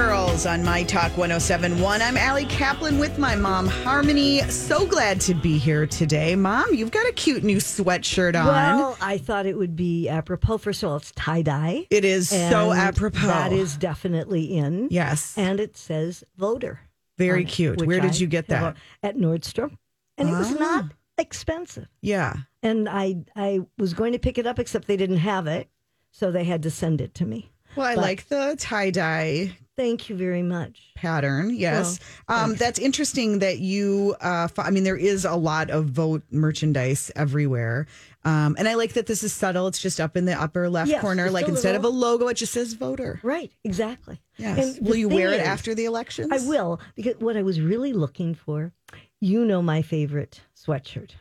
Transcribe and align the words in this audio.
Girls 0.00 0.46
on 0.46 0.64
My 0.64 0.82
Talk 0.82 1.14
1071. 1.18 2.00
I'm 2.00 2.16
Allie 2.16 2.46
Kaplan 2.46 2.98
with 2.98 3.18
my 3.18 3.36
mom, 3.36 3.66
Harmony. 3.68 4.40
So 4.48 4.86
glad 4.86 5.20
to 5.20 5.34
be 5.34 5.58
here 5.58 5.86
today. 5.86 6.34
Mom, 6.36 6.72
you've 6.72 6.90
got 6.90 7.06
a 7.06 7.12
cute 7.12 7.44
new 7.44 7.58
sweatshirt 7.58 8.34
on. 8.34 8.46
Well, 8.46 8.96
I 9.02 9.18
thought 9.18 9.44
it 9.44 9.58
would 9.58 9.76
be 9.76 10.08
apropos. 10.08 10.56
First 10.56 10.82
of 10.82 10.88
all, 10.88 10.96
it's 10.96 11.12
tie 11.12 11.42
dye. 11.42 11.86
it 11.90 12.06
is 12.06 12.30
so 12.30 12.72
apropos. 12.72 13.26
That 13.26 13.52
is 13.52 13.76
definitely 13.76 14.56
in. 14.56 14.88
Yes. 14.90 15.36
And 15.36 15.60
it 15.60 15.76
says 15.76 16.24
voter. 16.38 16.80
Very 17.18 17.40
on 17.42 17.46
it, 17.46 17.48
cute. 17.50 17.86
Where 17.86 18.00
did 18.00 18.12
I 18.12 18.14
you 18.14 18.26
get 18.26 18.46
that? 18.46 18.76
At 19.02 19.18
Nordstrom. 19.18 19.76
And 20.16 20.30
it 20.30 20.32
was 20.32 20.50
Ah. 20.52 20.58
not 20.58 20.84
expensive. 21.18 21.88
Yeah. 22.00 22.36
And 22.62 22.88
I 22.88 23.16
I 23.36 23.60
was 23.76 23.92
going 23.92 24.14
to 24.14 24.18
pick 24.18 24.38
it 24.38 24.46
up, 24.46 24.58
except 24.58 24.88
they 24.88 24.96
didn't 24.96 25.18
have 25.18 25.46
it. 25.46 25.68
So 26.10 26.32
they 26.32 26.44
had 26.44 26.62
to 26.62 26.70
send 26.70 27.02
it 27.02 27.12
to 27.16 27.26
me. 27.26 27.52
Well, 27.76 27.86
I 27.86 27.94
But- 27.96 28.02
like 28.02 28.28
the 28.28 28.56
tie 28.58 28.90
dye 28.90 29.56
Thank 29.80 30.10
you 30.10 30.16
very 30.16 30.42
much. 30.42 30.90
pattern. 30.94 31.54
Yes. 31.54 31.98
um, 32.28 32.54
that's 32.54 32.78
interesting 32.78 33.38
that 33.38 33.60
you, 33.60 34.14
uh, 34.20 34.46
I 34.58 34.70
mean, 34.70 34.84
there 34.84 34.94
is 34.96 35.24
a 35.24 35.34
lot 35.36 35.70
of 35.70 35.86
vote 35.86 36.22
merchandise 36.30 37.10
everywhere. 37.16 37.86
Um, 38.26 38.56
and 38.58 38.68
I 38.68 38.74
like 38.74 38.92
that 38.92 39.06
this 39.06 39.22
is 39.22 39.32
subtle. 39.32 39.66
It's 39.68 39.80
just 39.80 39.98
up 39.98 40.18
in 40.18 40.26
the 40.26 40.34
upper 40.38 40.68
left 40.68 40.90
Yes, 40.90 41.00
corner. 41.00 41.30
Like 41.30 41.48
instead 41.48 41.74
of 41.76 41.84
a 41.84 41.88
logo, 41.88 42.28
it 42.28 42.34
just 42.34 42.52
says 42.52 42.74
voter. 42.74 43.20
Right, 43.22 43.50
exactly. 43.64 44.20
Yes. 44.36 44.76
And 44.76 44.86
Will 44.86 44.96
you 44.96 45.08
wear 45.08 45.28
it 45.32 45.40
is- 45.40 45.46
after 45.46 45.74
the 45.74 45.86
elections? 45.86 46.28
I 46.30 46.46
will, 46.46 46.78
because 46.94 47.14
what 47.20 47.38
I 47.38 47.42
was 47.42 47.58
really 47.62 47.94
looking 47.94 48.34
for, 48.34 48.72
you 49.18 49.46
know 49.46 49.62
my 49.62 49.80
favorite 49.80 50.42
sweatshirt 50.54 51.12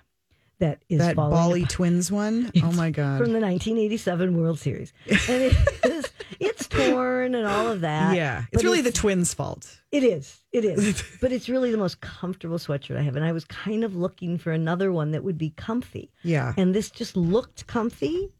that 0.59 0.83
is 0.89 0.99
That 0.99 1.15
Bally. 1.15 1.63
Twins 1.63 2.11
one. 2.11 2.51
Oh 2.63 2.73
my 2.73 2.89
God. 2.91 3.17
from 3.19 3.31
the 3.31 3.39
1987 3.39 4.35
World 4.37 4.59
Series, 4.59 4.91
and 5.07 5.43
it 5.43 5.55
is 5.85 6.05
it's 6.39 6.67
torn 6.67 7.35
and 7.35 7.45
all 7.45 7.67
of 7.67 7.81
that. 7.81 8.15
yeah. 8.15 8.45
It's 8.51 8.63
really 8.63 8.81
the 8.81 8.91
twins' 8.91 9.33
fault. 9.33 9.79
It 9.91 10.03
is. 10.03 10.39
It 10.51 10.65
is. 10.65 11.03
but 11.21 11.31
it's 11.31 11.49
really 11.49 11.71
the 11.71 11.77
most 11.77 12.01
comfortable 12.01 12.57
sweatshirt 12.57 12.97
I 12.97 13.01
have, 13.01 13.15
and 13.15 13.25
I 13.25 13.31
was 13.31 13.45
kind 13.45 13.83
of 13.83 13.95
looking 13.95 14.37
for 14.37 14.51
another 14.51 14.91
one 14.91 15.11
that 15.11 15.23
would 15.23 15.37
be 15.37 15.51
comfy. 15.51 16.11
Yeah. 16.23 16.53
And 16.57 16.73
this 16.73 16.89
just 16.89 17.17
looked 17.17 17.67
comfy, 17.67 18.31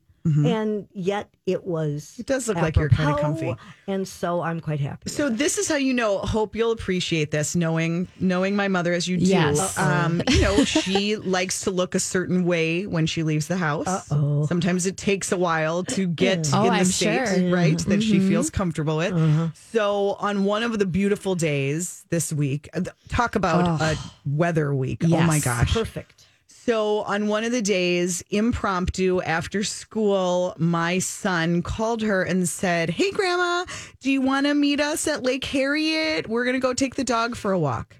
and 0.45 0.88
yet 0.94 1.30
it 1.45 1.63
was. 1.66 2.03
Mm-hmm. 2.03 2.22
It 2.22 2.25
does 2.27 2.47
look 2.47 2.58
like 2.58 2.75
you're 2.75 2.89
kinda 2.89 3.19
comfy. 3.19 3.55
and 3.88 4.08
so 4.08 4.41
I'm 4.41 4.59
quite 4.59 4.80
happy. 4.80 5.09
So 5.09 5.30
this 5.30 5.58
is 5.58 5.67
how 5.67 5.75
you 5.75 5.94
know. 5.94 6.19
Hope 6.19 6.55
you'll 6.55 6.72
appreciate 6.72 7.31
this, 7.31 7.55
knowing 7.55 8.08
knowing 8.19 8.55
my 8.55 8.67
mother 8.67 8.94
as 8.94 9.07
you 9.07 9.17
do. 9.17 9.25
Yes. 9.25 9.77
Um, 9.77 10.22
you 10.30 10.41
know, 10.41 10.63
she 10.63 11.16
likes 11.16 11.61
to 11.61 11.72
look 11.72 11.95
a 11.95 12.00
certain 12.00 12.45
way 12.45 12.85
when 12.85 13.05
she 13.05 13.23
leaves 13.23 13.47
the 13.47 13.57
house. 13.57 13.88
Uh-oh. 13.88 14.45
Sometimes 14.45 14.85
it 14.85 14.97
takes 14.97 15.31
a 15.31 15.38
while 15.38 15.83
to 15.85 16.07
get 16.07 16.50
Oh, 16.53 16.63
in 16.66 16.73
the 16.73 16.80
I'm 16.80 16.85
state, 16.85 17.27
sure. 17.39 17.50
right, 17.53 17.77
that 17.88 18.02
she 18.03 18.19
feels 18.19 18.50
comfortable 18.50 18.97
with. 18.97 19.13
Uh-huh. 19.13 19.47
So 19.72 20.16
on 20.19 20.44
one 20.45 20.63
of 20.63 20.77
the 20.80 20.85
beautiful 20.85 21.35
days 21.35 22.05
this 22.09 22.31
week, 22.33 22.69
uh, 22.73 22.81
talk 23.09 23.35
about 23.35 23.81
a 23.81 23.97
weather 24.25 24.73
week. 24.73 25.02
Oh 25.05 25.22
my 25.22 25.39
gosh. 25.39 25.73
Perfect. 25.73 26.25
So 26.65 26.99
on 27.02 27.27
one 27.27 27.43
of 27.43 27.52
the 27.52 27.61
days, 27.61 28.21
impromptu 28.29 29.21
after 29.21 29.63
school, 29.63 30.53
my 30.57 30.99
son 30.99 31.61
called 31.61 32.01
her 32.01 32.21
and 32.23 32.47
said, 32.47 32.89
Hey, 32.89 33.11
Grandma, 33.11 33.66
do 34.01 34.11
you 34.11 34.21
want 34.21 34.45
to 34.45 34.53
meet 34.53 34.79
us 34.79 35.07
at 35.07 35.23
Lake 35.23 35.45
Harriet? 35.45 36.27
We're 36.27 36.43
going 36.43 36.53
to 36.55 36.59
go 36.59 36.73
take 36.73 36.95
the 36.95 37.03
dog 37.03 37.35
for 37.35 37.51
a 37.51 37.59
walk. 37.59 37.95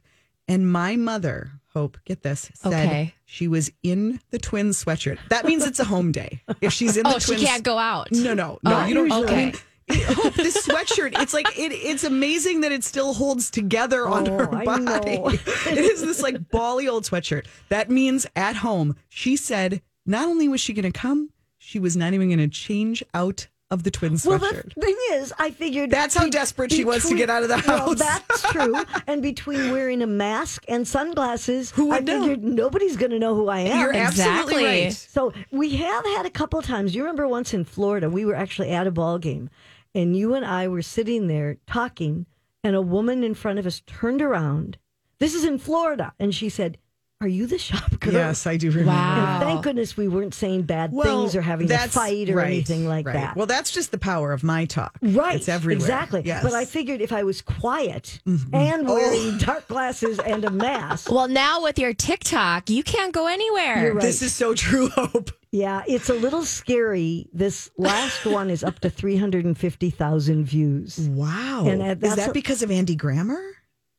And 0.48 0.72
my 0.72 0.96
mother, 0.98 1.52
Hope, 1.74 1.98
get 2.06 2.22
this, 2.22 2.52
said 2.54 2.74
Okay. 2.74 3.14
she 3.26 3.48
was 3.48 3.72
in 3.82 4.20
the 4.32 4.40
twin 4.40 4.70
sweatshirt. 4.70 5.18
That 5.30 5.46
means 5.46 5.66
it's 5.66 5.80
a 5.80 5.86
home 5.86 6.12
day. 6.12 6.42
If 6.62 6.74
she's 6.74 6.98
in 6.98 7.06
oh, 7.08 7.12
the 7.12 7.16
Oh, 7.16 7.20
she 7.20 7.26
twins, 7.36 7.44
can't 7.44 7.64
go 7.64 7.78
out. 7.78 8.12
No, 8.12 8.34
no, 8.34 8.60
no. 8.64 8.80
Oh, 8.82 8.86
you 8.86 8.94
don't. 8.94 9.12
okay. 9.12 9.34
I 9.34 9.46
mean, 9.46 9.54
Hope, 9.92 10.34
this 10.36 10.68
sweatshirt, 10.68 11.20
it's 11.20 11.34
like 11.34 11.48
it, 11.58 11.72
it's 11.72 12.04
amazing 12.04 12.62
that 12.62 12.72
it 12.72 12.84
still 12.84 13.14
holds 13.14 13.50
together 13.50 14.08
on 14.08 14.28
Oh, 14.28 14.38
her 14.38 14.56
I 14.56 14.66
body. 14.66 15.12
it 15.68 15.78
is 15.78 16.02
this 16.02 16.22
like 16.22 16.50
bally 16.52 16.88
old 16.88 17.04
sweatshirt. 17.06 17.46
That 17.70 17.90
means 17.90 18.26
at 18.36 18.58
home, 18.58 18.96
she 19.10 19.36
said 19.36 19.82
not 20.06 20.28
only 20.28 20.48
was 20.48 20.62
she 20.62 20.74
going 20.74 20.92
to 20.92 20.98
come, 20.98 21.32
she 21.58 21.80
was 21.80 21.96
not 21.98 22.14
even 22.14 22.30
going 22.30 22.40
to 22.40 22.48
change 22.48 23.04
out 23.14 23.48
of 23.72 23.84
the 23.84 23.92
twin 23.92 24.14
sweatshirt. 24.14 24.42
Well, 24.42 24.52
the 24.76 24.82
thing 24.82 24.98
is, 25.12 25.32
I 25.38 25.52
figured 25.52 25.92
That's 25.92 26.16
how 26.16 26.28
desperate 26.28 26.72
she 26.72 26.84
was 26.86 27.08
to 27.08 27.16
get 27.16 27.30
out 27.30 27.44
of 27.44 27.50
the 27.50 27.64
Well, 27.68 27.90
house. 27.90 28.00
that's 28.00 28.42
true. 28.52 28.76
and 29.08 29.22
between 29.22 29.72
wearing 29.72 30.02
a 30.02 30.08
mask 30.08 30.66
and 30.68 30.88
sunglasses, 30.88 31.70
Who 31.72 31.92
I 31.92 31.98
would 31.98 32.06
know? 32.06 32.22
figured 32.22 32.44
nobody's 32.44 32.98
going 32.98 33.12
to 33.12 33.20
know 33.20 33.36
who 33.36 33.48
I 33.48 33.60
am. 33.60 33.80
You're 33.80 33.94
absolutely 33.94 34.66
right. 34.66 34.92
So 34.94 35.34
we 35.52 35.76
have 35.76 36.04
had 36.06 36.26
a 36.26 36.32
couple 36.32 36.60
times. 36.64 36.96
You 36.96 37.04
remember 37.04 37.28
once 37.28 37.54
in 37.54 37.64
Florida, 37.64 38.10
we 38.10 38.26
were 38.26 38.34
actually 38.36 38.70
at 38.72 38.88
a 38.88 38.92
ball 38.92 39.20
game, 39.20 39.52
and 39.94 40.16
you 40.16 40.34
and 40.34 40.46
I 40.46 40.68
were 40.68 40.82
sitting 40.82 41.28
there 41.28 41.58
talking, 41.68 42.26
and 42.64 42.76
a 42.76 42.82
woman 42.82 43.24
in 43.24 43.34
front 43.34 43.60
of 43.60 43.66
us 43.66 43.82
turned 43.86 44.22
around. 44.22 44.78
This 45.20 45.34
is 45.34 45.44
in 45.44 45.58
Florida, 45.58 46.14
and 46.20 46.34
she 46.34 46.50
said, 46.50 46.78
"Are 47.22 47.28
you 47.28 47.48
the 47.48 47.58
shop 47.58 48.00
girl?" 48.00 48.14
Yes, 48.14 48.48
I 48.48 48.56
do 48.56 48.70
remember. 48.70 48.92
Wow. 48.92 49.34
And 49.36 49.44
thank 49.44 49.64
goodness 49.64 49.98
we 49.98 50.08
weren't 50.08 50.34
saying 50.34 50.64
bad 50.64 50.92
things 50.94 51.36
or 51.36 51.42
having 51.42 51.66
a 51.66 51.70
that's 51.70 51.94
fight 51.94 52.30
or 52.30 52.36
right, 52.36 52.48
anything 52.48 52.88
like 52.88 53.06
right. 53.06 53.14
that. 53.14 53.36
Well, 53.36 53.46
that's 53.46 53.72
just 53.72 53.92
the 53.92 53.98
power 53.98 54.32
of 54.32 54.42
my 54.44 54.64
talk. 54.66 54.98
Right. 55.02 55.36
It's 55.36 55.50
everywhere. 55.50 55.76
Exactly. 55.84 56.22
Yes. 56.24 56.38
Mm-hmm. 56.40 56.48
But 56.48 56.54
I 56.56 56.64
figured 56.66 57.02
if 57.02 57.12
I 57.12 57.24
was 57.24 57.42
quiet 57.42 58.20
and 58.26 58.48
Oh. 58.54 58.94
wearing 58.94 59.38
dark 59.40 59.68
glasses 59.68 60.18
and 60.20 60.46
a 60.46 60.50
mask. 60.52 61.12
Well, 61.20 61.28
now 61.28 61.62
with 61.62 61.78
your 61.78 61.94
TikTok, 61.94 62.70
you 62.70 62.84
can't 62.84 63.14
go 63.14 63.28
anywhere. 63.28 63.82
You're 63.84 63.94
right. 63.96 64.02
This 64.02 64.22
is 64.22 64.34
so 64.34 64.54
true, 64.54 64.88
Hope. 64.96 65.32
Yeah, 65.52 65.84
it's 65.88 66.10
a 66.10 66.14
little 66.14 66.44
scary. 66.46 67.28
This 67.34 67.70
last 67.78 68.26
one 68.26 68.50
is 68.50 68.64
up 68.64 68.80
to 68.80 68.90
350,000 68.90 70.46
views. 70.46 71.00
Wow. 71.10 71.66
And, 71.68 71.82
uh, 71.82 72.08
is 72.08 72.16
that 72.16 72.30
a- 72.30 72.34
because 72.34 72.62
of 72.64 72.72
Andy 72.72 72.96
Grammer? 72.96 73.42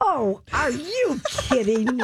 Oh, 0.01 0.41
are 0.55 0.71
you 0.71 1.21
kidding? 1.29 2.01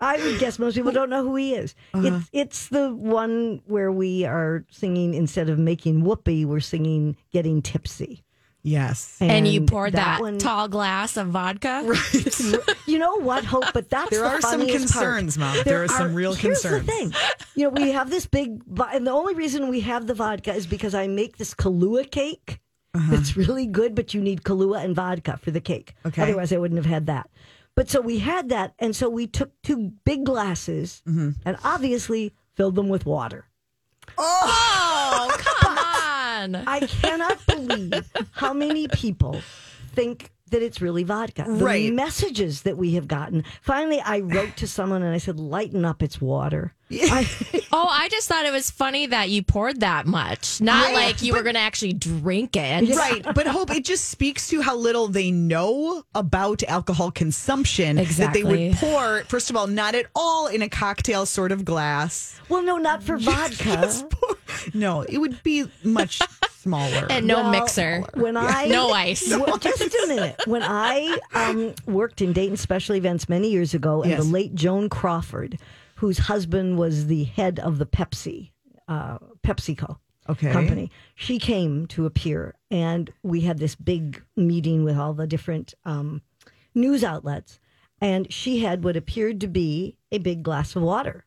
I 0.00 0.16
would 0.22 0.38
guess 0.38 0.58
most 0.58 0.74
people 0.74 0.92
don't 0.92 1.10
know 1.10 1.22
who 1.22 1.36
he 1.36 1.54
is. 1.54 1.74
Uh-huh. 1.94 2.06
It's 2.06 2.28
it's 2.32 2.68
the 2.68 2.94
one 2.94 3.62
where 3.66 3.90
we 3.92 4.24
are 4.24 4.64
singing 4.70 5.14
instead 5.14 5.48
of 5.48 5.58
making 5.58 6.04
whoopee, 6.04 6.44
we're 6.44 6.60
singing 6.60 7.16
getting 7.32 7.62
tipsy. 7.62 8.22
Yes. 8.66 9.18
and 9.20 9.46
you 9.46 9.60
poured 9.60 9.92
that, 9.92 10.22
one- 10.22 10.38
tall 10.38 10.68
glass 10.68 11.18
of 11.18 11.28
vodka. 11.28 11.82
Right. 11.84 12.40
You 12.86 12.98
know 12.98 13.16
what, 13.16 13.44
Hope? 13.44 13.64
But 13.74 13.90
that's 13.90 14.10
There 14.10 14.20
the 14.20 14.26
are 14.26 14.40
some 14.40 14.60
funniest 14.60 14.92
part. 14.94 15.04
concerns, 15.04 15.38
Mom. 15.38 15.56
There 15.64 15.82
are 15.84 15.88
some 15.88 16.14
real 16.14 16.32
here's 16.34 16.60
concerns. 16.62 16.86
the 16.86 16.92
thing. 16.92 17.12
You 17.56 17.64
know, 17.64 17.70
we 17.70 17.92
have 17.92 18.08
this 18.10 18.26
big, 18.26 18.62
and 18.92 19.06
the 19.06 19.10
only 19.10 19.34
reason 19.34 19.68
we 19.68 19.80
have 19.80 20.06
the 20.06 20.14
vodka 20.14 20.52
is 20.54 20.66
because 20.66 20.94
I 20.94 21.06
make 21.08 21.36
this 21.38 21.54
Kahlua 21.54 22.10
cake. 22.10 22.60
Uh-huh. 22.94 23.10
That's 23.16 23.36
really 23.36 23.66
good, 23.66 23.94
but 23.94 24.14
you 24.14 24.20
need 24.20 24.44
Kahlua 24.44 24.84
and 24.84 24.94
vodka 24.94 25.38
for 25.38 25.50
the 25.50 25.60
cake. 25.60 25.94
Okay. 26.06 26.22
Otherwise, 26.22 26.52
I 26.52 26.58
wouldn't 26.58 26.76
have 26.78 26.86
had 26.90 27.06
that. 27.06 27.28
But 27.76 27.90
so 27.90 28.00
we 28.00 28.18
had 28.18 28.50
that, 28.50 28.74
and 28.78 28.94
so 28.94 29.08
we 29.08 29.26
took 29.26 29.50
two 29.62 29.92
big 30.04 30.24
glasses 30.24 31.02
Mm-hmm. 31.06 31.30
and 31.44 31.56
obviously 31.64 32.32
filled 32.54 32.76
them 32.76 32.88
with 32.88 33.04
water. 33.04 33.46
Oh, 34.16 35.36
come 35.38 35.78
on. 35.78 36.54
I 36.68 36.80
cannot 36.86 37.44
believe 37.46 38.10
how 38.32 38.52
many 38.52 38.86
people 38.88 39.40
think 39.94 40.30
that 40.54 40.62
it's 40.62 40.80
really 40.80 41.02
vodka. 41.02 41.44
The 41.46 41.64
Right. 41.64 41.92
messages 41.92 42.62
that 42.62 42.76
we 42.76 42.94
have 42.94 43.08
gotten. 43.08 43.44
Finally, 43.60 44.00
I 44.00 44.20
wrote 44.20 44.56
to 44.58 44.66
someone 44.66 45.02
and 45.02 45.12
I 45.14 45.18
said, 45.18 45.38
"Lighten 45.38 45.84
up, 45.84 46.02
it's 46.02 46.20
water." 46.20 46.74
I, 46.92 47.26
Oh, 47.72 47.88
I 47.90 48.08
just 48.08 48.28
thought 48.28 48.44
it 48.46 48.52
was 48.52 48.70
funny 48.70 49.06
that 49.06 49.28
you 49.28 49.42
poured 49.42 49.80
that 49.80 50.06
much. 50.06 50.60
Not 50.60 50.84
Right, 50.86 50.94
like 50.94 51.22
you 51.22 51.32
were 51.32 51.42
going 51.42 51.54
to 51.56 51.60
actually 51.60 51.92
drink 51.94 52.54
it. 52.56 52.88
Right. 52.96 53.24
But 53.34 53.46
Hope, 53.48 53.70
it 53.74 53.84
just 53.84 54.04
speaks 54.10 54.48
to 54.50 54.60
how 54.60 54.76
little 54.76 55.08
they 55.08 55.30
know 55.32 56.04
about 56.14 56.62
alcohol 56.64 57.10
consumption. 57.10 57.98
exactly. 57.98 58.42
That 58.42 58.48
they 58.48 58.68
would 58.68 58.76
pour, 58.76 59.24
first 59.24 59.50
of 59.50 59.56
all, 59.56 59.66
not 59.66 59.94
at 59.96 60.06
all 60.14 60.46
in 60.46 60.62
a 60.62 60.68
cocktail 60.68 61.26
sort 61.26 61.50
of 61.50 61.64
glass. 61.64 62.38
well, 62.48 62.62
no, 62.62 62.76
not 62.76 63.02
for 63.02 63.16
vodka. 63.28 63.90
No, 64.72 65.02
it 65.02 65.18
would 65.18 65.42
be 65.42 65.64
much 65.82 66.20
smaller. 66.64 67.06
And 67.10 67.26
no 67.26 67.42
Well, 67.42 67.50
mixer. 67.50 68.00
When 68.14 68.36
I 68.36 68.66
No 68.66 68.90
ice. 68.90 69.28
Well, 69.36 69.58
just 69.58 69.80
a 69.82 70.06
minute. 70.08 70.36
When 70.46 70.62
I 70.62 71.18
um, 71.34 71.74
worked 71.86 72.20
in 72.22 72.32
Dayton 72.32 72.56
Special 72.56 72.94
Events 72.96 73.28
many 73.28 73.50
years 73.50 73.74
ago, 73.74 74.02
and 74.02 74.10
Yes. 74.10 74.24
the 74.24 74.28
late 74.30 74.54
Joan 74.54 74.88
Crawford, 74.88 75.58
whose 75.96 76.18
husband 76.18 76.78
was 76.78 77.06
the 77.06 77.24
head 77.24 77.58
of 77.60 77.78
the 77.78 77.86
Pepsi, 77.86 78.50
uh, 78.88 79.18
PepsiCo 79.46 79.98
Okay. 80.28 80.50
company, 80.52 80.90
she 81.14 81.38
came 81.38 81.86
to 81.88 82.06
appear, 82.06 82.54
and 82.70 83.12
we 83.22 83.42
had 83.42 83.58
this 83.58 83.74
big 83.74 84.22
meeting 84.36 84.82
with 84.84 84.96
all 84.96 85.12
the 85.12 85.26
different 85.26 85.74
um, 85.84 86.22
news 86.74 87.04
outlets, 87.04 87.60
and 88.00 88.32
she 88.32 88.60
had 88.60 88.84
what 88.84 88.96
appeared 88.96 89.40
to 89.42 89.48
be 89.48 89.96
a 90.10 90.18
big 90.18 90.42
glass 90.42 90.74
of 90.76 90.82
water, 90.82 91.26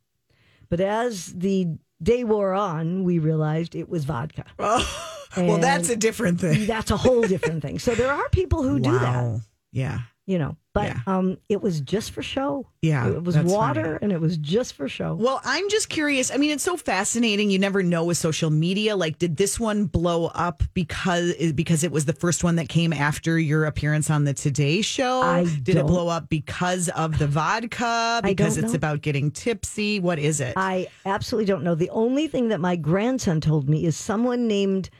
but 0.70 0.80
as 0.82 1.28
the 1.34 1.78
day 2.02 2.24
wore 2.24 2.54
on, 2.54 3.04
we 3.04 3.20
realized 3.20 3.76
it 3.76 3.90
was 3.90 4.06
vodka. 4.06 4.46
well, 4.58 5.58
that's 5.58 5.90
a 5.90 5.96
different 5.96 6.40
thing. 6.40 6.66
That's 6.66 6.92
a 6.92 6.98
whole 6.98 7.24
different 7.24 7.62
thing. 7.62 7.80
So 7.80 7.96
there 7.96 8.12
are 8.12 8.30
people 8.30 8.64
who 8.64 8.80
do 8.80 8.98
that. 9.00 9.42
Yeah. 9.72 10.00
you 10.26 10.40
know. 10.40 10.58
But 10.78 10.86
Yeah. 10.86 11.00
um, 11.08 11.38
it 11.50 11.62
was 11.62 11.82
just 11.82 12.12
for 12.12 12.22
show. 12.22 12.68
Yeah, 12.84 13.08
it 13.10 13.24
was 13.24 13.36
water, 13.38 13.84
funny. 13.84 13.98
and 14.04 14.12
it 14.12 14.22
was 14.22 14.38
just 14.38 14.74
for 14.76 14.88
show. 14.88 15.16
Well, 15.16 15.42
I'm 15.44 15.68
just 15.70 15.90
curious. 15.90 16.32
I 16.32 16.38
mean, 16.38 16.52
it's 16.52 16.64
so 16.64 16.78
fascinating. 16.78 17.50
You 17.50 17.58
never 17.58 17.82
know 17.82 18.04
with 18.04 18.18
social 18.18 18.52
media. 18.52 18.96
Like, 18.96 19.18
did 19.18 19.38
this 19.38 19.60
one 19.60 19.86
blow 19.86 20.28
up 20.28 20.62
because 20.76 21.34
because 21.54 21.84
it 21.84 21.92
was 21.92 22.06
the 22.06 22.14
first 22.14 22.44
one 22.44 22.58
that 22.58 22.70
came 22.70 22.94
after 22.94 23.40
your 23.40 23.66
appearance 23.66 24.12
on 24.12 24.24
the 24.26 24.34
Today 24.36 24.82
Show? 24.84 25.22
I 25.24 25.46
did 25.46 25.70
it 25.70 25.74
don't- 25.80 25.88
blow 25.88 26.10
up 26.10 26.30
because 26.30 26.90
of 26.90 27.18
the 27.18 27.26
vodka? 27.28 27.86
I 28.24 28.34
Because 28.36 28.56
don't 28.56 28.66
it's 28.66 28.74
know. 28.74 28.78
about 28.78 29.02
getting 29.02 29.32
tipsy? 29.32 30.00
What 30.00 30.20
is 30.20 30.40
it? 30.40 30.54
I 30.58 30.88
absolutely 31.06 31.46
don't 31.46 31.64
know. 31.64 31.74
The 31.74 31.90
only 31.90 32.28
thing 32.28 32.50
that 32.50 32.60
my 32.60 32.76
grandson 32.76 33.42
told 33.42 33.68
me 33.68 33.84
is 33.84 33.98
someone 33.98 34.48
named 34.48 34.92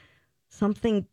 something 0.48 1.06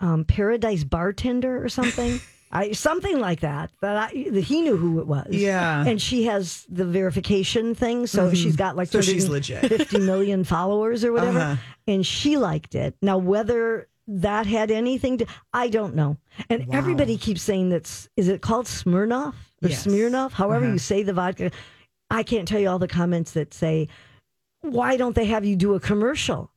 um, 0.00 0.24
Paradise 0.24 0.84
Bartender 0.84 1.62
or 1.64 1.68
something. 1.68 2.20
I, 2.52 2.72
something 2.72 3.20
like 3.20 3.40
that. 3.40 3.70
That, 3.80 3.96
I, 3.96 4.08
he 4.40 4.60
knew 4.62 4.76
who 4.76 4.98
it 4.98 5.06
was. 5.06 5.28
Yeah. 5.30 5.84
and 5.86 6.02
she 6.02 6.24
has 6.24 6.66
the 6.68 6.84
verification 6.84 7.74
thing, 7.76 8.06
so 8.08 8.34
she's 8.34 8.56
got 8.56 8.74
like 8.76 8.88
So 8.88 9.00
she's 9.00 9.28
legit. 9.28 9.64
50 9.68 9.98
million 10.12 10.42
followers 10.44 11.04
or 11.04 11.12
whatever, 11.12 11.38
Uh-huh. 11.38 11.56
and 11.86 12.04
she 12.04 12.36
liked 12.36 12.74
it. 12.74 12.96
Now 13.02 13.18
whether 13.18 13.86
that 14.08 14.46
had 14.46 14.72
anything 14.72 15.18
to, 15.18 15.26
I 15.52 15.68
don't 15.68 15.94
know. 15.94 16.16
And 16.48 16.66
everybody 16.74 17.16
keeps 17.16 17.42
saying 17.42 17.68
that's 17.70 18.08
is 18.16 18.26
it 18.28 18.40
called 18.40 18.66
Smirnoff 18.66 19.34
or 19.62 19.68
Yes. 19.68 19.86
Smirnoff, 19.86 20.32
however 20.32 20.64
Uh-huh. 20.64 20.72
you 20.72 20.78
say 20.78 21.04
the 21.04 21.12
vodka. 21.12 21.52
I 22.10 22.24
can't 22.24 22.48
tell 22.48 22.58
you 22.58 22.68
all 22.68 22.80
the 22.80 22.88
comments 22.88 23.30
that 23.32 23.54
say, 23.54 23.86
why 24.62 24.96
don't 24.96 25.14
they 25.14 25.26
have 25.26 25.44
you 25.44 25.54
do 25.54 25.74
a 25.74 25.80
commercial? 25.80 26.50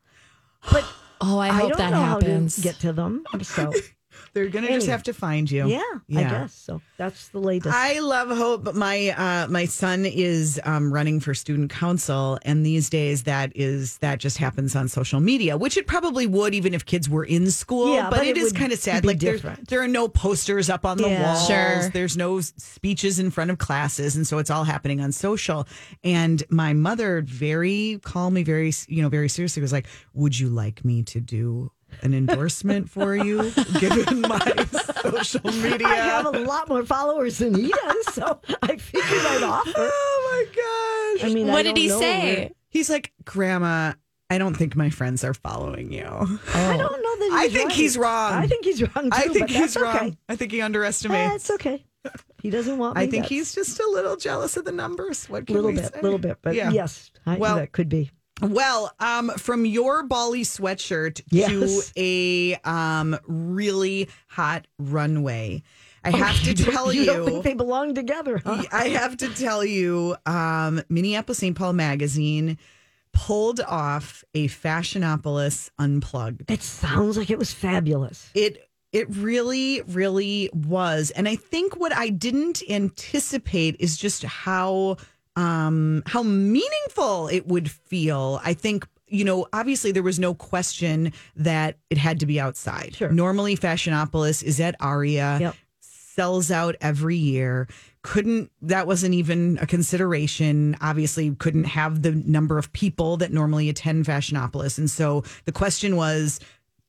But 0.71 0.83
Oh, 1.21 1.37
I 1.37 1.49
I, 1.49 1.51
hope 1.51 1.69
don't 1.69 1.77
that 1.77 1.91
know 1.91 2.01
happens. 2.01 2.55
how 2.55 2.61
to 2.63 2.67
get 2.67 2.79
to 2.81 2.91
them. 2.93 3.23
So 3.43 3.71
They're 4.33 4.49
gonna 4.49 4.67
just 4.67 4.87
have 4.87 5.03
to 5.03 5.13
find 5.13 5.49
you. 5.49 5.67
yeah, 5.67 5.81
I 6.17 6.23
guess 6.23 6.53
so. 6.53 6.81
That's 6.97 7.27
the 7.29 7.39
latest. 7.39 7.73
I 7.75 7.99
love 7.99 8.29
hope, 8.29 8.63
but 8.63 8.75
my 8.75 9.09
uh, 9.09 9.47
my 9.47 9.65
son 9.65 10.05
is 10.05 10.59
um, 10.63 10.91
running 10.91 11.19
for 11.19 11.33
student 11.33 11.69
council, 11.69 12.39
and 12.43 12.65
these 12.65 12.89
days 12.89 13.23
that 13.23 13.51
is 13.55 13.97
that 13.99 14.19
just 14.19 14.37
happens 14.37 14.75
on 14.75 14.87
social 14.87 15.19
media, 15.19 15.55
which 15.57 15.77
it 15.77 15.85
probably 15.85 16.25
would 16.25 16.55
even 16.55 16.73
if 16.73 16.85
kids 16.85 17.07
were 17.07 17.23
in 17.23 17.51
school. 17.51 17.93
Yeah, 17.93 18.09
but, 18.09 18.19
but 18.19 18.27
it 18.27 18.37
it 18.37 18.37
is 18.37 18.53
kind 18.53 18.71
of 18.71 18.79
sad. 18.79 19.05
Like 19.05 19.19
there, 19.19 19.37
there 19.37 19.81
are 19.81 19.87
no 19.87 20.07
posters 20.07 20.69
up 20.69 20.85
on 20.85 20.97
the 20.97 21.09
walls. 21.09 21.47
Sure. 21.47 21.89
There's 21.89 22.17
no 22.17 22.41
speeches 22.41 23.19
in 23.19 23.29
front 23.29 23.51
of 23.51 23.59
classes, 23.59 24.15
and 24.15 24.25
so 24.25 24.39
it's 24.39 24.49
all 24.49 24.63
happening 24.63 24.99
on 24.99 25.11
social. 25.11 25.67
And 26.03 26.41
my 26.49 26.73
mother, 26.73 27.21
very 27.21 27.99
calmly, 28.03 28.43
very 28.43 28.73
you 28.87 29.01
know, 29.03 29.09
very 29.09 29.29
seriously, 29.29 29.61
was 29.61 29.71
like, 29.73 29.85
"Would 30.13 30.39
you 30.39 30.49
like 30.49 30.83
me 30.83 31.03
to 31.03 31.19
do?" 31.19 31.71
An 32.01 32.13
endorsement 32.13 32.89
for 32.89 33.15
you, 33.15 33.51
given 33.79 34.21
my 34.21 34.39
social 35.01 35.41
media. 35.51 35.87
I 35.87 35.95
have 35.95 36.25
a 36.25 36.39
lot 36.39 36.67
more 36.69 36.83
followers 36.85 37.37
than 37.37 37.53
he 37.55 37.69
does, 37.69 38.13
so 38.13 38.39
I 38.61 38.77
figured 38.77 39.21
I'd 39.25 39.43
offer. 39.43 39.71
Oh 39.75 41.15
my 41.15 41.19
gosh. 41.21 41.29
I 41.29 41.33
mean, 41.33 41.49
I 41.49 41.53
what 41.53 41.63
did 41.63 41.77
he 41.77 41.89
say? 41.89 42.35
where- 42.35 42.49
He's 42.69 42.89
like, 42.89 43.13
Grandma, 43.23 43.93
I 44.31 44.39
don't 44.39 44.55
think 44.57 44.75
my 44.75 44.89
friends 44.89 45.23
are 45.23 45.33
following 45.35 45.91
you. 45.93 46.03
I 46.05 46.77
don't 46.77 46.79
know 46.79 47.15
that. 47.27 47.29
I 47.33 47.49
think 47.49 47.67
right. 47.69 47.75
he's 47.75 47.97
wrong. 47.97 48.33
I 48.33 48.47
think 48.47 48.65
he's 48.65 48.81
wrong 48.81 49.03
too. 49.05 49.09
I 49.13 49.21
think 49.27 49.39
but 49.41 49.49
he's 49.51 49.59
that's 49.73 49.77
wrong. 49.77 49.95
Okay. 49.95 50.17
I 50.27 50.35
think 50.35 50.51
he 50.51 50.61
underestimates. 50.61 51.35
it's 51.35 51.51
okay. 51.51 51.85
He 52.41 52.49
doesn't 52.49 52.77
want 52.79 52.97
me. 52.97 53.03
I 53.03 53.07
think 53.07 53.23
that's 53.23 53.29
he's 53.29 53.53
just 53.55 53.79
a 53.79 53.87
little 53.89 54.17
jealous 54.17 54.57
of 54.57 54.65
the 54.65 54.71
numbers. 54.71 55.29
What 55.29 55.43
a 55.43 55.45
can 55.45 55.55
little 55.55 55.69
we 55.71 55.77
bit, 55.77 55.93
say? 55.93 56.01
little 56.01 56.17
bit, 56.19 56.39
but 56.41 56.55
Yeah. 56.55 56.71
yes, 56.71 57.11
I, 57.25 57.37
Well- 57.37 57.55
that 57.57 57.71
could 57.71 57.89
be. 57.89 58.09
Well, 58.41 58.91
um, 58.99 59.29
from 59.37 59.65
your 59.65 60.03
Bali 60.03 60.41
sweatshirt 60.41 61.21
to 61.31 61.81
a 61.95 62.55
um, 62.67 63.17
really 63.27 64.09
hot 64.27 64.67
runway, 64.79 65.63
I 66.03 66.11
have 66.11 66.41
to 66.43 66.53
tell 66.71 66.91
you 66.91 67.01
you. 67.01 67.05
don't 67.05 67.25
think 67.25 67.43
they 67.43 67.53
belong 67.53 67.93
together, 67.93 68.41
huh? 68.43 68.63
I 68.71 68.89
have 68.89 69.17
to 69.17 69.29
tell 69.29 69.63
you, 69.63 70.15
um, 70.25 70.81
Minneapolis 70.89 71.37
St. 71.37 71.55
Paul 71.55 71.73
magazine 71.73 72.57
pulled 73.13 73.61
off 73.61 74.23
a 74.33 74.47
Fashionopolis 74.47 75.69
unplugged. 75.77 76.49
It 76.49 76.63
sounds 76.63 77.17
like 77.17 77.29
it 77.29 77.37
was 77.39 77.53
fabulous. 77.53 78.29
It 78.33 78.69
it 78.91 79.07
really, 79.09 79.81
really 79.87 80.51
was. 80.53 81.09
And 81.11 81.27
I 81.27 81.35
think 81.35 81.77
what 81.77 81.91
I 81.91 82.09
didn't 82.09 82.61
anticipate 82.69 83.75
is 83.79 83.97
just 83.97 84.23
how 84.23 84.97
um 85.35 86.03
how 86.05 86.23
meaningful 86.23 87.27
it 87.27 87.47
would 87.47 87.69
feel. 87.69 88.39
I 88.43 88.53
think 88.53 88.87
you 89.07 89.23
know, 89.23 89.45
obviously 89.53 89.91
there 89.91 90.01
was 90.01 90.17
no 90.17 90.33
question 90.33 91.13
that 91.35 91.77
it 91.91 91.99
had 91.99 92.19
to 92.21 92.25
be 92.25 92.39
outside. 92.39 92.95
Sure. 92.95 93.11
Normally 93.11 93.55
Fashionopolis 93.55 94.41
is 94.41 94.59
at 94.59 94.75
Aria 94.79 95.37
Yep. 95.39 95.55
sells 95.81 96.49
out 96.49 96.75
every 96.81 97.17
year. 97.17 97.67
Couldn't 98.01 98.51
that 98.61 98.87
wasn't 98.87 99.13
even 99.13 99.57
a 99.61 99.67
consideration. 99.67 100.75
Obviously, 100.81 101.33
couldn't 101.35 101.65
have 101.65 102.01
the 102.01 102.11
number 102.11 102.57
of 102.57 102.73
people 102.73 103.17
that 103.17 103.31
normally 103.31 103.69
attend 103.69 104.05
Fashionopolis, 104.05 104.77
and 104.77 104.89
so 104.89 105.23
the 105.45 105.51
question 105.51 105.95
was. 105.95 106.39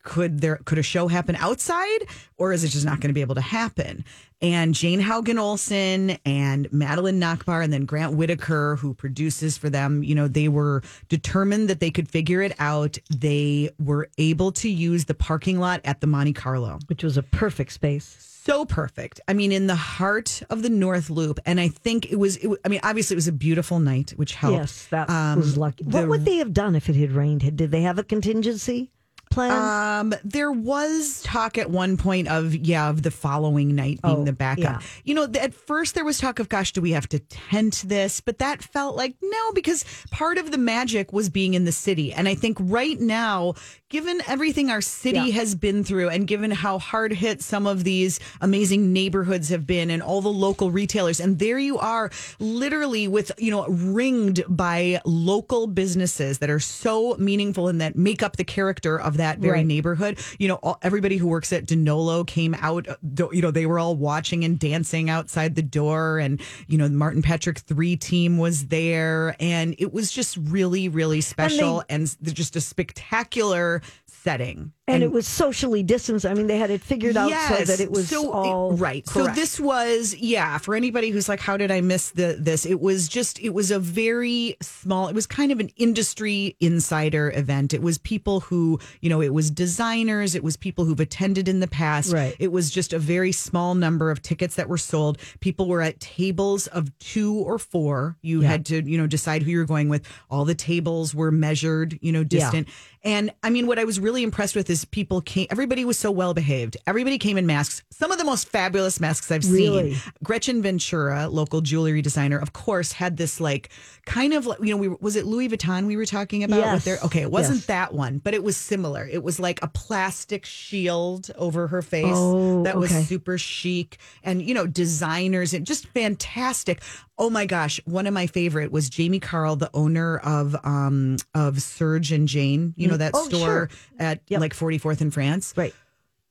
Could 0.05 0.41
there 0.41 0.57
could 0.67 0.79
a 0.79 0.83
show 0.83 1.09
happen 1.09 1.35
outside, 1.37 2.07
or 2.37 2.53
is 2.53 2.63
it 2.63 2.69
just 2.69 2.85
not 2.85 3.01
going 3.01 3.09
to 3.09 3.15
be 3.15 3.23
able 3.23 3.35
to 3.37 3.41
happen? 3.41 4.05
And 4.43 4.75
Jane 4.75 5.01
Haugen 5.01 5.39
Olson 5.41 6.19
and 6.27 6.71
Madeline 6.71 7.19
Nachbar 7.19 7.65
and 7.65 7.73
then 7.73 7.87
Grant 7.87 8.15
Whitaker, 8.15 8.77
who 8.77 8.93
produces 8.93 9.57
for 9.57 9.71
them, 9.71 10.03
you 10.03 10.15
know, 10.15 10.29
they 10.29 10.49
were 10.49 10.83
determined 11.09 11.71
that 11.71 11.81
they 11.81 11.91
could 11.91 12.09
figure 12.11 12.43
it 12.43 12.53
out. 12.59 12.99
They 13.09 13.71
were 13.81 14.11
able 14.19 14.53
to 14.53 14.69
use 14.69 15.07
the 15.07 15.15
parking 15.15 15.59
lot 15.59 15.81
at 15.85 16.03
the 16.03 16.07
Monte 16.07 16.35
Carlo 16.35 16.79
Which 16.89 17.03
was 17.03 17.17
a 17.17 17.23
perfect 17.23 17.73
space. 17.73 18.05
so 18.45 18.67
perfect. 18.67 19.23
I 19.27 19.33
mean, 19.33 19.53
in 19.53 19.67
the 19.69 19.75
heart 19.77 20.43
of 20.51 20.61
the 20.63 20.69
North 20.69 21.09
Loop, 21.09 21.41
and 21.47 21.59
I 21.59 21.69
think 21.69 22.13
it 22.13 22.17
was. 22.17 22.37
It, 22.37 22.51
I 22.63 22.69
mean, 22.69 22.81
obviously, 22.83 23.15
it 23.15 23.17
was 23.17 23.29
a 23.29 23.33
beautiful 23.33 23.81
night, 23.81 24.11
which 24.17 24.35
helped. 24.35 24.59
Yes, 24.59 24.87
that 24.91 25.09
Um, 25.09 25.39
was 25.39 25.57
lucky. 25.57 25.85
the- 25.85 25.91
what 25.97 26.09
would 26.09 26.25
they 26.27 26.37
have 26.37 26.53
done 26.53 26.75
if 26.77 26.91
it 26.91 26.97
had 26.97 27.13
rained? 27.13 27.57
Did 27.57 27.71
they 27.71 27.81
have 27.83 27.99
a 27.99 28.05
contingency 28.05 28.91
Um, 29.37 30.15
there 30.25 30.53
was 30.53 31.23
talk 31.23 31.59
at 31.59 31.71
one 31.71 31.97
point 31.97 32.29
of 32.29 32.55
yeah, 32.55 32.89
of 32.91 33.03
the 33.03 33.11
following 33.11 33.75
night 33.75 34.01
being 34.03 34.19
Oh, 34.19 34.25
the 34.25 34.33
backup. 34.33 34.81
yeah. 34.81 34.87
You 35.05 35.15
know, 35.15 35.25
at 35.25 35.55
first 35.55 35.95
there 35.95 36.05
was 36.05 36.19
talk 36.19 36.39
of 36.39 36.49
gosh, 36.49 36.73
do 36.73 36.81
we 36.81 36.93
have 36.93 37.09
to 37.11 37.19
tent 37.19 37.83
this? 37.87 38.21
But 38.21 38.39
that 38.39 38.63
felt 38.63 38.97
like 38.97 39.15
no, 39.23 39.53
because 39.53 39.85
part 40.11 40.39
of 40.39 40.51
the 40.51 40.59
magic 40.59 41.13
was 41.13 41.29
being 41.31 41.55
in 41.55 41.65
the 41.65 41.73
city, 41.73 42.13
and 42.13 42.29
I 42.29 42.35
think 42.35 42.59
right 42.61 42.99
now, 43.01 43.55
given 43.95 44.21
everything 44.27 44.71
our 44.71 44.81
city 44.81 45.19
Yeah. 45.29 45.35
has 45.41 45.55
been 45.55 45.85
through, 45.85 46.09
and 46.09 46.27
given 46.27 46.51
how 46.51 46.81
hard 46.81 47.13
hit 47.13 47.41
some 47.41 47.65
of 47.65 47.85
these 47.85 48.19
amazing 48.41 48.93
neighborhoods 48.93 49.51
have 49.51 49.69
been, 49.69 49.89
and 49.89 50.03
all 50.03 50.21
the 50.21 50.33
local 50.33 50.73
retailers, 50.73 51.21
and 51.21 51.39
there 51.39 51.61
you 51.61 51.79
are, 51.79 52.11
literally 52.41 53.07
with 53.07 53.31
you 53.39 53.53
know 53.53 53.65
ringed 53.69 54.43
by 54.49 55.01
local 55.05 55.69
businesses 55.69 56.39
that 56.39 56.51
are 56.51 56.59
so 56.59 57.15
meaningful 57.21 57.69
and 57.69 57.81
that 57.81 57.95
make 57.95 58.21
up 58.21 58.37
the 58.37 58.43
character 58.43 58.99
of 59.01 59.17
that 59.19 59.39
very 59.39 59.59
Right. 59.59 59.67
neighborhood. 59.67 60.19
You 60.41 60.49
know, 60.49 60.57
all, 60.57 60.77
everybody 60.83 61.17
who 61.17 61.29
works 61.29 61.53
at 61.53 61.65
Danolo 61.67 62.27
came 62.27 62.55
out. 62.61 62.89
You 63.33 63.43
know, 63.43 63.53
they 63.53 63.65
were 63.67 63.79
all 63.79 63.95
watching 63.95 64.43
and 64.45 64.59
dancing 64.59 65.09
outside 65.09 65.55
the 65.55 65.63
door, 65.63 66.19
and 66.19 66.41
you 66.67 66.79
know, 66.79 66.89
the 66.89 66.95
Martin 66.97 67.23
Patrick 67.23 67.59
Three 67.61 67.95
team 67.97 68.39
was 68.39 68.67
there, 68.67 69.37
and 69.39 69.77
it 69.79 69.93
was 69.95 70.11
just 70.11 70.37
really, 70.37 70.89
really 70.89 71.21
special 71.21 71.85
and, 71.89 72.03
s- 72.03 72.17
just 72.33 72.57
a 72.57 72.61
spectacular 72.61 73.83
setting. 74.07 74.73
and, 74.89 75.03
it 75.03 75.13
was 75.13 75.27
socially 75.27 75.83
distanced. 75.83 76.25
I 76.25 76.33
mean, 76.35 76.47
they 76.47 76.57
had 76.57 76.71
it 76.71 76.81
figured 76.83 77.17
out 77.17 77.31
so 77.31 77.65
that 77.65 77.81
it 77.81 77.91
was 77.91 78.09
So, 78.09 78.31
all 78.33 78.73
right. 78.73 79.07
So 79.07 79.23
correct. 79.25 79.37
this 79.37 79.61
was 79.61 80.15
yeah 80.19 80.57
for 80.59 80.75
anybody 80.75 81.11
who's 81.11 81.29
like, 81.29 81.41
how 81.41 81.57
did 81.57 81.71
I 81.71 81.81
miss 81.83 82.11
the 82.11 82.37
this? 82.41 82.65
It 82.65 82.81
was 82.81 83.07
just 83.09 83.39
it 83.41 83.51
was 83.51 83.71
a 83.71 83.79
very 83.79 84.57
small. 84.63 85.09
It 85.09 85.15
was 85.15 85.27
kind 85.27 85.53
of 85.53 85.61
an 85.61 85.69
industry 85.77 86.57
insider 86.61 87.33
event. 87.35 87.75
It 87.75 87.83
was 87.83 87.99
people 87.99 88.41
who 88.41 88.79
you 89.03 89.11
know 89.11 89.21
it 89.21 89.33
was 89.35 89.51
designers. 89.51 90.35
It 90.35 90.43
was 90.43 90.57
people 90.57 90.85
who've 90.87 91.01
attended 91.01 91.49
in 91.49 91.61
the 91.61 91.69
past. 91.69 92.13
Right. 92.13 92.35
It 92.39 92.51
was 92.53 92.71
just 92.71 92.93
a 92.95 92.99
very 92.99 93.33
small 93.33 93.75
number 93.75 94.11
of 94.11 94.23
tickets 94.23 94.55
that 94.57 94.69
were 94.69 94.79
sold. 94.79 95.19
People 95.41 95.69
were 95.69 95.83
at 95.83 96.01
tables 96.01 96.67
of 96.69 96.97
two 96.99 97.35
or 97.35 97.59
four. 97.59 98.17
You 98.23 98.41
Yeah. 98.43 98.49
had 98.49 98.67
to 98.67 98.83
you 98.89 98.97
know 98.99 99.07
decide 99.07 99.43
who 99.43 99.51
you're 99.51 99.67
going 99.67 99.89
with. 99.91 100.07
All 100.31 100.45
the 100.47 100.55
tables 100.55 101.15
were 101.15 101.31
measured. 101.31 101.99
You 102.01 102.13
know 102.13 102.21
Yeah. 102.21 102.25
distant. 102.29 102.69
And 103.07 103.33
I 103.43 103.51
mean, 103.51 103.67
what 103.67 103.74
I 103.79 103.85
was 103.85 103.99
really 104.01 104.23
impressed 104.23 104.55
with 104.57 104.69
is 104.71 104.85
people 104.85 105.21
came, 105.21 105.47
everybody 105.51 105.85
was 105.85 105.99
so 105.99 106.11
well 106.11 106.35
behaved. 106.35 106.77
Everybody 106.87 107.19
came 107.19 107.37
in 107.39 107.47
masks, 107.47 107.83
some 107.91 108.11
of 108.13 108.19
the 108.19 108.25
most 108.25 108.49
fabulous 108.49 109.01
masks 109.01 109.31
I've 109.31 109.49
Really? 109.51 109.95
seen. 109.95 110.13
Gretchen 110.23 110.63
Ventura, 110.63 111.29
local 111.29 111.61
jewelry 111.61 112.03
designer, 112.03 112.39
of 112.39 112.53
course, 112.53 112.93
had 112.93 113.17
this 113.17 113.41
like 113.41 113.71
kind 114.07 114.33
of 114.35 114.47
like, 114.47 114.59
you 114.61 114.71
know, 114.71 114.77
we 114.77 114.89
was 114.89 115.17
it 115.17 115.25
Louis 115.27 115.49
Vuitton 115.49 115.87
we 115.87 115.97
were 115.97 116.07
talking 116.07 116.45
about? 116.45 116.59
Yes. 116.59 116.85
Their, 116.85 116.99
okay, 117.05 117.23
it 117.23 117.31
wasn't 117.31 117.57
Yes. 117.59 117.67
that 117.67 117.95
one, 117.95 118.19
but 118.19 118.35
it 118.35 118.43
was 118.45 118.57
similar. 118.57 119.07
It 119.11 119.23
was 119.23 119.41
like 119.41 119.63
a 119.63 119.69
plastic 119.69 120.45
shield 120.45 121.31
over 121.37 121.69
her 121.69 121.83
face 121.83 122.05
Oh, 122.15 122.63
that 122.65 122.77
was 122.77 122.91
okay. 122.93 123.03
super 123.05 123.39
chic 123.39 123.99
and, 124.23 124.43
you 124.43 124.55
know, 124.55 124.67
designers 124.67 125.55
and 125.55 125.67
just 125.67 125.87
fantastic. 125.89 126.83
Oh 127.17 127.31
my 127.31 127.47
gosh, 127.47 127.81
one 127.85 128.07
of 128.09 128.15
my 128.15 128.27
favorite 128.27 128.73
was 128.73 128.91
Jamie 128.91 129.21
Carl, 129.21 129.57
the 129.57 129.71
owner 129.73 130.19
of 130.19 130.57
um 130.65 131.17
of 131.35 131.63
Serge 131.63 132.11
and 132.13 132.27
Jane. 132.27 132.75
You 132.77 132.89
know 132.89 132.97
that 132.97 133.13
Oh, 133.15 133.29
store 133.29 133.47
sure. 133.47 133.71
at 133.99 134.21
Yep. 134.29 134.41
like 134.41 134.55
44th 134.55 135.01
in 135.01 135.11
France. 135.11 135.55
right. 135.57 135.73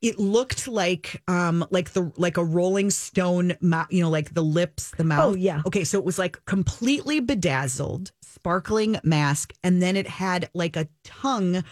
it 0.01 0.19
looked 0.19 0.67
like 0.67 1.21
um 1.29 1.65
like 1.71 1.91
the 1.93 2.11
like 2.17 2.35
a 2.35 2.43
Rolling 2.43 2.89
Stone, 2.89 3.55
mou- 3.61 3.85
you 3.89 4.03
know, 4.03 4.09
like 4.09 4.33
the 4.33 4.43
lips, 4.43 4.91
the 4.97 5.05
mouth. 5.05 5.33
Oh, 5.33 5.35
yeah. 5.35 5.61
Okay, 5.65 5.85
so 5.85 5.97
it 5.97 6.03
was 6.03 6.19
like 6.19 6.43
completely 6.45 7.21
bedazzled, 7.21 8.11
sparkling 8.21 8.97
mask, 9.03 9.53
and 9.63 9.81
then 9.81 9.95
it 9.95 10.07
had 10.07 10.49
like 10.53 10.75
a 10.75 10.89
tongue 11.05 11.63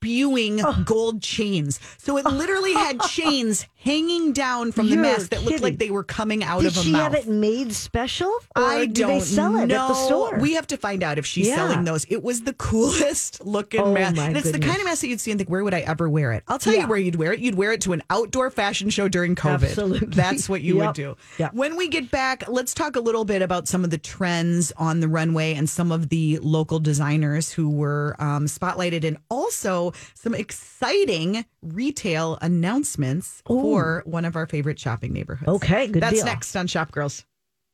spewing 0.00 0.60
Oh. 0.64 0.82
gold 0.86 1.20
chains. 1.22 1.78
So 1.98 2.16
it 2.16 2.24
literally 2.24 2.72
had 2.72 3.00
chains 3.08 3.66
hanging 3.76 4.32
down 4.32 4.72
from 4.72 4.86
the 4.88 4.94
You're 4.94 5.02
mask 5.02 5.30
that 5.30 5.42
looked 5.42 5.62
like 5.62 5.78
they 5.78 5.90
were 5.90 6.04
coming 6.04 6.42
out 6.44 6.60
Did 6.62 6.68
of 6.72 6.76
a 6.78 6.80
she 6.82 6.92
mouth. 6.92 7.02
have 7.02 7.14
it 7.14 7.28
made 7.28 7.72
special, 7.74 8.28
or 8.56 8.62
I 8.62 8.86
do 8.86 9.02
don't 9.02 9.18
they 9.18 9.20
sell 9.20 9.56
it 9.56 9.66
know. 9.66 9.84
at 9.84 9.88
the 9.88 9.94
store? 9.94 10.38
We 10.38 10.54
have 10.54 10.66
to 10.68 10.76
find 10.76 11.02
out 11.02 11.18
if 11.18 11.24
she's 11.26 11.48
Yeah. 11.48 11.56
selling 11.56 11.84
those. 11.84 12.04
It 12.08 12.22
was 12.22 12.42
the 12.42 12.52
coolest 12.70 13.44
looking 13.44 13.80
Oh, 13.80 13.92
mask. 13.92 14.18
And 14.18 14.36
it's 14.36 14.50
the 14.50 14.58
kind 14.58 14.78
of 14.78 14.84
mask 14.84 15.00
that 15.02 15.08
you'd 15.08 15.20
see 15.20 15.30
and 15.32 15.38
think, 15.38 15.48
where 15.50 15.64
would 15.64 15.72
I 15.74 15.80
ever 15.80 16.08
wear 16.08 16.32
it? 16.32 16.44
I'll 16.48 16.58
tell 16.58 16.74
Yeah. 16.74 16.82
you 16.82 16.86
where 16.88 16.98
you'd 16.98 17.16
wear 17.16 17.32
it. 17.34 17.40
You'd 17.40 17.54
wear 17.54 17.72
it 17.72 17.80
to 17.82 17.92
an 17.92 18.02
outdoor 18.10 18.50
fashion 18.50 18.88
show 18.90 19.08
during 19.08 19.34
COVID. 19.34 19.64
Absolutely. 19.64 20.08
That's 20.08 20.48
what 20.48 20.60
you 20.62 20.76
Yep. 20.78 20.86
would 20.86 20.94
do. 20.94 21.16
Yep. 21.38 21.54
When 21.54 21.76
we 21.76 21.88
get 21.88 22.10
back, 22.10 22.44
let's 22.48 22.72
talk 22.74 22.96
a 22.96 23.00
little 23.00 23.24
bit 23.24 23.40
about 23.42 23.66
some 23.68 23.84
of 23.84 23.90
the 23.90 23.98
trends 23.98 24.72
on 24.76 25.00
the 25.00 25.08
runway 25.08 25.54
and 25.54 25.68
some 25.68 25.90
of 25.92 26.08
the 26.10 26.38
local 26.42 26.80
designers 26.80 27.50
who 27.52 27.68
were 27.70 28.14
um, 28.18 28.46
spotlighted 28.46 29.04
and 29.04 29.16
also 29.30 29.89
some 30.14 30.34
exciting 30.34 31.44
retail 31.62 32.38
announcements 32.42 33.42
for 33.46 34.02
one 34.06 34.24
of 34.24 34.36
our 34.36 34.46
favorite 34.46 34.78
shopping 34.78 35.12
neighborhoods. 35.12 35.48
Okay, 35.48 35.86
good 35.86 36.02
That's 36.02 36.16
deal. 36.16 36.24
next 36.24 36.56
on 36.56 36.66
Shop 36.66 36.90
Girls. 36.90 37.24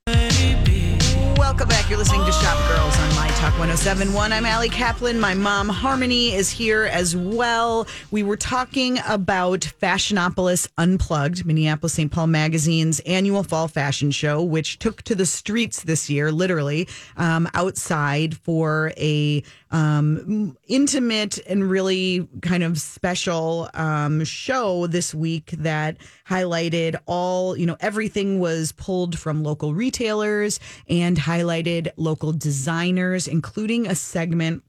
Welcome 0.07 1.69
back. 1.69 1.89
You're 1.89 1.99
listening 1.99 2.25
to 2.25 2.33
Shop 2.33 2.59
Girls 2.69 2.99
on 2.99 3.15
My 3.15 3.29
Talk 3.47 3.61
1071. 3.61 4.33
I'm 4.33 4.45
Allie 4.45 4.69
Kaplan. 4.69 5.21
My 5.21 5.33
mom, 5.33 5.69
Harmony, 5.69 6.35
is 6.35 6.51
here 6.51 6.83
as 6.83 7.15
well. 7.15 7.87
We 8.11 8.25
were 8.25 8.37
talking 8.37 8.99
about 9.07 9.61
Fashionopolis 9.81 10.67
Unplugged, 10.77 11.47
Minneapolis 11.47 11.93
St. 11.93 12.11
Paul 12.11 12.27
Magazine's 12.27 12.99
annual 13.07 13.45
fall 13.45 13.69
fashion 13.69 14.11
show, 14.11 14.43
which 14.43 14.81
took 14.81 15.03
to 15.03 15.15
the 15.15 15.27
streets 15.27 15.85
this 15.85 16.11
year, 16.11 16.33
literally, 16.33 16.89
um, 17.17 17.49
outside 17.55 18.37
for 18.37 18.93
a 18.97 19.45
um, 19.71 20.57
intimate 20.69 21.39
and 21.47 21.69
really 21.69 22.29
kind 22.43 22.63
of 22.63 22.81
special 22.81 23.69
um, 23.75 24.25
show 24.25 24.87
this 24.87 25.15
week 25.15 25.51
that 25.59 25.97
highlighted 26.29 26.97
all, 27.07 27.57
you 27.57 27.67
know, 27.67 27.77
everything 27.81 28.39
was 28.39 28.73
pulled 28.73 29.19
from 29.19 29.43
local 29.43 29.75
retailers 29.75 30.61
and 30.89 31.17
highlighted 31.17 31.89
local 31.97 32.33
designers, 32.33 33.29
including 33.37 33.87
a 33.87 33.95
segment 33.95 34.63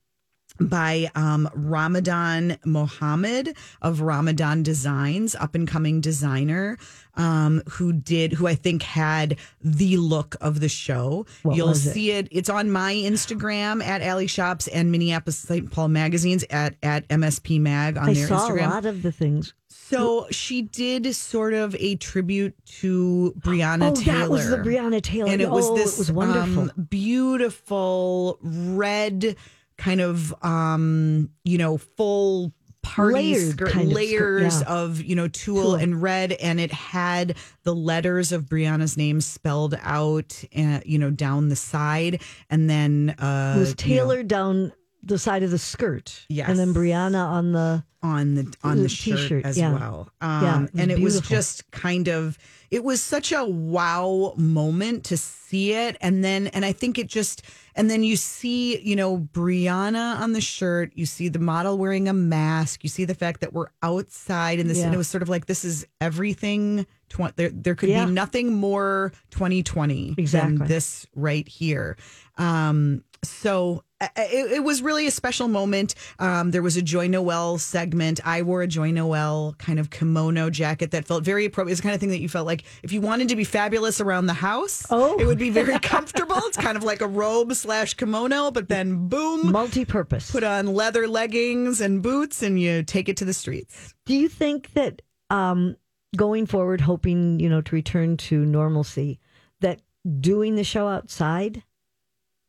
by 0.59 1.09
um, 1.15 1.49
Ramadan 1.53 2.57
Mohammed 2.65 3.55
of 3.81 4.01
Ramadan 4.01 4.63
Designs, 4.63 5.35
up 5.35 5.55
and 5.55 5.67
coming 5.67 6.01
designer, 6.01 6.77
um, 7.15 7.61
who 7.69 7.93
did, 7.93 8.33
who 8.33 8.47
I 8.47 8.55
think 8.55 8.83
had 8.83 9.37
the 9.61 9.97
look 9.97 10.35
of 10.41 10.59
the 10.59 10.69
show. 10.69 11.25
What 11.43 11.55
You'll 11.55 11.69
was 11.69 11.85
it? 11.87 11.93
see 11.93 12.11
it. 12.11 12.27
It's 12.31 12.49
on 12.49 12.71
my 12.71 12.93
Instagram 12.93 13.83
at 13.83 14.01
Allie 14.01 14.27
Shops 14.27 14.67
and 14.67 14.91
Minneapolis 14.91 15.37
St. 15.37 15.71
Paul 15.71 15.89
Magazines 15.89 16.45
at, 16.49 16.75
at 16.83 17.07
MSP 17.07 17.59
Mag 17.59 17.97
on 17.97 18.09
I 18.09 18.13
their 18.13 18.27
saw 18.27 18.49
Instagram. 18.49 18.67
a 18.67 18.69
lot 18.69 18.85
of 18.85 19.01
the 19.01 19.11
things. 19.11 19.53
So 19.69 20.27
she 20.31 20.63
did 20.63 21.15
sort 21.15 21.53
of 21.53 21.73
a 21.79 21.95
tribute 21.95 22.53
to 22.81 23.33
Breonna 23.39 23.91
oh, 23.91 23.95
Taylor. 23.95 24.19
that 24.19 24.29
was 24.29 24.49
the 24.49 24.57
Breonna 24.57 25.01
Taylor. 25.01 25.31
And 25.31 25.41
it 25.41 25.49
was 25.49 25.65
oh, 25.69 25.75
this 25.75 25.95
It 25.95 25.99
was 25.99 26.11
wonderful. 26.11 26.63
um, 26.63 26.87
beautiful 26.89 28.37
red 28.41 29.37
kind 29.77 30.01
of 30.01 30.34
um, 30.43 31.29
you 31.43 31.57
know, 31.57 31.77
full 31.77 32.53
party 32.81 33.34
Layered 33.34 33.51
skirt, 33.51 33.72
kind 33.72 33.88
of 33.88 33.91
skirt, 33.91 33.96
layers 33.96 34.62
yeah. 34.62 34.67
of, 34.67 35.01
you 35.01 35.15
know, 35.15 35.27
tulle 35.27 35.62
Cool. 35.62 35.75
and 35.75 36.01
red 36.01 36.31
and 36.31 36.60
it 36.60 36.72
had 36.72 37.36
the 37.63 37.75
letters 37.75 38.31
of 38.31 38.46
Breonna's 38.46 38.96
name 38.96 39.19
spelled 39.19 39.77
out 39.81 40.41
uh, 40.57 40.79
you 40.86 40.98
know, 40.98 41.10
down 41.10 41.50
the 41.50 41.55
side 41.57 42.22
and 42.50 42.69
then 42.69 43.13
uh 43.19 43.55
it 43.57 43.60
was 43.60 43.69
you 43.69 43.74
know, 43.74 43.75
tailored 43.96 44.27
down 44.29 44.72
the 45.04 45.18
side 45.18 45.44
of 45.44 45.51
the 45.51 45.58
skirt. 45.60 46.25
Yes. 46.30 46.50
And 46.50 46.60
then 46.60 46.74
Breonna 46.74 47.25
on 47.25 47.51
the. 47.54 47.84
on 48.04 48.36
the 48.36 48.54
on 48.63 48.77
the 48.77 48.84
The 48.84 48.89
shirt 48.89 49.18
t-shirt, 49.20 49.46
as 49.46 49.58
yeah. 49.58 49.74
well. 49.74 50.10
Um, 50.22 50.44
Yeah, 50.44 50.63
it 50.63 50.70
and 50.77 50.92
it 50.92 51.00
was 51.00 51.22
just 51.22 51.70
kind 51.72 52.08
of 52.08 52.38
it 52.70 52.84
was 52.84 53.01
such 53.01 53.32
a 53.32 53.46
wow 53.46 54.34
moment 54.38 55.06
to 55.06 55.16
see 55.18 55.74
it, 55.74 55.96
and 56.01 56.24
then 56.24 56.48
and 56.48 56.66
I 56.66 56.74
think 56.74 56.98
it 57.00 57.08
just 57.08 57.42
and 57.75 57.89
then 57.89 58.04
you 58.04 58.16
see 58.18 58.80
you 58.82 58.96
know 58.96 59.18
Breonna 59.20 60.20
on 60.20 60.34
the 60.34 60.42
shirt, 60.42 60.92
you 60.96 61.06
see 61.06 61.30
the 61.30 61.39
model 61.39 61.77
wearing 61.77 62.08
a 62.10 62.13
mask, 62.13 62.84
you 62.84 62.89
see 62.89 63.06
the 63.06 63.16
fact 63.16 63.39
that 63.42 63.54
we're 63.54 63.68
outside 63.82 64.60
in 64.60 64.68
this, 64.68 64.82
and 64.82 64.94
it 64.94 64.98
was 64.98 65.08
sort 65.08 65.24
of 65.24 65.30
like 65.30 65.46
this 65.46 65.63
is 65.63 65.86
everything. 66.01 66.86
Tw- 67.10 67.34
there 67.38 67.50
there 67.50 67.74
could 67.75 67.89
Yeah. 67.89 68.06
be 68.06 68.12
nothing 68.12 68.54
more 68.54 69.13
2020 69.32 70.16
Exactly. 70.18 70.58
than 70.58 70.68
this 70.68 71.06
right 71.16 71.48
here. 71.48 71.96
Um, 72.38 73.04
so 73.24 73.84
it, 74.01 74.51
it 74.51 74.63
was 74.63 74.82
really 74.82 75.08
a 75.08 75.12
special 75.12 75.48
moment. 75.48 75.96
Um, 76.20 76.51
there 76.51 76.62
was 76.62 76.77
a 76.77 76.82
Joy 76.82 77.08
Noel 77.08 77.58
segment. 77.58 78.20
I 78.25 78.42
wore 78.44 78.62
a 78.62 78.68
Joy 78.68 78.92
Noel 78.92 79.56
kind 79.58 79.80
of 79.80 79.89
kimono 79.89 80.50
jacket 80.50 80.92
that 80.92 81.06
felt 81.06 81.24
very 81.24 81.46
appropriate. 81.46 81.74
It's 81.74 81.82
the 81.82 81.84
kind 81.84 81.96
of 81.96 82.00
thing 82.00 82.10
that 82.10 82.20
you 82.22 82.30
felt 82.30 82.46
like 82.46 82.63
if 82.84 82.92
you 82.92 83.01
wanted 83.01 83.30
to 83.30 83.36
be 83.36 83.44
fabulous 83.44 84.00
around 84.00 84.27
the 84.27 84.34
house, 84.34 84.86
Oh. 84.89 85.18
it 85.20 85.25
would 85.25 85.39
be 85.39 85.50
very 85.50 85.80
comfortable. 85.82 86.36
it's 86.46 86.58
kind 86.58 86.77
of 86.77 86.84
like 86.84 87.01
a 87.01 87.08
robe 87.08 87.54
slash 87.54 87.96
kimono, 87.96 88.51
but 88.51 88.70
then 88.70 89.08
boom, 89.08 89.51
Multi 89.51 89.86
purpose. 89.86 90.30
put 90.32 90.44
on 90.44 90.68
leather 90.68 91.08
leggings 91.08 91.82
and 91.82 92.01
boots, 92.04 92.44
and 92.44 92.60
you 92.62 92.84
take 92.84 93.10
it 93.10 93.18
to 93.18 93.25
the 93.25 93.34
streets. 93.34 93.94
Do 94.06 94.13
you 94.16 94.30
think 94.30 94.74
that 94.74 95.01
um, 95.30 95.75
going 96.16 96.46
forward, 96.46 96.82
hoping 96.82 97.39
you 97.39 97.50
know 97.50 97.62
to 97.62 97.75
return 97.75 98.18
to 98.18 98.46
normalcy, 98.46 99.20
that 99.62 99.82
doing 100.22 100.56
the 100.56 100.63
show 100.63 100.88
outside, 100.88 101.63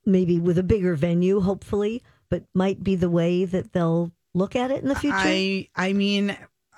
maybe 0.08 0.40
with 0.40 0.58
a 0.58 0.62
bigger 0.62 0.94
venue, 0.96 1.40
hopefully, 1.40 2.02
but 2.30 2.42
might 2.54 2.82
be 2.82 2.96
the 2.96 3.10
way 3.10 3.44
that 3.44 3.72
they'll 3.72 4.10
look 4.34 4.56
at 4.56 4.70
it 4.70 4.82
in 4.82 4.88
the 4.88 4.94
future? 4.96 5.14
I 5.16 5.68
I 5.76 5.92
mean, 5.92 6.36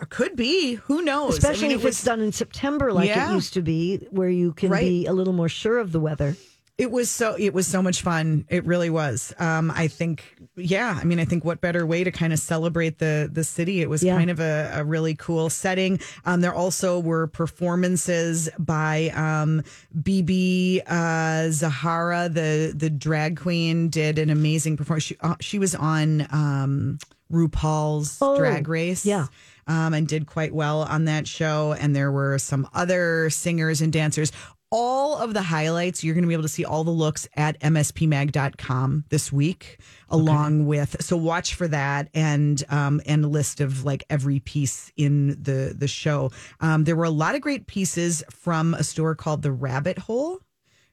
could 0.09 0.37
be. 0.37 0.75
Who 0.75 1.03
knows? 1.03 1.37
Especially 1.39 1.67
I 1.67 1.69
mean, 1.69 1.79
if 1.79 1.85
it 1.85 1.89
it's 1.89 2.05
done 2.05 2.21
in 2.21 2.33
September, 2.33 2.93
like 2.93 3.09
Yeah. 3.09 3.31
it 3.31 3.35
used 3.35 3.55
to 3.55 3.63
be, 3.63 3.99
where 4.11 4.29
you 4.31 4.53
can 4.53 4.71
Right. 4.71 4.81
be 4.81 5.07
a 5.07 5.13
little 5.13 5.33
more 5.35 5.49
sure 5.49 5.79
of 5.79 5.93
the 5.93 6.01
weather. 6.01 6.37
It 6.79 6.91
was 6.91 7.11
so 7.11 7.37
it 7.39 7.53
was 7.53 7.67
so 7.67 7.83
much 7.83 8.01
fun. 8.01 8.47
It 8.49 8.65
really 8.65 8.89
was. 8.89 9.35
Um, 9.39 9.71
I 9.71 9.87
think, 9.87 10.25
yeah. 10.57 10.99
I 10.99 11.05
mean, 11.05 11.21
I 11.21 11.27
think 11.27 11.45
what 11.45 11.61
better 11.61 11.85
way 11.85 12.05
to 12.05 12.11
kind 12.11 12.33
of 12.33 12.39
celebrate 12.39 12.99
the 12.99 13.29
the 13.31 13.45
city? 13.45 13.83
It 13.83 13.91
was 13.91 14.03
Yeah. 14.03 14.17
kind 14.17 14.31
of 14.31 14.41
a, 14.41 14.71
a 14.77 14.85
really 14.85 15.15
cool 15.15 15.51
setting. 15.51 16.01
Um, 16.25 16.41
there 16.41 16.55
also 16.55 16.99
were 16.99 17.27
performances 17.27 18.49
by 18.59 19.11
um, 19.15 19.63
BeBe 19.95 20.81
uh, 20.87 21.51
Zahara, 21.51 22.29
the 22.31 22.73
the 22.75 22.89
drag 22.91 23.39
queen, 23.39 23.91
did 23.91 24.19
an 24.19 24.31
amazing 24.31 24.77
performance. 24.79 25.05
She 25.05 25.17
uh, 25.21 25.35
she 25.41 25.59
was 25.59 25.75
on 25.75 26.23
um, 26.33 26.99
RuPaul's 27.31 28.19
Oh, 28.21 28.37
Drag 28.39 28.67
Race, 28.69 29.05
yeah. 29.07 29.27
um, 29.67 29.95
and 29.95 30.09
did 30.09 30.27
quite 30.27 30.55
well 30.55 30.83
on 30.83 31.05
that 31.05 31.29
show. 31.29 31.73
And 31.79 31.95
there 31.95 32.11
were 32.11 32.39
some 32.39 32.67
other 32.75 33.31
singers 33.31 33.81
and 33.83 33.93
dancers. 33.93 34.33
All 34.71 35.17
of 35.17 35.35
the 35.35 35.43
highlights, 35.43 36.05
you're 36.05 36.15
going 36.15 36.23
to 36.23 36.29
be 36.29 36.35
able 36.35 36.45
to 36.45 36.49
see 36.49 36.65
all 36.65 36.85
the 36.85 36.93
looks 36.93 37.29
at 37.35 37.59
mspmag.com 37.61 39.05
this 39.09 39.33
week, 39.33 39.79
along 40.09 40.67
with, 40.67 40.97
so 41.03 41.17
watch 41.17 41.55
for 41.55 41.67
that 41.69 42.09
and, 42.15 42.63
um, 42.69 43.01
and 43.05 43.25
a 43.25 43.29
list 43.29 43.61
of 43.61 43.85
like 43.85 44.05
every 44.09 44.39
piece 44.39 44.93
in 44.97 45.31
the, 45.43 45.75
the 45.77 45.89
show. 45.89 46.31
Um, 46.61 46.85
there 46.85 46.95
were 46.95 47.05
a 47.05 47.11
lot 47.11 47.35
of 47.35 47.41
great 47.41 47.67
pieces 47.67 48.23
from 48.31 48.75
a 48.75 48.85
store 48.85 49.17
called 49.17 49.43
The 49.43 49.53
Rabbit 49.53 49.99
Hole 49.99 50.41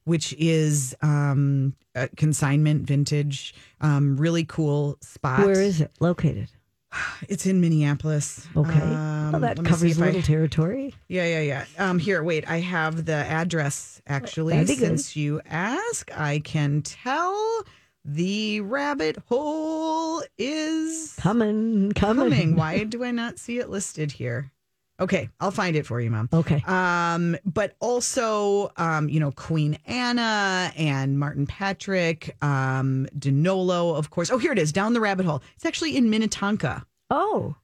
which 0.08 0.34
is 0.40 0.96
um, 1.02 1.76
a 1.94 2.08
consignment 2.08 2.84
vintage, 2.84 3.54
um, 3.82 4.16
really 4.16 4.46
cool 4.46 4.98
spot. 5.02 5.46
Where 5.46 5.62
is 5.62 5.82
it 5.82 5.92
located? 6.00 6.50
It's 7.30 7.46
in 7.46 7.60
Minneapolis. 7.62 8.48
Okay. 8.56 8.72
Um, 8.80 9.32
well, 9.34 9.42
that 9.42 9.58
let 9.58 9.60
me 9.60 9.63
see 9.66 9.70
covers 9.70 10.00
a 10.00 10.04
I- 10.04 10.06
little 10.08 10.22
territory. 10.22 10.96
yeah, 11.08 11.25
yeah, 11.25 11.42
yeah. 11.42 11.66
Um, 11.77 12.00
here, 12.00 12.24
wait. 12.24 12.50
I 12.50 12.60
have 12.60 13.06
the 13.06 13.13
address 13.16 14.01
actually. 14.08 14.58
Be 14.60 14.66
good. 14.66 14.77
Since 14.80 15.16
you 15.16 15.42
ask, 15.46 16.10
I 16.18 16.39
can 16.39 16.82
tell 16.82 17.63
the 18.06 18.62
rabbit 18.62 19.18
hole 19.27 20.22
is 20.38 21.16
Coming, 21.20 21.92
coming. 21.94 22.30
coming. 22.32 22.56
Why 22.58 22.84
do 22.86 23.04
I 23.04 23.12
not 23.12 23.38
see 23.39 23.60
it 23.60 23.70
listed 23.70 24.13
here? 24.13 24.51
Okay, 25.00 25.30
I'll 25.39 25.51
find 25.51 25.75
it 25.75 25.86
for 25.86 26.01
you, 26.01 26.10
mom. 26.10 26.27
Okay. 26.34 26.63
Um, 26.66 27.38
but 27.46 27.75
also, 27.80 28.72
um, 28.77 29.10
you 29.10 29.20
know, 29.20 29.32
Queen 29.32 29.77
Anna 29.86 30.72
and 30.75 31.20
Martin 31.20 31.46
Patrick, 31.46 32.36
um, 32.42 33.08
Denolo, 33.18 33.96
of 33.96 34.10
course. 34.10 34.32
Oh, 34.32 34.39
here 34.39 34.51
it 34.51 34.60
is, 34.60 34.72
down 34.72 34.94
the 34.94 35.01
rabbit 35.01 35.25
hole. 35.25 35.44
It's 35.56 35.66
actually 35.66 35.96
in 35.96 36.10
Minnetonka. 36.10 36.86
Oh, 37.12 37.56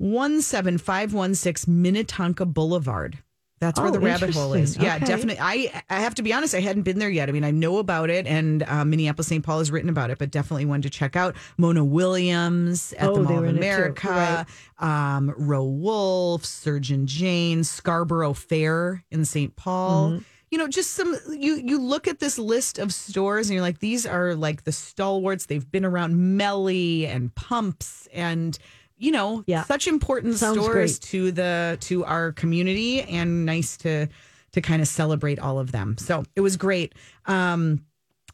17516 0.00 1.82
Minnetonka 1.82 2.44
Boulevard. 2.44 3.18
That's 3.62 3.78
where 3.78 3.90
Oh, 3.90 3.92
the 3.92 4.00
rabbit 4.00 4.34
hole 4.34 4.54
is. 4.54 4.76
Yeah, 4.76 4.96
Okay. 4.96 5.04
definitely. 5.04 5.38
I 5.40 5.82
I 5.88 6.00
have 6.00 6.16
to 6.16 6.22
be 6.24 6.32
honest. 6.32 6.52
I 6.52 6.58
hadn't 6.60 6.82
been 6.82 6.98
there 6.98 7.08
yet. 7.08 7.28
I 7.28 7.32
mean, 7.32 7.44
I 7.44 7.52
know 7.52 7.78
about 7.78 8.10
it, 8.10 8.26
and 8.26 8.64
uh, 8.64 8.84
Minneapolis 8.84 9.28
St. 9.28 9.44
Paul 9.44 9.60
has 9.60 9.70
written 9.70 9.88
about 9.88 10.10
it, 10.10 10.18
but 10.18 10.32
definitely 10.32 10.64
one 10.64 10.82
to 10.82 10.90
check 10.90 11.14
out. 11.14 11.36
Mona 11.58 11.84
Williams 11.84 12.92
at 12.94 13.08
Oh, 13.08 13.14
the 13.14 13.22
Mall 13.22 13.32
of 13.36 13.40
were 13.42 13.46
in 13.46 13.50
it 13.50 13.60
too. 13.60 13.64
America. 14.08 14.46
Um, 14.80 15.32
Roe 15.36 15.62
Wolf, 15.64 16.44
Serge 16.44 16.90
and 16.90 17.06
Jane, 17.06 17.62
Scarborough 17.62 18.32
Fair 18.32 19.04
in 19.12 19.24
St. 19.24 19.54
Paul. 19.54 20.10
Mm-hmm. 20.10 20.18
You 20.52 20.58
know, 20.58 20.68
just 20.68 20.90
some 20.92 21.16
you 21.30 21.54
you 21.54 21.80
look 21.80 22.06
at 22.06 22.18
this 22.18 22.38
list 22.38 22.78
of 22.78 22.92
stores 22.92 23.48
and 23.48 23.54
you're 23.54 23.62
like, 23.62 23.78
these 23.78 24.04
are 24.04 24.34
like 24.34 24.64
the 24.64 24.72
stalwarts. 24.72 25.46
They've 25.46 25.68
been 25.70 25.86
around 25.86 26.36
Melly 26.36 27.06
and 27.06 27.34
Pumps 27.34 28.06
and 28.12 28.58
you 28.98 29.10
know, 29.12 29.42
Yeah. 29.46 29.64
such 29.64 29.88
important 29.88 30.36
Sounds 30.36 30.58
stores 30.60 30.98
great. 30.98 31.08
to 31.10 31.32
the 31.32 31.78
to 31.80 32.04
our 32.04 32.32
community 32.32 33.00
and 33.00 33.46
nice 33.46 33.78
to 33.78 34.08
to 34.52 34.60
kind 34.60 34.82
of 34.82 34.88
celebrate 34.88 35.38
all 35.38 35.58
of 35.58 35.72
them. 35.72 35.96
So 35.98 36.22
it 36.36 36.42
was 36.42 36.58
great. 36.58 36.94
Um 37.24 37.86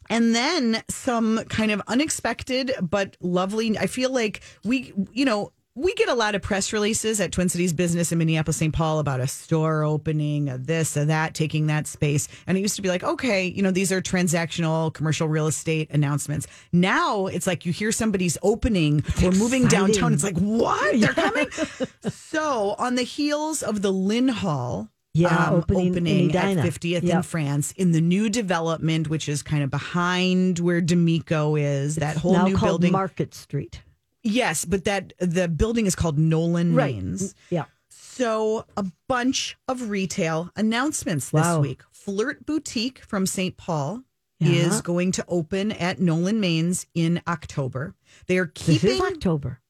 and 0.09 0.35
then 0.35 0.83
some 0.89 1.45
kind 1.47 1.71
of 1.71 1.81
unexpected 1.87 2.73
but 2.81 3.15
lovely. 3.21 3.77
I 3.77 3.87
feel 3.87 4.11
like 4.11 4.41
we, 4.65 4.91
you 5.13 5.23
know, 5.23 5.53
we 5.79 5.93
get 5.95 6.09
a 6.09 6.13
lot 6.13 6.35
of 6.35 6.41
press 6.41 6.73
releases 6.73 7.21
at 7.21 7.31
Twin 7.31 7.47
Cities 7.47 7.71
Business 7.71 8.11
in 8.11 8.17
Minneapolis, 8.17 8.57
St. 8.57 8.73
Paul 8.73 8.99
about 8.99 9.21
a 9.21 9.27
store 9.27 9.83
opening, 9.83 10.49
a 10.49 10.57
this, 10.57 10.97
a 10.97 11.05
that, 11.05 11.33
taking 11.33 11.67
that 11.67 11.87
space. 11.87 12.27
And 12.47 12.57
it 12.57 12.61
used 12.61 12.75
to 12.75 12.81
be 12.81 12.89
like, 12.89 13.03
okay, 13.03 13.45
you 13.45 13.63
know, 13.63 13.71
these 13.71 13.91
are 13.91 14.01
transactional 14.01 14.93
commercial 14.93 15.29
real 15.29 15.47
estate 15.47 15.89
announcements. 15.91 16.47
Now 16.73 17.27
it's 17.27 17.47
like 17.47 17.65
you 17.65 17.71
hear 17.71 17.93
somebody's 17.93 18.37
opening 18.43 19.05
or 19.23 19.31
moving 19.31 19.67
downtown. 19.67 20.13
It's 20.13 20.23
like, 20.23 20.37
what? 20.37 20.99
They're 20.99 21.13
coming. 21.13 21.49
so 22.09 22.75
on 22.77 22.95
the 22.95 23.03
heels 23.03 23.63
of 23.63 23.81
the 23.81 23.93
Lynhall. 23.93 24.89
Yeah, 25.15 25.47
um, 25.47 25.55
opening 25.55 25.87
in 25.87 25.91
opening 25.93 26.35
at 26.35 26.45
Edina. 26.45 26.61
50th 26.61 27.03
in 27.03 27.23
France 27.23 27.71
in 27.71 27.93
the 27.93 27.99
new 27.99 28.29
development, 28.29 29.09
which 29.09 29.27
is 29.27 29.41
kind 29.41 29.63
of 29.63 29.71
behind 29.71 30.59
where 30.59 30.81
D'Amico 30.81 31.55
is. 31.55 31.95
that 31.95 32.15
whole 32.15 32.43
new 32.43 32.55
called 32.55 32.81
building. 32.81 32.91
Market 32.91 33.33
Street. 33.33 33.81
Yes, 34.23 34.65
but 34.65 34.85
that 34.85 35.13
the 35.19 35.47
building 35.47 35.85
is 35.85 35.95
called 35.95 36.17
Nolan 36.17 36.75
Right. 36.75 36.95
Mains. 36.95 37.35
Yeah. 37.49 37.65
So 37.89 38.65
a 38.75 38.85
bunch 39.07 39.57
of 39.67 39.89
retail 39.89 40.51
announcements 40.55 41.29
this 41.29 41.41
Wow. 41.41 41.61
week. 41.61 41.81
Flirt 41.91 42.45
Boutique 42.45 42.99
from 42.99 43.25
St. 43.25 43.55
Paul 43.57 44.03
Yeah. 44.39 44.51
is 44.51 44.81
going 44.81 45.11
to 45.13 45.25
open 45.27 45.71
at 45.71 45.99
Nolan 45.99 46.39
Mains 46.39 46.85
in 46.93 47.21
October. 47.27 47.95
They 48.27 48.37
are 48.37 48.47
keeping 48.47 49.01
October. 49.01 49.61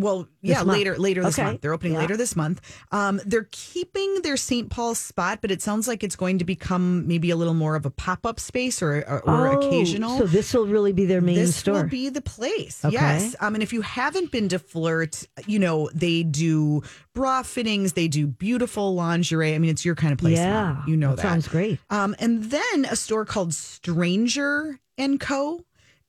Well, 0.00 0.28
yeah, 0.42 0.62
later 0.62 0.96
later 0.96 1.22
this 1.22 1.38
Okay. 1.38 1.44
month. 1.46 1.60
They're 1.60 1.72
opening 1.72 1.94
Yeah. 1.94 2.00
later 2.00 2.16
this 2.16 2.34
month. 2.36 2.60
Um, 2.92 3.20
they're 3.26 3.48
keeping 3.50 4.22
their 4.22 4.36
St. 4.36 4.70
Paul 4.70 4.94
spot, 4.94 5.40
but 5.42 5.50
it 5.50 5.60
sounds 5.62 5.88
like 5.88 6.02
it's 6.04 6.16
going 6.16 6.38
to 6.38 6.44
become 6.44 7.06
maybe 7.06 7.30
a 7.30 7.36
little 7.36 7.54
more 7.54 7.74
of 7.76 7.84
a 7.86 7.90
pop 7.90 8.24
up 8.24 8.38
space 8.40 8.80
or 8.82 8.98
or, 9.08 9.20
or 9.28 9.48
Oh, 9.48 9.58
occasional. 9.58 10.18
So 10.18 10.26
this 10.26 10.54
will 10.54 10.66
really 10.66 10.92
be 10.92 11.06
their 11.06 11.20
main 11.20 11.34
store. 11.36 11.44
this 11.46 11.56
store. 11.56 11.74
will 11.74 11.88
be 11.90 12.08
the 12.08 12.20
place. 12.22 12.84
Okay. 12.84 12.92
Yes. 12.94 13.36
Um, 13.40 13.54
and 13.54 13.62
if 13.62 13.72
you 13.72 13.82
haven't 13.82 14.30
been 14.30 14.48
to 14.50 14.58
Flirt, 14.58 15.24
you 15.46 15.58
know 15.58 15.90
they 15.94 16.22
do 16.22 16.82
bra 17.14 17.42
fittings. 17.42 17.94
They 17.94 18.08
do 18.08 18.26
beautiful 18.26 18.94
lingerie. 18.94 19.54
I 19.54 19.58
mean, 19.58 19.70
it's 19.70 19.84
your 19.84 19.94
kind 19.96 20.12
of 20.12 20.18
place. 20.18 20.36
yeah. 20.38 20.52
now. 20.52 20.84
you 20.86 20.96
know 20.96 21.14
that. 21.16 21.22
Sounds 21.22 21.48
great. 21.48 21.78
Um, 21.90 22.14
and 22.18 22.44
then 22.44 22.84
a 22.84 22.96
store 22.96 23.24
called 23.24 23.52
Stranger 23.54 24.78
and 24.96 25.18
Co. 25.18 25.64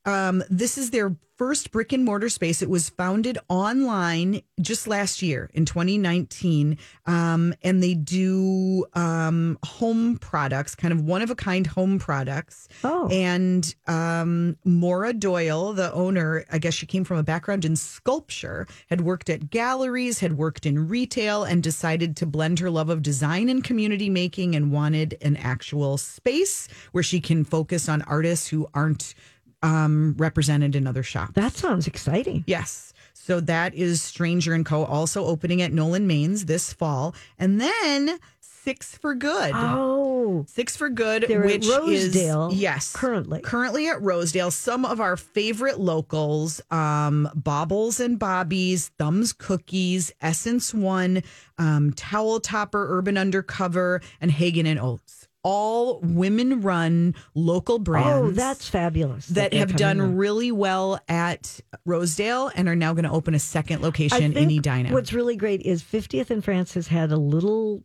Um, 0.06 0.44
this 0.50 0.78
is 0.78 0.92
their 0.92 1.16
first 1.40 1.72
brick 1.72 1.94
and 1.94 2.04
mortar 2.04 2.28
space. 2.28 2.62
It 2.62 2.70
was 2.70 2.90
founded 2.90 3.38
online 3.48 4.42
just 4.60 4.90
last 4.90 5.22
year 5.22 5.50
in 5.54 5.64
2019. 5.64 6.78
Um, 7.06 7.54
and 7.64 7.82
they 7.82 7.94
do 7.94 8.86
um, 8.94 9.58
home 9.64 10.18
products, 10.18 10.76
kind 10.76 10.92
of 10.92 11.00
one 11.00 11.22
of 11.22 11.30
a 11.32 11.36
kind 11.36 11.66
home 11.66 11.98
products. 11.98 12.68
Oh. 12.84 13.08
And 13.08 13.74
um, 13.88 14.58
Maura 14.66 15.14
Doyle, 15.14 15.72
the 15.72 15.94
owner, 15.94 16.44
I 16.52 16.58
guess 16.58 16.74
she 16.74 16.86
came 16.86 17.06
from 17.06 17.18
a 17.18 17.24
background 17.24 17.64
in 17.64 17.78
sculpture, 17.78 18.68
had 18.90 19.00
worked 19.00 19.30
at 19.30 19.50
galleries, 19.50 20.20
had 20.20 20.38
worked 20.38 20.66
in 20.66 20.90
retail, 20.90 21.46
and 21.46 21.64
decided 21.64 22.18
to 22.18 22.26
blend 22.26 22.60
her 22.60 22.70
love 22.70 22.90
of 22.90 23.02
design 23.02 23.48
and 23.48 23.64
community 23.64 24.10
making 24.10 24.58
and 24.58 24.74
wanted 24.74 25.18
an 25.22 25.38
actual 25.38 25.98
space 25.98 26.68
where 26.92 27.04
she 27.04 27.22
can 27.22 27.46
focus 27.46 27.88
on 27.88 28.02
artists 28.02 28.48
who 28.50 28.68
aren't 28.74 29.16
um, 29.62 30.16
represented 30.18 30.76
in 30.76 30.88
other 30.88 31.04
shops. 31.04 31.34
That 31.34 31.54
sounds 31.54 31.88
exciting. 31.88 32.44
Yes. 32.48 32.94
So 33.14 33.40
that 33.42 33.76
is 33.76 34.02
Stranger 34.02 34.54
and 34.54 34.66
Co. 34.66 34.86
also 34.86 35.26
opening 35.26 35.62
at 35.62 35.72
Nolan 35.72 36.08
Mains 36.08 36.46
this 36.46 36.74
fall. 36.74 37.14
And 37.38 37.62
then 37.62 38.20
Six 38.40 38.98
for 38.98 39.16
Good. 39.16 39.52
Oh. 39.56 40.46
Six 40.48 40.76
for 40.76 40.90
Good, 40.90 41.26
They're 41.28 41.42
at 41.42 41.46
which 41.46 41.68
Rosedale 41.68 42.50
is 42.50 42.56
yes, 42.56 42.94
currently. 42.94 43.40
currently 43.42 43.88
at 43.88 44.02
Rosedale. 44.02 44.52
Some 44.52 44.84
of 44.86 45.00
our 45.00 45.16
favorite 45.16 45.80
locals: 45.80 46.62
um, 46.70 47.30
Bobbles 47.34 48.00
and 48.00 48.20
Bobbies, 48.20 48.90
Thumbs 49.00 49.32
Cookies, 49.34 50.12
Essence 50.22 50.74
One, 50.74 51.24
um, 51.58 51.94
Towel 51.94 52.42
Topper, 52.42 52.98
Urban 52.98 53.18
Undercover, 53.18 54.02
and 54.20 54.30
Hagen 54.30 54.66
and 54.66 54.80
Oates. 54.80 55.19
All 55.44 56.00
women-run 56.02 57.16
local 57.34 57.80
brands 57.80 58.10
Oh, 58.10 58.32
that's 58.32 58.68
fabulous. 58.68 59.28
that 59.28 59.52
they're 59.52 59.62
have 59.62 59.76
done 59.76 60.18
really 60.18 60.52
well 60.52 61.00
at 61.08 61.62
Rosedale 61.86 62.52
and 62.56 62.68
are 62.68 62.76
now 62.76 62.94
going 62.94 63.06
to 63.06 63.12
open 63.12 63.34
a 63.34 63.40
second 63.40 63.82
location 63.82 64.36
in 64.36 64.50
Edina. 64.52 64.92
What's 64.92 65.14
really 65.14 65.38
great 65.38 65.62
is 65.62 65.82
50th 65.82 66.30
and 66.30 66.44
France 66.44 66.74
has 66.74 66.88
had 66.88 67.12
a 67.12 67.18
little 67.18 67.84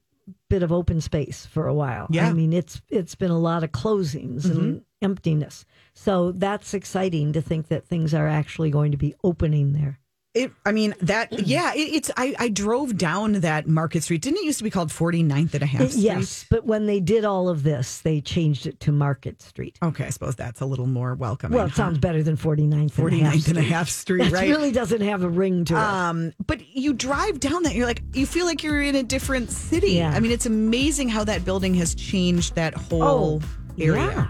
bit 0.49 0.62
of 0.62 0.73
open 0.73 1.01
space 1.01 1.47
for 1.47 1.67
a 1.67 1.75
while. 1.75 2.07
Yeah. 2.11 2.23
Mm-hmm. 2.23 2.31
I 2.31 2.35
mean, 2.35 2.53
it's 2.53 2.81
it's 2.88 3.14
been 3.14 3.31
a 3.31 3.38
lot 3.38 3.62
of 3.62 3.71
closings 3.73 4.47
and 4.47 4.83
emptiness. 5.03 5.64
So 5.93 6.33
that's 6.33 6.75
exciting 6.75 7.35
to 7.35 7.43
think 7.43 7.69
that 7.69 7.87
things 7.87 8.14
are 8.14 8.27
actually 8.27 8.71
going 8.71 8.90
to 8.93 8.97
be 8.99 9.14
opening 9.23 9.75
there. 9.75 10.01
It, 10.35 10.51
I 10.66 10.73
mean 10.73 10.94
that. 11.01 11.33
Yeah, 11.47 11.73
it, 11.75 11.79
it's. 11.79 12.11
I, 12.16 12.35
I 12.40 12.49
drove 12.49 12.97
down 12.99 13.35
that 13.35 13.68
Market 13.68 14.03
Street. 14.03 14.20
Didn't 14.20 14.38
it 14.38 14.44
used 14.44 14.59
to 14.59 14.64
be 14.64 14.70
called 14.70 14.88
49th 14.88 15.55
and 15.55 15.62
a 15.62 15.66
half 15.66 15.81
It- 15.83 15.90
Street? 15.90 16.03
yes, 16.03 16.44
but 16.51 16.66
when 16.66 16.87
they 16.87 16.99
did 16.99 17.25
all 17.25 17.49
of 17.49 17.62
this, 17.62 18.01
they 18.01 18.20
changed 18.20 18.66
it 18.66 18.81
to 18.81 18.90
Market 18.90 19.40
Street. 19.40 19.79
Okay, 19.81 20.07
I 20.07 20.11
suppose 20.11 20.35
that's 20.35 20.61
a 20.61 20.66
little 20.66 20.88
more 20.88 21.14
welcoming. 21.14 21.57
Well, 21.57 21.66
it 21.66 21.75
sounds 21.75 21.99
better 21.99 22.25
than 22.25 22.37
49th, 22.37 22.90
49th 22.90 23.12
and 23.12 23.27
a 23.27 23.31
Street. 23.38 23.47
And 23.49 23.59
a 23.59 23.62
half 23.62 23.88
Street, 23.88 24.31
right? 24.33 24.49
really 24.49 24.73
doesn't 24.73 25.03
have 25.03 25.23
a 25.23 25.29
ring 25.29 25.64
to 25.66 25.75
it. 25.75 25.79
Um, 25.79 26.33
but 26.44 26.66
you 26.77 26.94
drive 26.94 27.38
down 27.38 27.62
that, 27.62 27.77
you're 27.77 27.87
like, 27.87 28.03
you 28.12 28.27
feel 28.27 28.44
like 28.44 28.64
you're 28.64 28.83
in 28.83 28.97
a 28.97 29.05
different 29.05 29.51
city. 29.53 29.92
Yeah. 29.92 30.11
I 30.11 30.18
mean, 30.18 30.33
it's 30.33 30.47
amazing 30.47 31.11
how 31.11 31.23
that 31.23 31.44
building 31.44 31.75
has 31.75 31.94
changed 31.94 32.57
that 32.57 32.75
whole 32.75 33.40
area. 33.79 34.01
Oh, 34.03 34.07
Yeah. 34.11 34.29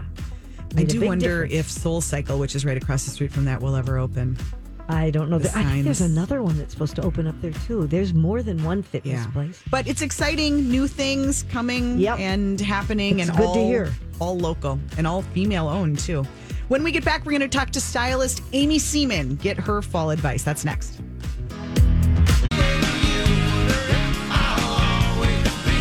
I 0.77 0.85
do 0.85 1.01
wonder 1.07 1.45
difference. 1.47 1.55
if 1.55 1.71
Soul 1.71 2.01
Cycle, 2.03 2.39
which 2.39 2.55
is 2.55 2.65
right 2.67 2.77
across 2.77 3.05
the 3.05 3.11
street 3.11 3.33
from 3.33 3.47
that, 3.47 3.63
will 3.63 3.77
ever 3.77 3.97
open. 3.97 4.37
I 4.89 5.11
don't 5.11 5.31
know. 5.31 5.39
the 5.39 5.49
I 5.57 5.65
think 5.65 5.85
there's 5.85 6.03
another 6.03 6.43
one 6.43 6.59
that's 6.59 6.73
supposed 6.75 6.95
to 6.97 7.03
open 7.03 7.27
up 7.27 7.35
there 7.41 7.53
too. 7.67 7.87
There's 7.87 8.13
more 8.13 8.43
than 8.43 8.63
one 8.65 8.83
fitness 8.83 9.27
place. 9.29 9.63
But 9.71 9.87
it's 9.89 10.03
exciting, 10.03 10.69
new 10.71 10.87
things 10.87 11.45
coming 11.45 11.99
Yep. 11.99 12.19
and 12.19 12.61
happening, 12.61 13.19
It's 13.21 13.29
and 13.31 13.39
good 13.39 13.47
all 13.47 13.55
to 13.55 13.61
hear. 13.65 13.95
all 14.21 14.39
local 14.39 14.79
and 14.99 15.07
all 15.07 15.23
female 15.23 15.69
owned 15.69 15.99
too. 15.99 16.25
When 16.69 16.83
we 16.83 16.93
get 16.93 17.05
back, 17.05 17.25
we're 17.25 17.33
going 17.33 17.41
to 17.41 17.49
talk 17.49 17.71
to 17.71 17.81
stylist 17.81 18.43
Amy 18.53 18.79
Seeman. 18.79 19.37
Get 19.37 19.57
her 19.59 19.81
fall 19.81 20.11
advice. 20.11 20.43
That's 20.43 20.65
next. 20.67 21.01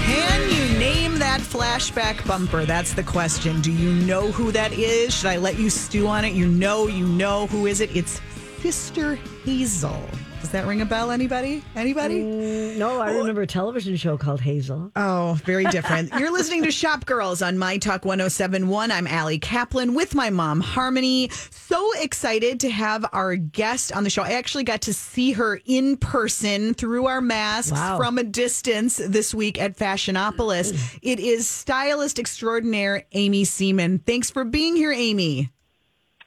Can 0.05 0.49
you 0.49 0.79
name 0.79 1.19
that 1.19 1.39
flashback 1.41 2.25
bumper? 2.27 2.65
That's 2.65 2.93
the 2.93 3.03
question. 3.03 3.61
Do 3.61 3.71
you 3.71 3.91
know 4.05 4.31
who 4.31 4.51
that 4.51 4.73
is? 4.73 5.13
Should 5.13 5.27
I 5.27 5.37
let 5.37 5.57
you 5.59 5.69
stew 5.69 6.07
on 6.07 6.25
it? 6.25 6.33
You 6.33 6.47
know, 6.47 6.87
you 6.87 7.05
know 7.05 7.47
who 7.47 7.65
is 7.65 7.81
it? 7.81 7.95
It's 7.95 8.19
Sister 8.63 9.15
Hazel. 9.43 10.01
Does 10.39 10.51
that 10.51 10.65
ring 10.65 10.79
a 10.81 10.85
bell? 10.85 11.11
Anybody? 11.11 11.61
Anybody? 11.75 12.21
Mm, 12.21 12.77
no, 12.77 13.01
I 13.01 13.11
remember 13.11 13.41
a 13.41 13.47
television 13.47 13.97
show 13.97 14.17
called 14.17 14.39
Hazel. 14.39 14.89
Oh, 14.95 15.37
very 15.43 15.65
different. 15.65 16.13
You're 16.17 16.31
listening 16.31 16.63
to 16.63 16.71
Shop 16.71 17.05
Girls 17.05 17.41
on 17.41 17.57
My 17.57 17.77
Talk 17.77 18.05
1071. 18.05 18.89
I'm 18.89 19.05
Allie 19.05 19.37
Kaplan 19.37 19.95
with 19.95 20.15
my 20.15 20.29
mom, 20.29 20.61
Harmony. 20.61 21.29
So 21.51 21.91
excited 21.99 22.61
to 22.61 22.69
have 22.69 23.05
our 23.11 23.35
guest 23.35 23.91
on 23.91 24.05
the 24.05 24.09
show. 24.09 24.23
I 24.23 24.31
actually 24.31 24.63
got 24.63 24.83
to 24.83 24.93
see 24.93 25.33
her 25.33 25.59
in 25.65 25.97
person 25.97 26.73
through 26.73 27.07
our 27.07 27.19
masks 27.19 27.73
Wow. 27.73 27.97
from 27.97 28.17
a 28.17 28.23
distance 28.23 28.95
this 28.95 29.33
week 29.33 29.59
at 29.59 29.77
Fashionopolis. 29.77 30.97
It 31.01 31.19
is 31.19 31.47
stylist 31.49 32.17
extraordinaire 32.17 33.03
Amy 33.11 33.43
Seeman. 33.43 34.05
Thanks 34.05 34.31
for 34.31 34.45
being 34.45 34.77
here, 34.77 34.93
Amy. 34.93 35.49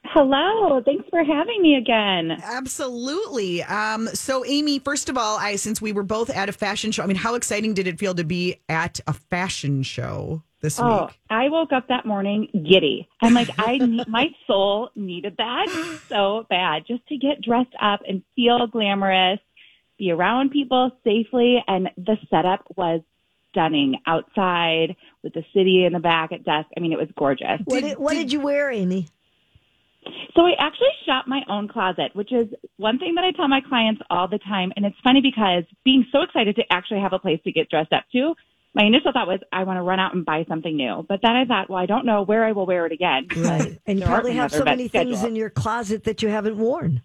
Hello, 0.09 0.81
thanks 0.85 1.05
for 1.09 1.23
having 1.23 1.61
me 1.61 1.75
again. 1.75 2.31
Absolutely. 2.43 3.61
Um, 3.63 4.07
so, 4.07 4.45
Amy, 4.45 4.79
first 4.79 5.09
of 5.09 5.17
all, 5.17 5.37
I 5.37 5.55
since 5.57 5.81
we 5.81 5.91
were 5.91 6.03
both 6.03 6.29
at 6.29 6.49
a 6.49 6.51
fashion 6.53 6.91
show, 6.91 7.03
I 7.03 7.07
mean, 7.07 7.17
how 7.17 7.35
exciting 7.35 7.73
did 7.73 7.87
it 7.87 7.99
feel 7.99 8.15
to 8.15 8.23
be 8.23 8.55
at 8.69 8.99
a 9.07 9.13
fashion 9.13 9.83
show 9.83 10.43
this 10.61 10.79
Oh, 10.79 11.05
week? 11.07 11.19
I 11.29 11.49
woke 11.49 11.73
up 11.73 11.89
that 11.89 12.05
morning 12.05 12.47
giddy. 12.53 13.07
I'm 13.21 13.33
like, 13.33 13.49
I 13.57 13.77
need, 13.81 14.07
my 14.07 14.27
soul 14.47 14.89
needed 14.95 15.35
that 15.37 15.99
so 16.07 16.45
bad 16.49 16.83
just 16.87 17.05
to 17.07 17.17
get 17.17 17.41
dressed 17.41 17.75
up 17.81 18.01
and 18.07 18.23
feel 18.35 18.65
glamorous, 18.67 19.39
be 19.99 20.11
around 20.11 20.51
people 20.51 20.91
safely, 21.03 21.57
and 21.67 21.89
the 21.97 22.17
setup 22.29 22.65
was 22.77 23.01
stunning 23.49 23.95
outside 24.05 24.95
with 25.23 25.33
the 25.33 25.43
city 25.53 25.83
in 25.85 25.93
the 25.93 25.99
back 25.99 26.31
at 26.31 26.43
dusk. 26.43 26.67
I 26.77 26.79
mean, 26.79 26.93
it 26.93 26.97
was 26.99 27.09
gorgeous. 27.17 27.59
What 27.65 27.81
Did- 27.81 27.89
did, 27.89 27.97
what 27.97 28.13
did- 28.13 28.19
did 28.23 28.31
you 28.33 28.39
wear, 28.41 28.71
Amy? 28.71 29.07
So 30.35 30.45
I 30.45 30.53
actually 30.59 30.87
shop 31.05 31.25
my 31.27 31.41
own 31.49 31.67
closet, 31.67 32.11
which 32.13 32.31
is 32.31 32.47
one 32.77 32.99
thing 32.99 33.15
that 33.15 33.23
I 33.23 33.31
tell 33.31 33.47
my 33.47 33.61
clients 33.61 34.01
all 34.09 34.27
the 34.27 34.39
time. 34.39 34.71
And 34.75 34.85
it's 34.85 34.95
funny 35.03 35.21
because 35.21 35.63
being 35.83 36.05
so 36.11 36.21
excited 36.21 36.55
to 36.57 36.63
actually 36.71 36.99
have 37.01 37.13
a 37.13 37.19
place 37.19 37.39
to 37.43 37.51
get 37.51 37.69
dressed 37.69 37.93
up 37.93 38.03
to, 38.13 38.33
my 38.73 38.83
initial 38.85 39.11
thought 39.11 39.27
was 39.27 39.39
I 39.51 39.63
want 39.63 39.77
to 39.77 39.81
run 39.81 39.99
out 39.99 40.13
and 40.13 40.23
buy 40.23 40.45
something 40.47 40.75
new. 40.75 41.03
But 41.07 41.19
then 41.23 41.31
I 41.31 41.45
thought, 41.45 41.69
well, 41.69 41.79
I 41.79 41.87
don't 41.87 42.05
know 42.05 42.23
where 42.23 42.45
I 42.45 42.51
will 42.51 42.67
wear 42.67 42.85
it 42.85 42.91
again. 42.91 43.27
Right. 43.35 43.79
And 43.87 43.99
you 43.99 44.05
probably 44.05 44.33
have 44.33 44.51
so 44.51 44.63
many 44.63 44.87
things 44.87 45.17
schedule. 45.17 45.29
in 45.29 45.35
your 45.35 45.49
closet 45.49 46.03
that 46.03 46.21
you 46.21 46.29
haven't 46.29 46.57
worn. 46.57 47.01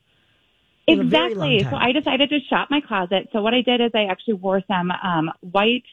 in 0.87 1.01
a 1.01 1.05
very 1.05 1.35
long 1.35 1.53
Exactly. 1.53 1.71
So. 1.71 1.83
I 1.83 1.93
decided 1.93 2.29
to 2.31 2.39
shop 2.51 2.69
my 2.71 2.81
closet. 2.81 3.29
So 3.33 3.41
what 3.41 3.55
I 3.55 3.63
did 3.63 3.81
is 3.81 3.91
I 3.95 4.05
actually 4.05 4.35
wore 4.35 4.61
some 4.69 4.91
um, 4.91 5.31
white 5.41 5.85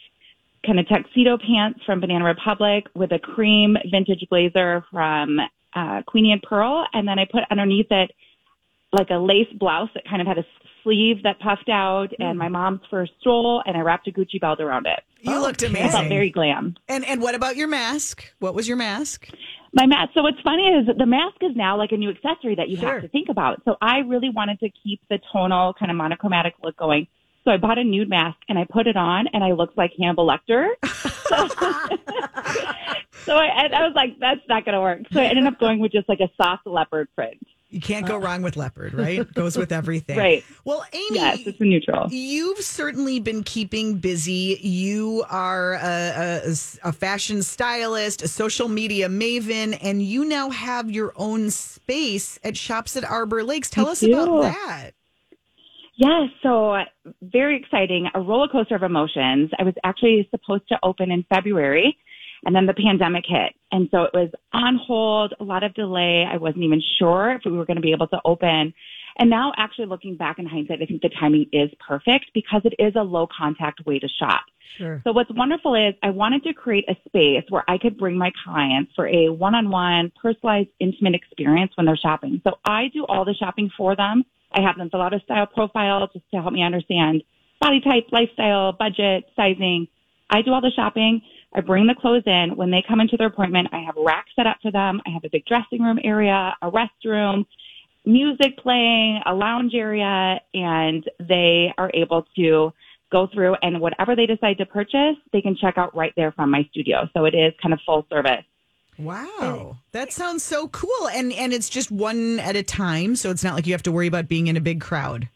kind 0.66 0.80
of 0.80 0.88
tuxedo 0.90 1.38
pants 1.38 1.80
from 1.86 2.02
Banana 2.02 2.26
Republic 2.26 2.88
with 2.94 3.12
a 3.14 3.20
cream 3.20 3.78
vintage 3.90 4.26
blazer 4.30 4.84
from 4.92 5.40
uh, 5.76 6.02
Queenie 6.08 6.32
and 6.32 6.42
Pearl, 6.42 6.86
and 6.94 7.08
then 7.08 7.20
I 7.20 7.26
put 7.26 7.42
underneath 7.52 7.88
it 7.92 8.12
like 8.92 9.10
a 9.12 9.16
lace 9.18 9.48
blouse 9.60 9.90
that 9.94 10.04
kind 10.10 10.22
of 10.22 10.28
had 10.28 10.38
a 10.40 10.46
sleeve 10.84 11.22
that 11.24 11.40
puffed 11.40 11.70
out, 11.70 12.08
and 12.20 12.32
Hmm. 12.34 12.38
my 12.38 12.48
mom's 12.50 12.82
first 12.90 13.12
stole, 13.22 13.62
and 13.66 13.78
I 13.78 13.82
wrapped 13.82 14.08
a 14.08 14.12
Gucci 14.12 14.40
belt 14.42 14.60
around 14.60 14.88
it. 14.88 15.00
You 15.22 15.40
looked 15.40 15.62
Okay. 15.64 15.74
I 15.78 15.90
felt 15.90 15.94
amazing. 16.06 16.10
very 16.10 16.30
glam. 16.32 16.76
and 16.88 17.06
and 17.06 17.22
what 17.22 17.36
about 17.36 17.56
your 17.58 17.68
mask? 17.68 18.34
What 18.40 18.56
was 18.56 18.68
your 18.68 18.78
mask? 18.78 19.30
My 19.74 19.86
mask. 19.86 20.12
So 20.16 20.24
what's 20.24 20.40
funny 20.42 20.64
is 20.68 20.88
the 20.98 21.06
mask 21.06 21.36
is 21.42 21.56
now 21.56 21.78
like 21.78 21.92
a 21.92 21.98
new 21.98 22.10
accessory 22.10 22.56
that 22.56 22.70
you 22.70 22.78
Sure. 22.78 22.94
have 22.94 23.02
to 23.04 23.08
think 23.10 23.30
about. 23.30 23.62
So 23.66 23.76
I 23.82 24.00
really 24.00 24.30
wanted 24.32 24.60
to 24.62 24.70
keep 24.84 25.02
the 25.10 25.20
tonal 25.32 25.74
kind 25.74 25.92
of 25.92 25.98
monochromatic 25.98 26.56
look 26.64 26.76
going. 26.78 27.06
So 27.50 27.54
I 27.54 27.58
bought 27.58 27.80
a 27.80 27.84
nude 27.84 28.10
mask 28.10 28.38
and 28.48 28.60
I 28.60 28.68
put 28.70 28.86
it 28.86 28.96
on 28.96 29.26
and 29.34 29.44
I 29.44 29.54
looked 29.54 29.76
like 29.76 29.92
Hannibal 30.00 30.28
Lecter. 30.28 30.68
so 33.26 33.36
I, 33.36 33.66
I 33.74 33.88
was 33.88 33.94
like, 33.96 34.20
that's 34.20 34.42
not 34.48 34.66
going 34.66 34.76
to 34.76 34.82
work. 34.82 35.00
So 35.12 35.20
I 35.20 35.26
ended 35.26 35.48
up 35.48 35.60
going 35.60 35.80
with 35.80 35.92
just 35.92 36.08
like 36.08 36.20
a 36.20 36.30
soft 36.38 36.68
leopard 36.68 37.08
print. 37.16 37.44
You 37.72 37.82
can't 37.82 38.06
go 38.06 38.18
wrong 38.18 38.44
with 38.44 38.56
leopard, 38.56 38.94
right? 38.94 39.34
Goes 39.34 39.58
with 39.58 39.72
everything. 39.72 40.16
Right. 40.16 40.46
Well, 40.64 40.86
Amy, 40.94 41.08
Yes, 41.16 41.40
it's 41.48 41.60
a 41.60 41.64
neutral. 41.64 42.06
You've 42.12 42.60
certainly 42.60 43.20
been 43.20 43.42
keeping 43.42 43.98
busy. 43.98 44.60
You 44.62 45.26
are 45.28 45.74
a, 45.74 46.42
a, 46.46 46.52
a 46.84 46.92
fashion 46.92 47.42
stylist, 47.42 48.22
a 48.22 48.28
social 48.28 48.68
media 48.68 49.10
maven, 49.10 49.76
and 49.82 50.04
you 50.04 50.24
now 50.24 50.52
have 50.52 50.92
your 50.92 51.14
own 51.16 51.50
space 51.50 52.38
at 52.44 52.56
Shops 52.56 52.96
at 52.96 53.04
Arbor 53.04 53.44
Lakes. 53.44 53.72
Tell 53.72 53.88
I 53.88 53.92
us 53.94 54.02
do. 54.02 54.14
about 54.14 54.42
that. 54.44 54.92
Yes, 56.00 56.30
so 56.42 56.76
uh, 56.76 56.86
very 57.22 57.58
exciting. 57.58 58.08
A 58.14 58.22
roller 58.22 58.48
coaster 58.48 58.74
of 58.74 58.84
emotions. 58.84 59.52
I 59.60 59.64
was 59.64 59.74
actually 59.84 60.30
supposed 60.32 60.66
to 60.70 60.80
open 60.82 61.12
in 61.12 61.26
February 61.28 61.98
and 62.46 62.56
then 62.56 62.66
the 62.66 62.74
pandemic 62.74 63.26
hit. 63.28 63.54
And 63.74 63.90
so 63.92 64.04
it 64.04 64.12
was 64.14 64.30
on 64.54 64.80
hold, 64.82 65.34
a 65.42 65.44
lot 65.44 65.64
of 65.64 65.74
delay. 65.74 66.26
I 66.26 66.38
wasn't 66.38 66.64
even 66.64 66.82
sure 67.00 67.34
if 67.34 67.42
we 67.44 67.52
were 67.52 67.66
going 67.66 67.76
to 67.76 67.82
be 67.82 67.92
able 67.92 68.08
to 68.08 68.20
open. 68.24 68.74
And 69.18 69.30
now 69.30 69.52
actually 69.58 69.88
looking 69.88 70.16
back 70.16 70.40
in 70.40 70.46
hindsight, 70.46 70.82
I 70.82 70.86
think 70.86 71.02
the 71.02 71.10
timing 71.20 71.48
is 71.52 71.70
perfect 71.86 72.28
because 72.34 72.62
it 72.64 72.76
is 72.80 72.94
a 72.96 73.04
low 73.04 73.28
contact 73.38 73.86
way 73.86 74.00
to 74.00 74.08
shop. 74.08 74.46
Sure. 74.78 75.02
So 75.04 75.12
what's 75.12 75.30
wonderful 75.32 75.76
is 75.76 75.96
I 76.02 76.12
wanted 76.12 76.44
to 76.44 76.54
create 76.54 76.86
a 76.88 76.96
space 77.10 77.44
where 77.50 77.66
I 77.68 77.78
could 77.78 77.98
bring 77.98 78.18
my 78.18 78.32
clients 78.46 78.94
for 78.96 79.06
a 79.06 79.28
one-on-one, 79.28 80.14
personalized, 80.22 80.70
intimate 80.80 81.16
experience 81.16 81.74
when 81.76 81.88
they're 81.88 81.98
shopping. 81.98 82.40
So 82.46 82.54
I 82.64 82.88
do 82.94 83.06
all 83.10 83.26
the 83.26 83.34
shopping 83.34 83.70
for 83.76 83.98
them. 83.98 84.24
I 84.52 84.62
have 84.62 84.78
them 84.78 84.90
fill 84.90 85.02
out 85.02 85.14
a 85.14 85.20
style 85.22 85.46
profile 85.46 86.08
just 86.12 86.26
to 86.32 86.42
help 86.42 86.54
me 86.54 86.64
understand 86.64 87.24
body 87.62 87.82
type, 87.82 88.08
lifestyle, 88.12 88.72
budget, 88.72 89.26
sizing. 89.36 89.88
I 90.30 90.42
do 90.42 90.52
all 90.52 90.62
the 90.62 90.72
shopping. 90.76 91.22
I 91.54 91.62
bring 91.62 91.88
the 91.88 91.96
clothes 91.96 92.24
in. 92.26 92.56
When 92.56 92.72
they 92.72 92.84
come 92.88 93.02
into 93.02 93.18
their 93.18 93.28
appointment, 93.28 93.70
I 93.72 93.80
have 93.80 93.96
racks 93.98 94.32
set 94.36 94.48
up 94.48 94.58
for 94.62 94.72
them. 94.72 95.02
I 95.06 95.10
have 95.10 95.24
a 95.24 95.30
big 95.30 95.46
dressing 95.46 95.82
room 95.82 96.00
area, 96.04 96.56
a 96.62 96.72
restroom, 96.72 97.46
music 98.06 98.58
playing, 98.60 99.22
a 99.26 99.34
lounge 99.34 99.74
area, 99.74 100.40
and 100.54 101.04
they 101.20 101.74
are 101.78 101.92
able 101.94 102.26
to 102.36 102.72
go 103.12 103.28
through 103.34 103.56
and 103.62 103.82
whatever 103.82 104.16
they 104.16 104.28
decide 104.28 104.58
to 104.60 104.66
purchase, 104.66 105.16
they 105.34 105.42
can 105.42 105.56
check 105.60 105.78
out 105.78 105.96
right 105.96 106.14
there 106.16 106.32
from 106.32 106.52
my 106.52 106.64
studio. 106.70 107.10
So 107.16 107.26
it 107.26 107.34
is 107.34 107.54
kind 107.62 107.74
of 107.74 107.80
full 107.86 108.06
service. 108.10 108.46
Wow, 109.00 109.78
that 109.94 110.12
sounds 110.12 110.44
so 110.44 110.68
cool. 110.68 111.08
And 111.14 111.32
and 111.34 111.54
it's 111.54 111.70
just 111.70 111.90
one 111.90 112.40
at 112.40 112.56
a 112.56 112.64
time, 112.64 113.16
so 113.16 113.32
it's 113.32 113.44
not 113.44 113.56
like 113.56 113.66
you 113.66 113.74
have 113.74 113.84
to 113.84 113.92
worry 113.92 114.08
about 114.08 114.28
being 114.28 114.48
in 114.48 114.58
a 114.58 114.62
big 114.62 114.82
crowd. 114.82 115.30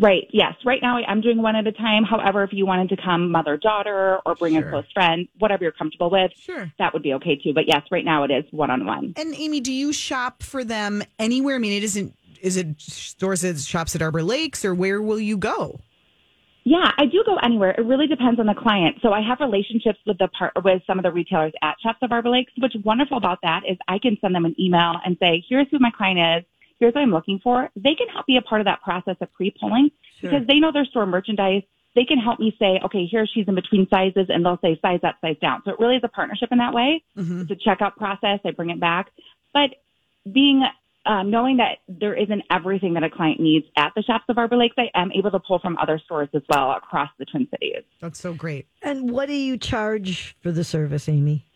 Right. 0.00 0.28
Yes. 0.32 0.54
Right 0.64 0.80
now 0.82 0.96
I'm 1.08 1.20
doing 1.20 1.40
one 1.42 1.56
at 1.56 1.66
a 1.66 1.72
time. 1.72 2.04
However, 2.04 2.44
if 2.44 2.52
you 2.52 2.66
wanted 2.66 2.90
to 2.90 2.96
come 3.02 3.30
mother 3.32 3.56
daughter 3.56 4.18
or 4.26 4.34
bring 4.34 4.54
Sure. 4.54 4.66
a 4.66 4.70
close 4.70 4.84
friend, 4.92 5.26
whatever 5.38 5.64
you're 5.64 5.72
comfortable 5.72 6.10
with, 6.10 6.30
Sure. 6.36 6.70
that 6.78 6.92
would 6.92 7.02
be 7.02 7.14
okay 7.14 7.36
too. 7.36 7.52
But 7.54 7.66
yes, 7.66 7.82
right 7.90 8.04
now 8.04 8.22
it 8.24 8.30
is 8.30 8.44
one 8.52 8.70
on 8.70 8.84
one. 8.86 9.14
And 9.16 9.34
Amy, 9.36 9.60
do 9.60 9.72
you 9.72 9.92
shop 9.92 10.42
for 10.42 10.62
them 10.62 11.02
anywhere? 11.18 11.56
I 11.56 11.58
mean, 11.58 11.72
it 11.72 11.82
isn't. 11.84 12.14
Is 12.42 12.56
it 12.56 12.80
stores 12.80 13.44
at 13.44 13.58
shops 13.58 13.96
at 13.96 14.02
Arbor 14.02 14.22
Lakes, 14.22 14.64
or 14.64 14.72
where 14.74 15.02
will 15.02 15.18
you 15.18 15.36
go? 15.36 15.80
Yeah, 16.68 16.92
I 16.98 17.06
do 17.06 17.22
go 17.24 17.36
anywhere. 17.36 17.70
It 17.70 17.86
really 17.86 18.06
depends 18.06 18.38
on 18.38 18.44
the 18.44 18.52
client. 18.54 18.98
So 19.00 19.14
I 19.14 19.22
have 19.22 19.40
relationships 19.40 19.98
with 20.06 20.18
the 20.18 20.28
part 20.28 20.52
with 20.62 20.82
some 20.86 20.98
of 20.98 21.02
the 21.02 21.10
retailers 21.10 21.54
at 21.62 21.76
Shops 21.82 22.00
of 22.02 22.12
Arbor 22.12 22.28
Lakes. 22.28 22.52
What's 22.58 22.76
wonderful 22.84 23.16
about 23.16 23.38
that 23.42 23.62
is 23.66 23.78
I 23.88 23.98
can 23.98 24.18
send 24.20 24.34
them 24.34 24.44
an 24.44 24.54
email 24.60 24.96
and 25.02 25.16
say, 25.18 25.42
"Here's 25.48 25.66
who 25.70 25.78
my 25.78 25.90
client 25.90 26.18
is. 26.18 26.44
Here's 26.78 26.92
what 26.94 27.00
I'm 27.00 27.10
looking 27.10 27.38
for." 27.38 27.70
They 27.74 27.94
can 27.94 28.06
help 28.08 28.26
be 28.26 28.36
a 28.36 28.42
part 28.42 28.60
of 28.60 28.66
that 28.66 28.82
process 28.82 29.16
of 29.22 29.32
pre-pulling 29.32 29.90
Sure. 30.20 30.30
because 30.30 30.46
they 30.46 30.60
know 30.60 30.70
their 30.70 30.84
store 30.84 31.06
merchandise. 31.06 31.62
They 31.94 32.04
can 32.04 32.18
help 32.18 32.38
me 32.38 32.54
say, 32.58 32.78
"Okay, 32.84 33.06
here 33.06 33.26
she's 33.26 33.48
in 33.48 33.54
between 33.54 33.88
sizes," 33.88 34.28
and 34.28 34.44
they'll 34.44 34.58
say 34.58 34.78
size 34.82 35.00
up, 35.04 35.16
size 35.22 35.38
down. 35.40 35.62
So 35.64 35.70
it 35.70 35.80
really 35.80 35.96
is 35.96 36.04
a 36.04 36.08
partnership 36.08 36.52
in 36.52 36.58
that 36.58 36.74
way. 36.74 37.02
Mhm. 37.16 37.50
It's 37.50 37.50
a 37.50 37.56
checkout 37.56 37.96
process. 37.96 38.40
I 38.44 38.50
bring 38.50 38.68
it 38.68 38.78
back, 38.78 39.10
but 39.54 39.74
being 40.30 40.62
um, 41.08 41.30
knowing 41.30 41.56
that 41.56 41.78
there 41.88 42.14
isn't 42.14 42.42
everything 42.50 42.92
that 42.94 43.02
a 43.02 43.08
client 43.08 43.40
needs 43.40 43.66
at 43.76 43.92
the 43.96 44.02
shops 44.02 44.24
of 44.28 44.36
Arbor 44.36 44.56
Lakes, 44.56 44.76
I 44.78 44.90
am 44.94 45.10
able 45.12 45.30
to 45.30 45.40
pull 45.40 45.58
from 45.58 45.78
other 45.78 45.98
stores 46.04 46.28
as 46.34 46.42
well 46.50 46.72
across 46.72 47.08
the 47.18 47.24
Twin 47.24 47.48
Cities. 47.50 47.82
That's 48.00 48.20
so 48.20 48.34
great. 48.34 48.66
And 48.82 49.10
what 49.10 49.26
do 49.26 49.34
you 49.34 49.56
charge 49.56 50.36
for 50.42 50.52
the 50.52 50.64
service, 50.64 51.08
Amy? 51.08 51.46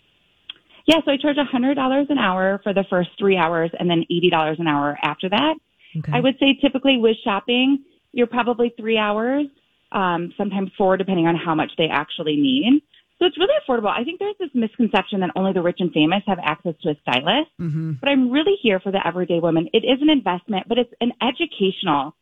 Yeah, 0.86 0.96
so 1.04 1.12
I 1.12 1.16
charge 1.18 1.36
$100 1.36 2.10
an 2.10 2.18
hour 2.18 2.60
for 2.64 2.72
the 2.72 2.84
first 2.88 3.10
three 3.18 3.36
hours 3.36 3.70
and 3.78 3.88
then 3.88 4.04
$80 4.10 4.58
an 4.58 4.66
hour 4.66 4.98
after 5.02 5.28
that. 5.28 5.54
Okay. 5.98 6.12
I 6.12 6.20
would 6.20 6.34
say 6.40 6.58
typically 6.60 6.96
with 6.96 7.16
shopping, 7.22 7.84
you're 8.12 8.26
probably 8.26 8.72
three 8.78 8.98
hours, 8.98 9.46
um, 9.92 10.32
sometimes 10.38 10.70
four, 10.76 10.96
depending 10.96 11.26
on 11.26 11.36
how 11.36 11.54
much 11.54 11.72
they 11.76 11.88
actually 11.88 12.36
need. 12.36 12.82
So 13.22 13.26
it's 13.26 13.38
really 13.38 13.54
affordable. 13.62 13.88
I 13.96 14.02
think 14.02 14.18
there's 14.18 14.34
this 14.40 14.50
misconception 14.52 15.20
that 15.20 15.30
only 15.36 15.52
the 15.52 15.62
rich 15.62 15.76
and 15.78 15.92
famous 15.92 16.24
have 16.26 16.38
access 16.42 16.74
to 16.82 16.90
a 16.90 16.94
stylist. 17.02 17.50
hmm 17.56 17.92
but 18.00 18.08
I'm 18.08 18.32
really 18.32 18.56
here 18.60 18.80
for 18.80 18.90
the 18.90 18.98
everyday 19.06 19.38
woman. 19.38 19.68
It 19.72 19.84
is 19.84 20.02
an 20.02 20.10
investment, 20.10 20.66
but 20.68 20.76
it's 20.76 20.92
an 21.00 21.12
educational 21.22 22.16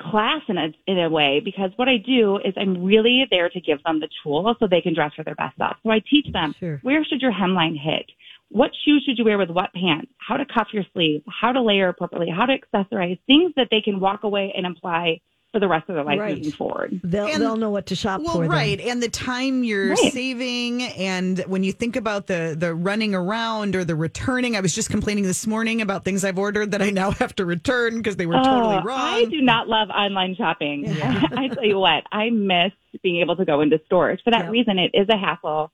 class 0.00 0.42
in 0.48 0.58
a, 0.58 0.68
in 0.88 0.98
a 0.98 1.08
way 1.08 1.40
because 1.44 1.70
what 1.76 1.88
I 1.88 1.98
do 1.98 2.38
is 2.38 2.52
I'm 2.56 2.82
really 2.82 3.26
there 3.30 3.48
to 3.48 3.60
give 3.60 3.80
them 3.84 4.00
the 4.00 4.08
tools 4.24 4.56
so 4.58 4.66
they 4.66 4.80
can 4.80 4.92
dress 4.92 5.12
for 5.14 5.22
their 5.22 5.36
best 5.36 5.56
self. 5.56 5.76
So 5.84 5.90
I 5.90 6.00
teach 6.10 6.26
them 6.32 6.52
Sure. 6.58 6.80
where 6.82 7.04
should 7.04 7.22
your 7.22 7.32
hemline 7.32 7.78
hit? 7.80 8.06
What 8.48 8.72
shoes 8.84 9.04
should 9.06 9.18
you 9.18 9.24
wear 9.24 9.38
with 9.38 9.50
what 9.50 9.72
pants? 9.72 10.10
How 10.18 10.36
to 10.36 10.44
cuff 10.44 10.68
your 10.72 10.84
sleeves? 10.94 11.22
How 11.28 11.52
to 11.52 11.62
layer 11.62 11.88
appropriately? 11.90 12.32
How 12.36 12.46
to 12.46 12.58
accessorize? 12.58 13.20
Things 13.28 13.52
that 13.56 13.68
they 13.70 13.82
can 13.82 14.00
walk 14.00 14.24
away 14.24 14.52
and 14.56 14.66
apply 14.66 15.20
for 15.52 15.60
the 15.60 15.68
rest 15.68 15.88
of 15.88 15.94
their 15.94 16.04
life 16.04 16.18
Right. 16.18 16.36
moving 16.36 16.52
forward. 16.52 17.00
They'll, 17.02 17.26
And- 17.26 17.40
they'll 17.42 17.56
know 17.56 17.70
what 17.70 17.86
to 17.86 17.94
shop 17.96 18.20
Well, 18.22 18.34
for. 18.34 18.40
then. 18.42 18.50
right, 18.50 18.78
and 18.80 19.02
the 19.02 19.08
time 19.08 19.64
you're 19.64 19.90
Right. 19.90 20.12
saving, 20.12 20.82
and 20.82 21.38
when 21.46 21.64
you 21.64 21.72
think 21.72 21.96
about 21.96 22.26
the 22.26 22.54
the 22.58 22.74
running 22.74 23.14
around 23.14 23.74
or 23.74 23.84
the 23.84 23.94
returning, 23.96 24.56
I 24.56 24.60
was 24.60 24.74
just 24.74 24.90
complaining 24.90 25.24
this 25.24 25.46
morning 25.46 25.80
about 25.80 26.04
things 26.04 26.22
I've 26.24 26.38
ordered 26.38 26.72
that 26.72 26.82
I 26.82 26.90
now 26.90 27.12
have 27.12 27.34
to 27.36 27.46
return 27.46 27.96
because 27.96 28.16
they 28.16 28.26
were 28.26 28.34
totally 28.34 28.76
Oh, 28.76 28.82
wrong. 28.82 28.98
I 29.00 29.24
do 29.24 29.40
not 29.40 29.68
love 29.68 29.88
online 29.88 30.34
shopping. 30.36 30.86
I 31.02 31.48
tell 31.48 31.64
you 31.64 31.78
what, 31.78 32.04
I 32.12 32.28
miss 32.30 32.72
being 33.02 33.20
able 33.20 33.36
to 33.36 33.44
go 33.44 33.60
into 33.62 33.80
stores. 33.86 34.20
For 34.24 34.30
that 34.30 34.44
Yeah. 34.46 34.50
reason, 34.50 34.78
it 34.78 34.90
is 34.92 35.08
a 35.08 35.16
hassle. 35.16 35.70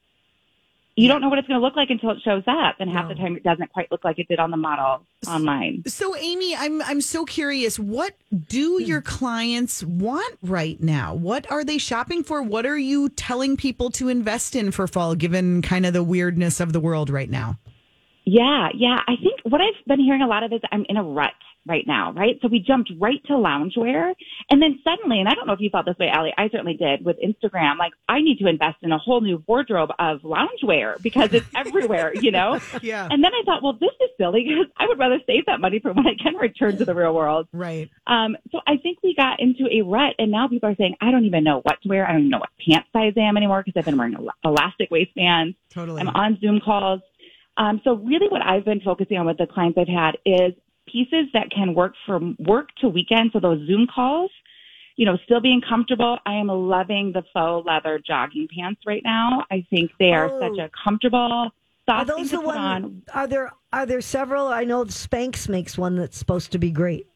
You 0.96 1.08
don't 1.08 1.20
know 1.20 1.28
what 1.28 1.38
it's 1.40 1.48
going 1.48 1.58
to 1.60 1.64
look 1.66 1.74
like 1.74 1.90
until 1.90 2.10
it 2.10 2.18
shows 2.24 2.44
up, 2.46 2.76
and 2.78 2.88
half 2.88 3.08
No. 3.08 3.14
the 3.14 3.14
time 3.20 3.36
it 3.36 3.42
doesn't 3.42 3.72
quite 3.72 3.90
look 3.90 4.04
like 4.04 4.20
it 4.20 4.28
did 4.28 4.38
on 4.38 4.52
the 4.52 4.56
model 4.56 5.04
online. 5.26 5.82
So, 5.86 6.14
Amy, 6.16 6.54
I'm 6.54 6.80
I'm 6.82 7.00
so 7.00 7.24
curious. 7.24 7.78
What 7.78 8.14
do 8.48 8.78
Hmm. 8.78 8.84
your 8.84 9.00
clients 9.02 9.82
want 9.82 10.38
right 10.42 10.80
now? 10.80 11.12
What 11.12 11.50
are 11.50 11.64
they 11.64 11.78
shopping 11.78 12.22
for? 12.22 12.42
What 12.42 12.64
are 12.64 12.78
you 12.78 13.08
telling 13.08 13.56
people 13.56 13.90
to 13.90 14.08
invest 14.08 14.54
in 14.54 14.70
for 14.70 14.86
fall, 14.86 15.16
given 15.16 15.62
kind 15.62 15.84
of 15.84 15.94
the 15.94 16.04
weirdness 16.04 16.60
of 16.60 16.72
the 16.72 16.80
world 16.80 17.10
right 17.10 17.30
now? 17.30 17.58
Yeah, 18.24 18.68
yeah. 18.74 19.00
I 19.08 19.16
think 19.16 19.40
what 19.42 19.60
I've 19.60 19.74
been 19.86 20.00
hearing 20.00 20.22
a 20.22 20.28
lot 20.28 20.44
of 20.44 20.52
is 20.52 20.60
I'm 20.72 20.86
in 20.88 20.96
a 20.96 21.02
rut. 21.02 21.32
Right 21.66 21.86
now, 21.86 22.12
right? 22.12 22.38
So 22.42 22.48
we 22.48 22.60
jumped 22.60 22.92
right 22.98 23.22
to 23.26 23.32
loungewear. 23.32 24.14
And 24.50 24.60
then 24.60 24.78
suddenly, 24.84 25.20
and 25.20 25.28
I 25.28 25.34
don't 25.34 25.46
know 25.46 25.52
if 25.52 25.60
you 25.60 25.70
felt 25.70 25.86
this 25.86 25.96
way, 25.98 26.08
Allie, 26.08 26.34
I 26.36 26.48
certainly 26.50 26.74
did 26.74 27.04
with 27.04 27.16
Instagram, 27.18 27.78
like 27.78 27.92
I 28.08 28.20
need 28.20 28.38
to 28.38 28.46
invest 28.46 28.78
in 28.82 28.92
a 28.92 28.98
whole 28.98 29.20
new 29.20 29.42
wardrobe 29.46 29.90
of 29.98 30.20
loungewear 30.20 31.00
because 31.02 31.32
it's 31.32 31.46
everywhere, 31.54 32.12
you 32.14 32.30
know? 32.30 32.60
Yeah. 32.82 33.08
And 33.10 33.22
then 33.24 33.32
I 33.32 33.42
thought, 33.44 33.62
well, 33.62 33.74
this 33.74 33.92
is 34.00 34.10
silly 34.18 34.44
because 34.44 34.70
I 34.76 34.86
would 34.86 34.98
rather 34.98 35.18
save 35.26 35.46
that 35.46 35.60
money 35.60 35.78
for 35.78 35.92
when 35.92 36.06
I 36.06 36.14
can 36.22 36.34
return 36.36 36.76
to 36.78 36.84
the 36.84 36.94
real 36.94 37.14
world. 37.14 37.48
Right. 37.52 37.90
Um, 38.06 38.36
so 38.52 38.60
I 38.66 38.76
think 38.76 38.98
we 39.02 39.14
got 39.14 39.40
into 39.40 39.66
a 39.70 39.82
rut, 39.82 40.14
and 40.18 40.30
now 40.30 40.48
people 40.48 40.68
are 40.68 40.76
saying, 40.76 40.96
I 41.00 41.10
don't 41.10 41.24
even 41.24 41.44
know 41.44 41.60
what 41.62 41.80
to 41.82 41.88
wear. 41.88 42.06
I 42.06 42.12
don't 42.12 42.22
even 42.22 42.30
know 42.30 42.38
what 42.38 42.50
pant 42.66 42.84
size 42.92 43.14
I 43.16 43.20
am 43.20 43.36
anymore 43.36 43.62
because 43.64 43.78
I've 43.78 43.84
been 43.84 43.96
wearing 43.96 44.16
elastic 44.44 44.90
waistbands. 44.90 45.56
Totally. 45.70 46.00
I'm 46.00 46.08
on 46.08 46.38
Zoom 46.40 46.60
calls. 46.64 47.00
Um, 47.56 47.80
so 47.84 47.94
really, 47.94 48.26
what 48.28 48.42
I've 48.42 48.64
been 48.64 48.80
focusing 48.80 49.16
on 49.16 49.26
with 49.26 49.38
the 49.38 49.46
clients 49.46 49.78
I've 49.78 49.88
had 49.88 50.18
is 50.26 50.54
pieces 50.86 51.26
that 51.32 51.50
can 51.50 51.74
work 51.74 51.94
from 52.06 52.36
work 52.38 52.68
to 52.80 52.88
weekend. 52.88 53.30
So 53.32 53.40
those 53.40 53.66
Zoom 53.66 53.86
calls, 53.92 54.30
you 54.96 55.06
know, 55.06 55.16
still 55.24 55.40
being 55.40 55.60
comfortable. 55.68 56.18
I 56.26 56.34
am 56.34 56.48
loving 56.48 57.12
the 57.12 57.22
faux 57.32 57.66
leather 57.66 58.00
jogging 58.06 58.48
pants 58.56 58.82
right 58.86 59.02
now. 59.04 59.44
I 59.50 59.64
think 59.70 59.90
they 59.98 60.12
are 60.12 60.30
Oh. 60.30 60.40
such 60.40 60.58
a 60.58 60.70
comfortable, 60.84 61.18
Are 61.18 61.50
soft 61.88 62.08
thing 62.08 62.16
those 62.18 62.30
to 62.30 62.36
the 62.36 62.42
put 62.42 62.46
one? 62.46 62.58
on. 62.58 63.02
Are 63.12 63.26
there 63.26 63.52
are 63.72 63.86
there 63.86 64.00
several? 64.00 64.46
I 64.48 64.62
know 64.64 64.84
Spanx 64.84 65.48
makes 65.48 65.76
one 65.76 65.96
that's 65.96 66.16
supposed 66.16 66.52
to 66.52 66.58
be 66.58 66.70
great. 66.70 67.06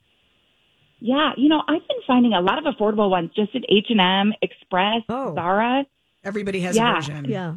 Yeah, 1.00 1.31
you 1.37 1.48
know, 1.48 1.62
I've 1.68 1.87
been 1.87 2.02
finding 2.07 2.33
a 2.33 2.40
lot 2.40 2.59
of 2.59 2.64
affordable 2.74 3.09
ones 3.11 3.31
just 3.37 3.54
at 3.54 3.62
H 3.68 3.87
and 3.90 4.00
M, 4.00 4.35
Express, 4.42 5.02
Oh. 5.09 5.35
Zara. 5.35 5.87
Everybody 6.24 6.59
has 6.61 6.76
Yeah. 6.76 6.90
a 6.90 6.94
version. 6.96 7.26
Yeah. 7.26 7.57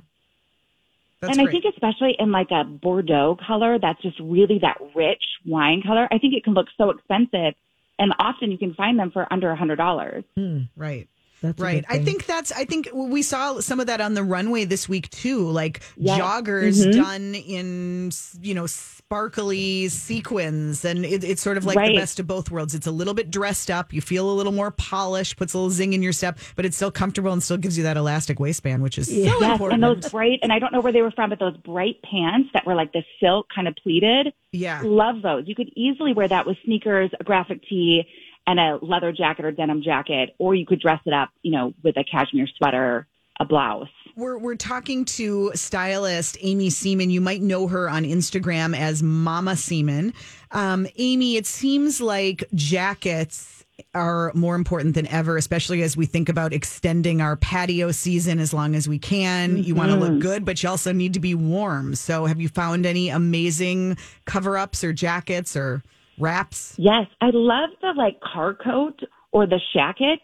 That's 1.22 1.38
and 1.38 1.46
great. 1.46 1.56
I 1.56 1.62
think 1.62 1.74
especially 1.76 2.16
in 2.18 2.32
like 2.32 2.50
a 2.52 2.64
Bordeaux 2.64 3.38
color, 3.46 3.78
that's 3.80 4.02
just 4.02 4.20
really 4.20 4.60
that 4.64 4.78
rich 4.96 5.24
wine 5.46 5.84
color. 5.86 6.08
I 6.12 6.18
think 6.18 6.34
it 6.34 6.44
can 6.44 6.54
look 6.54 6.68
so 6.78 6.90
expensive, 6.90 7.54
and 8.00 8.14
often 8.18 8.52
you 8.52 8.58
can 8.58 8.74
find 8.74 8.98
them 8.98 9.12
for 9.12 9.32
under 9.32 9.52
a 9.52 9.56
hundred 9.56 9.76
dollars. 9.76 10.24
Hmm, 10.36 10.62
right. 10.76 11.08
That's 11.41 11.60
Right. 11.60 11.84
I 11.89 11.99
think 11.99 12.25
that's, 12.27 12.51
I 12.51 12.65
think 12.65 12.89
we 12.93 13.21
saw 13.23 13.60
some 13.62 13.80
of 13.80 13.88
that 13.88 13.99
on 13.99 14.13
the 14.13 14.23
runway 14.23 14.65
this 14.65 14.88
week 14.88 15.10
too. 15.10 15.49
Like 15.49 15.82
Yes. 15.97 16.19
joggers 16.19 16.86
Mhm. 16.86 16.91
done 16.93 17.36
in, 17.36 18.12
you 18.41 18.54
know, 18.54 18.67
sparkly 18.67 19.88
sequins. 19.89 20.86
And 20.86 21.04
it, 21.06 21.23
it's 21.23 21.41
sort 21.41 21.58
of 21.58 21.65
like 21.65 21.77
the 21.77 21.95
best 21.97 22.19
of 22.19 22.27
both 22.27 22.49
worlds. 22.51 22.73
It's 22.75 22.88
a 22.88 22.91
little 22.91 23.13
bit 23.13 23.30
dressed 23.32 23.69
up. 23.69 23.91
You 23.93 24.01
feel 24.01 24.30
a 24.30 24.34
little 24.34 24.51
more 24.54 24.71
polished, 24.71 25.36
puts 25.38 25.54
a 25.54 25.58
little 25.58 25.69
zing 25.71 25.93
in 25.93 26.01
your 26.01 26.13
step, 26.13 26.38
but 26.56 26.65
it's 26.65 26.75
still 26.75 26.91
comfortable 26.91 27.32
and 27.34 27.41
still 27.43 27.58
gives 27.58 27.77
you 27.77 27.84
that 27.84 27.97
elastic 27.97 28.39
waistband, 28.39 28.82
which 28.84 28.97
is 28.97 29.08
so 29.08 29.13
Yes, 29.15 29.51
important. 29.54 29.84
and 29.84 30.01
those 30.01 30.12
bright, 30.12 30.39
and 30.43 30.54
I 30.54 30.60
don't 30.60 30.71
know 30.71 30.80
where 30.82 30.93
they 30.93 31.01
were 31.01 31.12
from, 31.12 31.30
but 31.32 31.39
those 31.39 31.58
bright 31.58 32.01
pants 32.04 32.49
that 32.54 32.65
were 32.65 32.75
like 32.75 32.93
the 32.93 33.04
silk 33.19 33.47
kind 33.54 33.67
of 33.67 33.75
pleated. 33.75 34.34
yeah. 34.54 34.82
Love 34.84 35.21
those. 35.21 35.43
You 35.47 35.56
could 35.56 35.69
easily 35.75 36.13
wear 36.13 36.27
that 36.27 36.45
with 36.45 36.58
sneakers, 36.65 37.10
a 37.19 37.23
graphic 37.23 37.62
tee, 37.67 38.04
and 38.47 38.60
a 38.60 38.80
leather 38.82 39.12
jacket 39.12 39.45
or 39.45 39.51
denim 39.51 39.82
jacket, 39.84 40.36
or 40.38 40.56
you 40.56 40.65
could 40.65 40.80
dress 40.80 40.99
it 41.06 41.13
up, 41.13 41.30
you 41.41 41.51
know, 41.51 41.73
with 41.84 41.97
a 41.97 42.04
cashmere 42.04 42.47
sweater, 42.58 43.08
a 43.39 43.45
blouse. 43.45 43.88
We're, 44.15 44.38
we're 44.38 44.56
talking 44.56 45.06
to 45.06 45.51
stylist 45.56 46.38
Amy 46.41 46.69
Seeman. 46.69 47.12
You 47.12 47.21
might 47.21 47.41
know 47.41 47.67
her 47.67 47.89
on 47.89 48.04
Instagram 48.04 48.75
as 48.75 49.01
Mama 49.01 49.56
Seeman. 49.56 50.13
Um, 50.51 50.86
Amy, 50.97 51.38
it 51.38 51.45
seems 51.45 52.01
like 52.01 52.43
jackets 52.54 53.62
are 53.93 54.32
more 54.36 54.56
important 54.56 54.95
than 54.95 55.08
ever, 55.08 55.38
especially 55.38 55.82
as 55.82 55.97
we 55.97 56.06
think 56.06 56.30
about 56.30 56.54
extending 56.54 57.21
our 57.21 57.36
patio 57.36 57.91
season 57.91 58.39
as 58.39 58.54
long 58.54 58.75
as 58.75 58.88
we 58.88 58.99
can. 58.99 59.58
You 59.58 59.75
want 59.75 59.91
to 59.91 59.97
look 59.97 60.19
good, 60.19 60.45
but 60.45 60.62
you 60.62 60.69
also 60.69 60.91
need 60.91 61.13
to 61.13 61.19
be 61.19 61.34
warm. 61.34 61.95
So, 61.95 62.25
have 62.25 62.39
you 62.39 62.49
found 62.49 62.86
any 62.86 63.10
amazing 63.10 63.97
cover 64.25 64.58
ups 64.58 64.84
or 64.84 64.93
jackets 64.93 65.56
or 65.56 65.82
wraps? 66.17 66.76
Yes, 66.78 67.06
I 67.21 67.30
love 67.34 67.69
the 67.82 67.93
like 67.95 68.19
car 68.21 68.54
coat 68.54 69.00
or 69.32 69.45
the 69.47 69.60
shacket. 69.76 70.19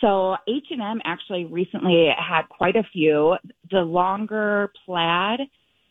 So 0.00 0.36
H 0.48 0.66
and 0.70 0.82
M 0.82 1.00
actually 1.04 1.44
recently 1.44 2.08
had 2.16 2.48
quite 2.48 2.76
a 2.76 2.82
few. 2.92 3.36
The 3.70 3.80
longer 3.80 4.72
plaid, 4.84 5.40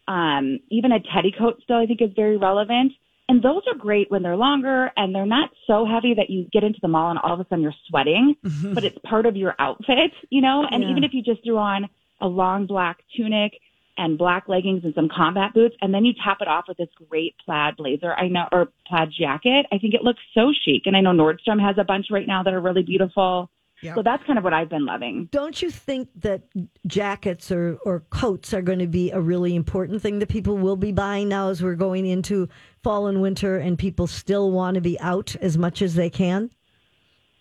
um, 0.07 0.59
even 0.69 0.91
a 0.91 0.99
teddy 1.13 1.33
coat 1.37 1.59
still 1.63 1.77
I 1.77 1.85
think 1.85 2.01
is 2.01 2.09
very 2.15 2.37
relevant. 2.37 2.91
And 3.29 3.41
those 3.41 3.61
are 3.71 3.77
great 3.77 4.11
when 4.11 4.23
they're 4.23 4.35
longer 4.35 4.91
and 4.97 5.15
they're 5.15 5.25
not 5.25 5.51
so 5.65 5.85
heavy 5.85 6.13
that 6.15 6.29
you 6.29 6.47
get 6.51 6.65
into 6.65 6.79
the 6.81 6.89
mall 6.89 7.11
and 7.11 7.19
all 7.19 7.33
of 7.33 7.39
a 7.39 7.45
sudden 7.47 7.61
you're 7.61 7.73
sweating, 7.87 8.35
but 8.75 8.83
it's 8.83 8.97
part 9.09 9.25
of 9.25 9.37
your 9.37 9.55
outfit, 9.57 10.11
you 10.29 10.41
know? 10.41 10.65
And 10.69 10.83
Yeah. 10.83 10.89
even 10.91 11.05
if 11.05 11.13
you 11.13 11.23
just 11.23 11.41
threw 11.45 11.57
on 11.57 11.87
a 12.19 12.27
long 12.27 12.65
black 12.67 12.97
tunic 13.15 13.53
and 14.01 14.17
black 14.17 14.49
leggings 14.49 14.83
and 14.83 14.95
some 14.95 15.07
combat 15.15 15.53
boots, 15.53 15.75
and 15.79 15.93
then 15.93 16.03
you 16.03 16.13
top 16.23 16.39
it 16.41 16.47
off 16.47 16.65
with 16.67 16.77
this 16.77 16.89
great 17.07 17.35
plaid 17.45 17.77
blazer, 17.77 18.13
I 18.13 18.27
know, 18.27 18.47
or 18.51 18.69
plaid 18.87 19.09
jacket, 19.17 19.67
I 19.71 19.77
think 19.77 19.93
it 19.93 20.01
looks 20.01 20.21
so 20.33 20.51
chic. 20.65 20.83
And 20.85 20.97
I 20.97 21.01
know 21.01 21.11
Nordstrom 21.11 21.61
has 21.61 21.77
a 21.77 21.83
bunch 21.83 22.07
right 22.09 22.27
now 22.27 22.41
that 22.41 22.53
are 22.53 22.59
really 22.59 22.81
beautiful. 22.81 23.51
Yeah. 23.83 23.95
So 23.95 24.03
that's 24.03 24.23
kind 24.25 24.37
of 24.37 24.43
what 24.43 24.53
I've 24.53 24.69
been 24.69 24.85
loving. 24.85 25.27
Don't 25.31 25.61
you 25.61 25.69
think 25.71 26.09
that 26.21 26.41
jackets 26.87 27.51
or, 27.51 27.77
or 27.85 28.01
coats 28.11 28.53
are 28.53 28.61
going 28.61 28.79
to 28.79 28.87
be 28.87 29.11
a 29.11 29.19
really 29.19 29.55
important 29.55 30.01
thing 30.01 30.19
that 30.19 30.29
people 30.29 30.57
will 30.57 30.75
be 30.75 30.91
buying 30.91 31.29
now 31.29 31.49
as 31.49 31.61
we're 31.63 31.75
going 31.75 32.05
into 32.05 32.49
fall 32.83 33.07
and 33.07 33.21
winter 33.21 33.57
and 33.57 33.77
people 33.77 34.07
still 34.07 34.51
want 34.51 34.75
to 34.75 34.81
be 34.81 34.99
out 34.99 35.35
as 35.37 35.57
much 35.57 35.81
as 35.81 35.95
they 35.95 36.09
can? 36.09 36.49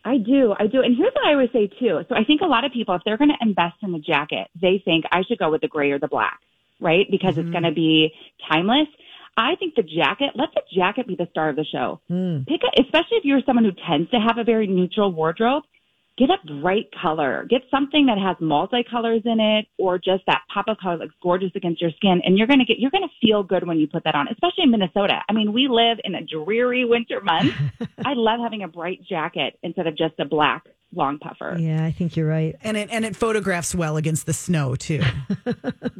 I 0.04 0.16
do, 0.16 0.54
I 0.58 0.66
do. 0.66 0.80
And 0.80 0.96
here's 0.96 1.12
what 1.12 1.26
I 1.26 1.36
would 1.36 1.52
say 1.52 1.66
too. 1.66 2.00
So 2.08 2.14
I 2.14 2.24
think 2.24 2.40
a 2.40 2.46
lot 2.46 2.64
of 2.64 2.72
people, 2.72 2.94
if 2.94 3.02
they're 3.04 3.18
going 3.18 3.30
to 3.30 3.46
invest 3.46 3.76
in 3.82 3.94
a 3.94 3.98
jacket, 3.98 4.48
they 4.60 4.80
think 4.84 5.04
I 5.12 5.22
should 5.22 5.38
go 5.38 5.50
with 5.50 5.60
the 5.60 5.68
gray 5.68 5.90
or 5.90 5.98
the 5.98 6.08
black, 6.08 6.40
right? 6.80 7.06
Because 7.10 7.36
it's 7.36 7.50
going 7.50 7.64
to 7.64 7.70
mm-hmm. 7.70 7.74
be 7.74 8.12
timeless. 8.50 8.88
I 9.36 9.54
think 9.56 9.74
the 9.74 9.82
jacket, 9.82 10.30
let 10.34 10.48
the 10.54 10.62
jacket 10.74 11.06
be 11.06 11.16
the 11.16 11.28
star 11.30 11.48
of 11.48 11.56
the 11.56 11.64
show. 11.64 12.00
Hmm. 12.08 12.42
Pick 12.48 12.60
a, 12.62 12.82
especially 12.82 13.18
if 13.18 13.24
you're 13.24 13.40
someone 13.46 13.64
who 13.64 13.72
tends 13.88 14.10
to 14.10 14.18
have 14.18 14.38
a 14.38 14.44
very 14.44 14.66
neutral 14.66 15.12
wardrobe, 15.12 15.62
get 16.18 16.28
a 16.30 16.60
bright 16.60 16.86
color. 17.00 17.46
Get 17.48 17.62
something 17.70 18.06
that 18.06 18.18
has 18.18 18.36
multicolors 18.36 19.24
in 19.24 19.40
it 19.40 19.66
or 19.78 19.98
just 19.98 20.24
that 20.26 20.42
pop 20.52 20.66
of 20.68 20.78
color 20.78 20.98
looks 20.98 21.14
gorgeous 21.22 21.50
against 21.54 21.80
your 21.80 21.90
skin. 21.96 22.20
And 22.24 22.36
you're 22.36 22.46
going 22.46 22.58
to 22.58 22.64
get, 22.64 22.78
you're 22.78 22.90
going 22.90 23.08
to 23.08 23.26
feel 23.26 23.42
good 23.42 23.66
when 23.66 23.78
you 23.78 23.88
put 23.88 24.04
that 24.04 24.14
on, 24.14 24.28
especially 24.28 24.64
in 24.64 24.70
Minnesota. 24.70 25.20
I 25.28 25.32
mean, 25.32 25.52
we 25.52 25.68
live 25.68 25.98
in 26.04 26.14
a 26.14 26.24
dreary 26.24 26.84
winter 26.84 27.20
month. 27.20 27.54
I 28.04 28.14
love 28.14 28.40
having 28.42 28.62
a 28.62 28.68
bright 28.68 29.00
jacket 29.08 29.58
instead 29.62 29.86
of 29.86 29.96
just 29.96 30.18
a 30.18 30.24
black 30.24 30.64
long 30.94 31.18
puffer. 31.18 31.56
Yeah, 31.58 31.84
I 31.84 31.92
think 31.92 32.16
you're 32.16 32.28
right. 32.28 32.56
And 32.62 32.76
it 32.76 32.88
and 32.90 33.04
it 33.04 33.16
photographs 33.16 33.74
well 33.74 33.96
against 33.96 34.26
the 34.26 34.32
snow 34.32 34.76
too. 34.76 35.02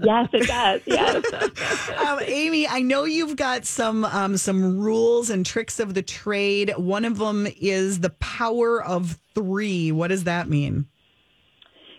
Yes, 0.03 0.29
it 0.33 0.47
does. 0.47 0.81
Yes. 0.87 1.91
um, 1.99 2.21
Amy, 2.25 2.67
I 2.67 2.81
know 2.81 3.05
you've 3.05 3.37
got 3.37 3.67
some 3.67 4.07
um, 4.07 4.39
some 4.39 4.81
rules 4.81 5.29
and 5.29 5.45
tricks 5.45 5.79
of 5.79 5.93
the 5.93 6.01
trade. 6.01 6.73
One 6.79 7.05
of 7.05 7.19
them 7.19 7.47
is 7.61 8.01
the 8.01 8.09
power 8.09 8.83
of 8.83 9.19
three. 9.35 9.93
What 9.93 10.09
does 10.09 10.25
that 10.25 10.49
mean? 10.49 10.87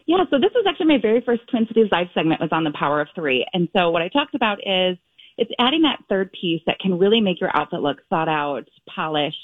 Yeah, 0.07 0.23
so 0.29 0.39
this 0.39 0.51
was 0.55 0.65
actually 0.67 0.87
my 0.87 0.97
very 1.01 1.21
first 1.21 1.43
Twin 1.49 1.67
Cities 1.67 1.89
Live 1.91 2.07
segment 2.13 2.41
was 2.41 2.49
on 2.51 2.63
the 2.63 2.73
power 2.77 3.01
of 3.01 3.07
three. 3.13 3.45
And 3.53 3.69
so 3.75 3.91
what 3.91 4.01
I 4.01 4.09
talked 4.09 4.35
about 4.35 4.57
is 4.57 4.97
it's 5.37 5.51
adding 5.59 5.83
that 5.83 5.99
third 6.09 6.31
piece 6.33 6.61
that 6.65 6.79
can 6.79 6.97
really 6.97 7.21
make 7.21 7.39
your 7.39 7.55
outfit 7.55 7.81
look 7.81 7.99
thought 8.09 8.27
out, 8.27 8.67
polished. 8.93 9.37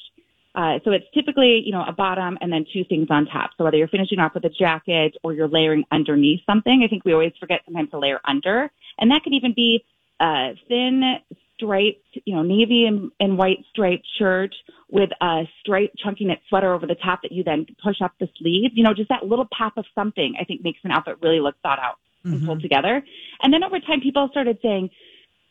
Uh, 0.58 0.80
so 0.84 0.91
it's 0.91 1.06
typically, 1.13 1.62
you 1.63 1.72
know, 1.72 1.84
a 1.88 1.91
bottom 1.91 2.36
and 2.41 2.52
then 2.52 2.65
two 2.74 2.84
things 2.89 3.08
on 3.12 3.28
top. 3.28 3.52
So 3.58 3.63
whether 3.63 3.78
you're 3.78 3.88
finishing 3.88 4.17
off 4.17 4.34
with 4.34 4.43
a 4.43 4.50
jacket 4.50 5.15
or 5.24 5.32
you're 5.32 5.48
layering 5.48 5.84
underneath 5.91 6.41
something, 6.48 6.82
I 6.84 6.88
think 6.89 7.06
we 7.06 7.13
always 7.13 7.34
forget 7.39 7.62
sometimes 7.65 7.91
to 7.91 8.00
layer 8.00 8.20
under. 8.28 8.72
And 8.98 9.12
that 9.12 9.22
could 9.24 9.34
even 9.34 9.54
be 9.56 9.86
a 10.20 10.54
thin 10.67 11.17
striped, 11.54 12.17
you 12.26 12.36
know, 12.36 12.41
navy 12.41 12.86
and, 12.88 13.12
and 13.20 13.38
white 13.38 13.60
striped 13.70 14.08
shirt 14.17 14.56
with 14.89 15.12
a 15.22 15.43
striped 15.60 15.96
chunky 16.00 16.26
knit 16.26 16.39
sweater 16.50 16.74
over 16.74 16.88
the 16.88 16.96
top 16.96 17.22
that 17.22 17.32
you 17.32 17.43
then 17.43 17.67
push 17.84 18.02
up 18.04 18.13
the 18.20 18.28
sleeves. 18.39 18.74
You 18.76 18.84
know, 18.84 18.96
just 18.96 19.10
that 19.10 19.28
little 19.28 19.48
pop 19.56 19.78
of 19.78 19.86
something 19.93 20.34
I 20.41 20.43
think 20.43 20.63
makes 20.63 20.80
an 20.84 20.89
outfit 20.89 21.17
really 21.22 21.39
look 21.39 21.56
thought 21.62 21.80
out 21.80 22.00
and 22.24 22.46
pulled 22.46 22.62
together. 22.62 23.04
And 23.43 23.54
then 23.54 23.63
over 23.63 23.80
time, 23.80 24.02
people 24.02 24.28
started 24.32 24.58
saying, 24.63 24.89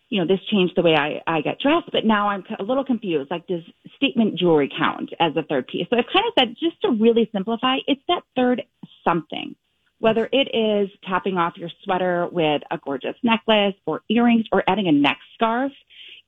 you 0.09 0.21
know, 0.21 0.27
this 0.27 0.45
changed 0.51 0.75
the 0.77 0.83
way 0.83 0.95
I, 0.95 1.21
I 1.27 1.41
get 1.41 1.59
dressed, 1.61 1.91
but 1.93 2.05
now 2.05 2.29
I'm 2.29 2.45
a 2.59 2.63
little 2.63 2.85
confused. 2.85 3.31
Like, 3.31 3.47
does 3.47 3.63
statement 3.97 4.39
jewelry 4.39 4.71
count 4.77 5.11
as 5.19 5.37
a 5.37 5.43
third 5.43 5.67
piece? 5.67 5.87
So 5.91 5.97
I've 5.97 6.13
kind 6.13 6.25
of 6.27 6.35
said, 6.39 6.57
just 6.61 6.81
to 6.83 6.91
really 6.91 7.29
simplify, 7.33 7.79
it's 7.87 8.03
that 8.09 8.23
third 8.37 8.63
something. 9.05 9.57
Whether 9.99 10.29
it 10.31 10.49
is 10.55 10.91
topping 11.09 11.39
off 11.39 11.55
your 11.57 11.71
sweater 11.83 12.29
with 12.31 12.63
a 12.71 12.79
gorgeous 12.79 13.17
necklace 13.23 13.75
or 13.87 14.03
earrings 14.11 14.45
or 14.53 14.63
adding 14.69 14.89
a 14.89 14.93
neck 14.93 15.19
scarf, 15.35 15.73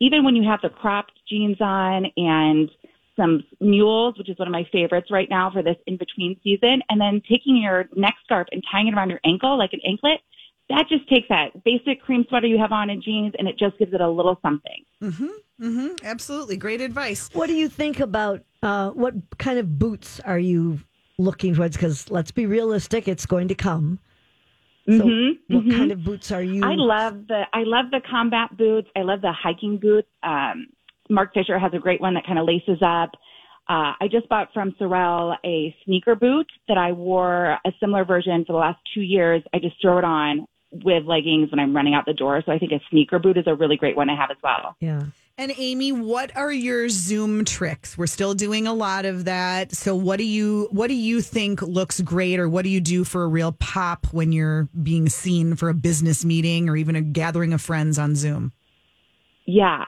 even 0.00 0.24
when 0.24 0.34
you 0.34 0.48
have 0.48 0.60
the 0.62 0.70
cropped 0.70 1.12
jeans 1.28 1.60
on 1.60 2.06
and 2.16 2.70
some 3.14 3.44
mules, 3.60 4.16
which 4.16 4.28
is 4.28 4.38
one 4.38 4.48
of 4.48 4.52
my 4.52 4.66
favorites 4.72 5.08
right 5.10 5.28
now 5.28 5.50
for 5.50 5.62
this 5.62 5.76
in 5.86 5.98
between 5.98 6.38
season, 6.42 6.80
and 6.88 7.00
then 7.00 7.20
taking 7.28 7.56
your 7.56 7.88
neck 7.94 8.14
scarf 8.24 8.46
and 8.52 8.62
tying 8.70 8.88
it 8.88 8.94
around 8.94 9.10
your 9.10 9.20
ankle 9.24 9.58
like 9.58 9.72
an 9.72 9.80
anklet, 9.86 10.20
that 10.70 10.86
just 10.88 11.08
takes 11.08 11.28
that 11.28 11.64
basic 11.64 12.02
cream 12.02 12.24
sweater 12.28 12.46
you 12.46 12.58
have 12.58 12.72
on 12.72 12.90
and 12.90 13.02
jeans 13.02 13.34
and 13.38 13.48
it 13.48 13.58
just 13.58 13.78
gives 13.78 13.92
it 13.92 14.00
a 14.00 14.08
little 14.08 14.38
something. 14.42 14.84
Mm-hmm. 15.02 15.94
Absolutely, 16.04 16.56
great 16.56 16.80
advice. 16.80 17.30
What 17.32 17.46
do 17.46 17.54
you 17.54 17.68
think 17.68 18.00
about 18.00 18.42
uh, 18.62 18.90
what 18.90 19.14
kind 19.38 19.58
of 19.58 19.78
boots 19.78 20.20
are 20.20 20.38
you 20.38 20.80
looking 21.18 21.54
towards? 21.54 21.76
Because 21.76 22.10
let's 22.10 22.30
be 22.30 22.46
realistic, 22.46 23.08
it's 23.08 23.26
going 23.26 23.48
to 23.48 23.54
come. 23.54 23.98
So, 24.86 24.92
Mhm, 25.04 25.38
what 25.48 25.64
mhm. 25.64 25.76
kind 25.76 25.92
of 25.92 26.02
boots 26.02 26.32
are 26.32 26.42
you? 26.42 26.64
I 26.64 26.74
love 26.74 27.26
the 27.26 27.42
I 27.52 27.64
love 27.64 27.90
the 27.90 28.00
combat 28.10 28.56
boots. 28.56 28.88
I 28.96 29.02
love 29.02 29.20
the 29.20 29.32
hiking 29.32 29.76
boots. 29.76 30.08
Um, 30.22 30.68
Marc 31.10 31.34
Fisher 31.34 31.58
has 31.58 31.72
a 31.74 31.78
great 31.78 32.00
one 32.00 32.14
that 32.14 32.24
kind 32.26 32.38
of 32.38 32.46
laces 32.46 32.78
up. 32.80 33.10
Uh, 33.68 33.92
I 34.00 34.08
just 34.10 34.26
bought 34.30 34.48
from 34.54 34.74
Sorel 34.78 35.36
a 35.44 35.76
sneaker 35.84 36.14
boot 36.14 36.46
that 36.68 36.78
I 36.78 36.92
wore 36.92 37.58
a 37.66 37.72
similar 37.80 38.06
version 38.06 38.46
for 38.46 38.52
the 38.54 38.58
last 38.58 38.78
two 38.94 39.02
years. 39.02 39.42
I 39.52 39.58
just 39.58 39.76
throw 39.82 39.98
it 39.98 40.04
on 40.04 40.46
with 40.70 41.04
leggings 41.04 41.50
when 41.50 41.60
I'm 41.60 41.74
running 41.74 41.94
out 41.94 42.04
the 42.06 42.12
door. 42.12 42.42
So 42.44 42.52
I 42.52 42.58
think 42.58 42.72
a 42.72 42.80
sneaker 42.90 43.18
boot 43.18 43.36
is 43.36 43.46
a 43.46 43.54
really 43.54 43.76
great 43.76 43.96
one 43.96 44.08
to 44.08 44.14
have 44.14 44.30
as 44.30 44.36
well. 44.42 44.76
Yeah. 44.80 45.02
And 45.40 45.52
Amy, 45.56 45.92
what 45.92 46.36
are 46.36 46.50
your 46.50 46.88
Zoom 46.88 47.44
tricks? 47.44 47.96
We're 47.96 48.08
still 48.08 48.34
doing 48.34 48.66
a 48.66 48.74
lot 48.74 49.04
of 49.04 49.26
that. 49.26 49.72
So 49.72 49.94
what 49.94 50.18
do 50.18 50.24
you 50.24 50.66
what 50.72 50.88
do 50.88 50.94
you 50.94 51.22
think 51.22 51.62
looks 51.62 52.00
great 52.00 52.40
or 52.40 52.48
what 52.48 52.62
do 52.62 52.70
you 52.70 52.80
do 52.80 53.04
for 53.04 53.22
a 53.22 53.28
real 53.28 53.52
pop 53.52 54.06
when 54.12 54.32
you're 54.32 54.68
being 54.82 55.08
seen 55.08 55.54
for 55.54 55.68
a 55.68 55.74
business 55.74 56.24
meeting 56.24 56.68
or 56.68 56.76
even 56.76 56.96
a 56.96 57.02
gathering 57.02 57.52
of 57.52 57.60
friends 57.60 58.00
on 58.00 58.16
Zoom? 58.16 58.52
Yeah, 59.46 59.84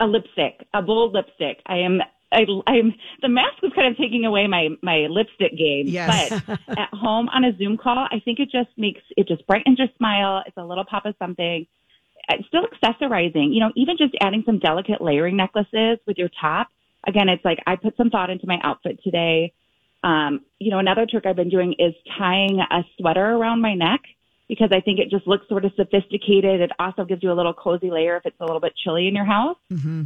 a 0.00 0.06
lipstick, 0.06 0.66
a 0.72 0.80
bold 0.80 1.12
lipstick. 1.12 1.60
I 1.66 1.76
am. 1.76 2.00
I, 2.32 2.44
I'm 2.66 2.94
the 3.22 3.28
mask 3.28 3.62
was 3.62 3.72
kind 3.74 3.88
of 3.88 3.96
taking 3.96 4.24
away 4.24 4.46
my 4.46 4.68
my 4.82 5.06
lipstick 5.08 5.56
game. 5.56 5.86
Yes. 5.86 6.42
But 6.46 6.58
at 6.78 6.88
home 6.92 7.28
on 7.28 7.44
a 7.44 7.56
Zoom 7.56 7.76
call, 7.76 8.06
I 8.10 8.20
think 8.24 8.40
it 8.40 8.50
just 8.50 8.70
makes 8.76 9.00
it 9.16 9.28
just 9.28 9.46
brightens 9.46 9.78
your 9.78 9.88
smile. 9.96 10.42
It's 10.46 10.56
a 10.56 10.64
little 10.64 10.84
pop 10.84 11.06
of 11.06 11.14
something. 11.18 11.66
It's 12.28 12.48
still 12.48 12.66
accessorizing. 12.66 13.54
You 13.54 13.60
know, 13.60 13.72
even 13.76 13.96
just 13.96 14.14
adding 14.20 14.42
some 14.44 14.58
delicate 14.58 15.00
layering 15.00 15.36
necklaces 15.36 15.98
with 16.06 16.18
your 16.18 16.30
top. 16.40 16.68
Again, 17.06 17.28
it's 17.28 17.44
like 17.44 17.58
I 17.66 17.76
put 17.76 17.96
some 17.96 18.10
thought 18.10 18.30
into 18.30 18.46
my 18.46 18.58
outfit 18.62 19.00
today. 19.04 19.52
Um, 20.02 20.40
you 20.58 20.70
know, 20.70 20.78
another 20.78 21.06
trick 21.08 21.26
I've 21.26 21.36
been 21.36 21.50
doing 21.50 21.74
is 21.78 21.94
tying 22.18 22.60
a 22.60 22.82
sweater 22.98 23.24
around 23.24 23.60
my 23.60 23.74
neck 23.74 24.00
because 24.48 24.70
I 24.72 24.80
think 24.80 24.98
it 24.98 25.10
just 25.10 25.26
looks 25.26 25.48
sort 25.48 25.64
of 25.64 25.72
sophisticated. 25.76 26.60
It 26.60 26.70
also 26.78 27.04
gives 27.04 27.22
you 27.22 27.32
a 27.32 27.34
little 27.34 27.54
cozy 27.54 27.90
layer 27.90 28.16
if 28.16 28.26
it's 28.26 28.36
a 28.40 28.44
little 28.44 28.60
bit 28.60 28.74
chilly 28.76 29.08
in 29.08 29.14
your 29.14 29.24
house. 29.24 29.56
Mm-hmm. 29.72 30.04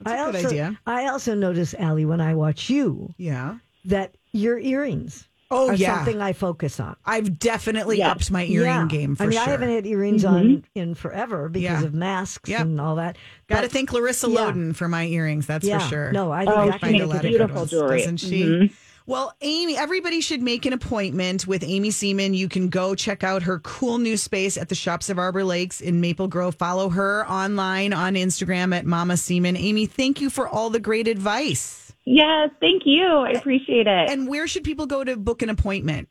That's 0.00 0.16
a 0.16 0.22
I 0.22 0.26
good 0.26 0.34
also, 0.36 0.48
idea. 0.48 0.80
I 0.86 1.06
also 1.08 1.34
notice, 1.34 1.74
Allie, 1.78 2.04
when 2.06 2.20
I 2.20 2.34
watch 2.34 2.70
you, 2.70 3.14
Yeah. 3.18 3.56
that 3.86 4.14
your 4.32 4.58
earrings 4.58 5.24
Oh 5.50 5.70
are 5.70 5.74
yeah. 5.74 5.96
something 5.96 6.20
I 6.20 6.34
focus 6.34 6.78
on. 6.78 6.94
I've 7.06 7.38
definitely 7.38 7.98
Yeah. 7.98 8.10
upped 8.10 8.30
my 8.30 8.44
earring 8.44 8.66
Yeah. 8.68 8.86
game 8.86 9.16
for 9.16 9.22
I 9.22 9.26
mean, 9.26 9.38
sure. 9.38 9.48
I 9.48 9.50
haven't 9.50 9.70
had 9.70 9.86
earrings 9.86 10.24
on 10.24 10.64
in 10.74 10.94
forever 10.94 11.48
because 11.48 11.80
Yeah. 11.80 11.86
of 11.86 11.94
masks 11.94 12.50
Yep. 12.50 12.60
and 12.60 12.80
all 12.80 12.96
that. 12.96 13.16
Got 13.48 13.56
to 13.56 13.62
But- 13.62 13.72
thank 13.72 13.92
Larissa 13.92 14.28
Yeah. 14.28 14.40
Loden 14.40 14.76
for 14.76 14.88
my 14.88 15.06
earrings. 15.06 15.46
That's 15.46 15.66
Yeah. 15.66 15.78
for 15.78 15.88
sure. 15.88 16.12
No, 16.12 16.30
I 16.30 16.44
think 16.44 16.56
Oh, 16.56 16.66
that 16.66 16.74
she 16.74 16.78
Find 16.80 16.96
a 17.00 17.06
lot 17.06 17.16
of 17.16 17.22
good 17.22 17.28
beautiful 17.28 17.56
ones, 17.56 17.70
jewelry. 17.70 17.98
doesn't 18.00 18.16
she? 18.18 18.42
Mhm. 18.44 18.72
Well, 19.08 19.32
Amy, 19.40 19.74
everybody 19.74 20.20
should 20.20 20.42
make 20.42 20.66
an 20.66 20.74
appointment 20.74 21.46
with 21.46 21.64
Amy 21.64 21.90
Seeman. 21.90 22.34
You 22.34 22.46
can 22.46 22.68
go 22.68 22.94
check 22.94 23.24
out 23.24 23.44
her 23.44 23.58
cool 23.60 23.96
new 23.96 24.18
space 24.18 24.58
at 24.58 24.68
the 24.68 24.74
Shops 24.74 25.08
of 25.08 25.18
Arbor 25.18 25.44
Lakes 25.44 25.80
in 25.80 26.02
Maple 26.02 26.28
Grove. 26.28 26.56
Follow 26.56 26.90
her 26.90 27.26
online 27.26 27.94
on 27.94 28.16
Instagram 28.16 28.76
at 28.76 28.84
Mama 28.84 29.14
Seeman. 29.14 29.56
Amy, 29.56 29.86
thank 29.86 30.20
you 30.20 30.28
for 30.28 30.46
all 30.46 30.68
the 30.68 30.78
great 30.78 31.08
advice. 31.08 31.90
Yes, 32.04 32.50
thank 32.60 32.82
you. 32.84 33.06
I 33.06 33.30
appreciate 33.30 33.86
it. 33.86 34.10
And 34.10 34.28
where 34.28 34.46
should 34.46 34.64
people 34.64 34.84
go 34.84 35.02
to 35.02 35.16
book 35.16 35.40
an 35.40 35.48
appointment? 35.48 36.10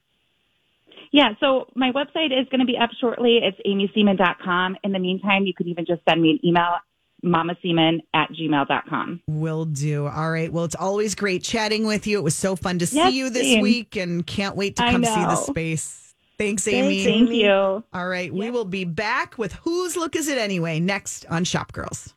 yeah, 1.11 1.29
so 1.39 1.67
my 1.75 1.91
website 1.91 2.37
is 2.37 2.47
going 2.49 2.59
to 2.59 2.65
be 2.65 2.77
up 2.77 2.89
shortly. 2.99 3.39
It's 3.41 3.57
amyseeman.com. 3.65 4.77
In 4.83 4.91
the 4.91 4.99
meantime, 4.99 5.45
you 5.45 5.53
can 5.53 5.67
even 5.67 5.85
just 5.85 6.01
send 6.07 6.21
me 6.21 6.31
an 6.31 6.39
email, 6.43 6.77
mamaseeman 7.25 7.99
at 8.13 8.29
gmail.com. 8.31 9.21
Will 9.27 9.65
do. 9.65 10.07
All 10.07 10.31
right. 10.31 10.51
Well, 10.51 10.65
it's 10.65 10.75
always 10.75 11.15
great 11.15 11.43
chatting 11.43 11.85
with 11.87 12.07
you. 12.07 12.17
It 12.17 12.23
was 12.23 12.35
so 12.35 12.55
fun 12.55 12.79
to 12.79 12.85
Yes, 12.85 13.09
see 13.11 13.17
you 13.17 13.29
this 13.29 13.43
same. 13.43 13.61
week 13.61 13.95
and 13.95 14.25
can't 14.25 14.55
wait 14.55 14.75
to 14.77 14.83
come 14.83 15.03
see 15.03 15.13
the 15.13 15.35
space. 15.35 16.13
Thanks, 16.37 16.67
Amy. 16.67 17.03
Thank 17.03 17.31
you. 17.31 17.51
All 17.51 18.07
right. 18.07 18.31
We 18.31 18.51
will 18.51 18.65
be 18.65 18.85
back 18.85 19.37
with 19.39 19.53
Whose 19.53 19.95
Look 19.97 20.15
Is 20.15 20.27
It 20.27 20.37
Anyway 20.37 20.79
next 20.79 21.25
on 21.27 21.43
Shop 21.43 21.71
Girls. 21.73 22.13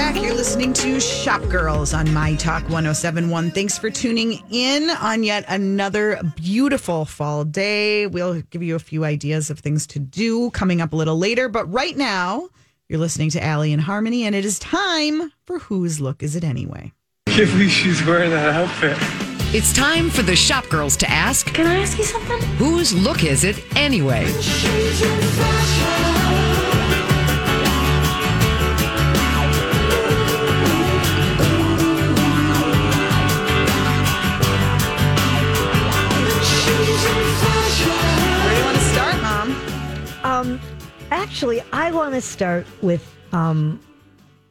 Welcome 0.00 0.14
back. 0.14 0.24
You're 0.24 0.34
listening 0.34 0.72
to 0.72 0.98
Shop 0.98 1.42
Girls 1.50 1.92
on 1.92 2.10
My 2.14 2.34
Talk 2.36 2.62
1071. 2.62 3.50
Thanks 3.50 3.76
for 3.76 3.90
tuning 3.90 4.42
in 4.50 4.88
on 4.88 5.22
yet 5.22 5.44
another 5.46 6.18
beautiful 6.36 7.04
fall 7.04 7.44
day. 7.44 8.06
We'll 8.06 8.40
give 8.48 8.62
you 8.62 8.76
a 8.76 8.78
few 8.78 9.04
ideas 9.04 9.50
of 9.50 9.58
things 9.58 9.86
to 9.88 9.98
do 9.98 10.50
coming 10.52 10.80
up 10.80 10.94
a 10.94 10.96
little 10.96 11.18
later. 11.18 11.50
But 11.50 11.70
right 11.70 11.94
now, 11.94 12.48
you're 12.88 12.98
listening 12.98 13.28
to 13.30 13.44
Allie 13.44 13.74
and 13.74 13.82
Harmony, 13.82 14.24
and 14.24 14.34
it 14.34 14.46
is 14.46 14.58
time 14.58 15.32
for 15.44 15.58
Whose 15.58 16.00
Look 16.00 16.22
Is 16.22 16.34
It 16.34 16.44
Anyway? 16.44 16.92
can't 17.26 17.50
believe 17.50 17.70
she's 17.70 18.02
wearing 18.02 18.30
that 18.30 18.48
outfit. 18.54 18.96
It's 19.54 19.74
time 19.74 20.08
for 20.08 20.22
the 20.22 20.34
shop 20.34 20.66
girls 20.70 20.96
to 20.96 21.10
ask 21.10 21.46
Can 21.52 21.66
I 21.66 21.76
ask 21.76 21.98
you 21.98 22.04
something? 22.04 22.40
whose 22.56 22.94
look 22.94 23.22
is 23.22 23.44
it 23.44 23.62
anyway? 23.76 24.24
Actually, 41.10 41.62
I 41.72 41.90
want 41.90 42.14
to 42.14 42.20
start 42.20 42.66
with 42.82 43.14
um, 43.32 43.80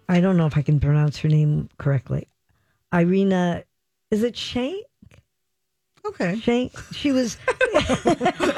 I 0.08 0.20
don't 0.20 0.38
know 0.38 0.48
if 0.48 0.58
I 0.58 0.62
can 0.62 0.80
pronounce 0.80 1.18
her 1.20 1.30
name 1.30 1.70
correctly. 1.78 2.28
Irina, 2.94 3.64
is 4.10 4.24
it 4.24 4.36
Shank? 4.36 4.86
Okay. 6.06 6.40
Shank. 6.40 6.78
She 6.92 7.12
was. 7.12 7.38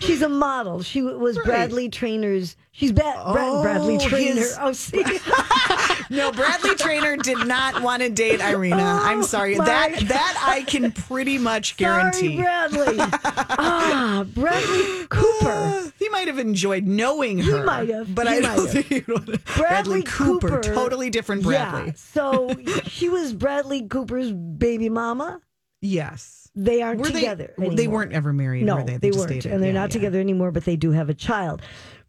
she's 0.00 0.22
a 0.22 0.28
model. 0.28 0.82
She 0.82 1.02
was 1.02 1.36
Right. 1.38 1.46
Bradley 1.46 1.88
Trainer's. 1.88 2.56
She's 2.72 2.92
ba- 2.92 3.02
Brad- 3.32 3.48
Oh, 3.48 3.62
Bradley 3.62 3.98
Trainer. 3.98 4.40
his- 4.40 4.56
Oh, 4.60 4.72
see, 4.72 5.02
No, 6.10 6.32
Bradley 6.32 6.74
Trainer 6.76 7.16
did 7.16 7.46
not 7.46 7.82
want 7.82 8.02
to 8.02 8.08
date 8.08 8.40
Irina. 8.40 8.82
I'm 9.02 9.22
sorry. 9.22 9.56
my 9.56 9.64
That 9.64 9.92
God. 9.92 10.08
that 10.08 10.44
I 10.46 10.62
can 10.62 10.92
pretty 10.92 11.38
much 11.38 11.74
sorry, 11.78 12.10
guarantee. 12.10 12.36
Bradley. 12.40 12.96
ah, 12.98 14.24
Bradley 14.34 15.06
Cooper. 15.08 15.48
Uh, 15.48 15.90
he 15.98 16.08
might 16.08 16.26
have 16.28 16.38
enjoyed 16.38 16.84
knowing 16.86 17.38
her. 17.38 17.58
He 17.58 17.64
might 17.64 17.88
have. 17.90 18.14
But 18.14 18.28
He 18.28 18.34
I 18.34 18.40
don't 18.40 18.58
have. 18.58 18.70
think 18.70 18.86
he 18.86 19.12
would 19.12 19.28
have. 19.28 19.44
Bradley 19.56 20.02
Cooper, 20.02 20.48
Cooper. 20.60 20.74
Totally 20.74 21.10
different 21.10 21.42
Bradley. 21.42 21.86
Yeah. 21.88 21.92
So 21.94 22.50
she 22.86 23.08
was 23.08 23.32
Bradley 23.32 23.86
Cooper's 23.86 24.32
baby 24.32 24.88
mama. 24.88 25.40
Yes. 25.80 26.48
They 26.54 26.82
aren't 26.82 27.00
Were 27.00 27.06
together. 27.10 27.54
they? 27.56 27.68
They 27.74 27.88
weren't 27.88 28.12
ever 28.12 28.32
married, 28.32 28.64
No, 28.64 28.76
were 28.76 28.82
they? 28.84 28.96
they, 28.98 29.08
just 29.10 29.18
weren't, 29.20 29.30
dated. 29.30 29.52
and 29.52 29.62
they're 29.62 29.72
Yeah, 29.72 29.80
not 29.80 29.90
yeah. 29.90 29.94
together 29.94 30.20
anymore. 30.20 30.50
But 30.50 30.64
they 30.64 30.76
do 30.76 30.90
have 30.92 31.08
a 31.08 31.14
child. 31.14 31.62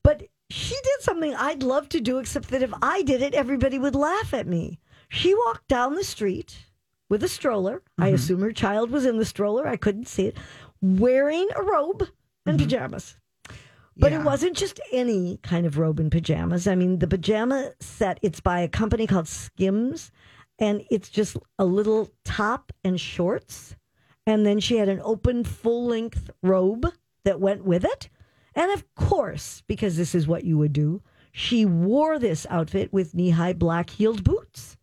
But 0.04 0.24
she 0.50 0.74
did 0.76 1.02
something 1.02 1.34
I'd 1.36 1.64
love 1.64 1.88
to 1.90 2.00
do, 2.02 2.18
except 2.20 2.50
that 2.50 2.64
if 2.64 2.74
I 2.82 3.04
did 3.04 3.22
it, 3.22 3.34
everybody 3.34 3.78
would 3.80 3.96
laugh 3.96 4.34
at 4.34 4.48
me. 4.48 4.80
She 5.10 5.34
walked 5.36 5.68
down 5.68 5.96
the 5.96 6.04
street 6.04 6.58
with 7.08 7.24
a 7.24 7.28
stroller. 7.30 7.82
I 7.98 8.08
Mm-hmm. 8.08 8.16
assume 8.16 8.42
her 8.42 8.52
child 8.52 8.90
was 8.92 9.06
in 9.06 9.18
the 9.18 9.26
stroller. 9.26 9.68
I 9.68 9.78
couldn't 9.78 10.08
see 10.08 10.26
it, 10.28 10.38
wearing 10.82 11.48
a 11.56 11.62
robe 11.62 12.08
and 12.46 12.58
pajamas. 12.60 13.18
But 13.98 14.12
Mm-hmm. 14.12 14.14
Yeah. 14.14 14.20
it 14.22 14.26
wasn't 14.26 14.58
just 14.58 14.80
any 14.92 15.38
kind 15.44 15.66
of 15.66 15.78
robe 15.78 16.00
and 16.00 16.12
pajamas. 16.12 16.68
I 16.68 16.76
mean, 16.76 17.00
the 17.00 17.08
pajama 17.08 17.72
set, 17.80 18.20
it's 18.22 18.40
by 18.40 18.62
a 18.62 18.68
company 18.68 19.06
called 19.06 19.28
Skims, 19.28 20.12
and 20.62 20.86
it's 20.90 21.10
just 21.10 21.36
a 21.60 21.66
little 21.66 22.10
top 22.24 22.72
and 22.86 23.02
shorts. 23.02 23.76
And 24.28 24.46
then 24.46 24.60
she 24.60 24.78
had 24.78 24.88
an 24.88 25.02
open 25.04 25.44
full 25.44 25.88
length 25.88 26.30
robe 26.44 26.86
that 27.26 27.42
went 27.42 27.66
with 27.66 27.84
it. 27.84 28.10
And 28.54 28.72
of 28.72 28.86
course, 28.96 29.64
because 29.68 29.98
this 29.98 30.14
is 30.14 30.28
what 30.28 30.44
you 30.44 30.58
would 30.60 30.72
do, 30.72 31.02
she 31.32 31.66
wore 31.66 32.20
this 32.20 32.46
outfit 32.50 32.94
with 32.94 33.16
knee 33.16 33.32
high 33.32 33.54
black 33.54 33.90
heeled 33.90 34.24
boots 34.24 34.78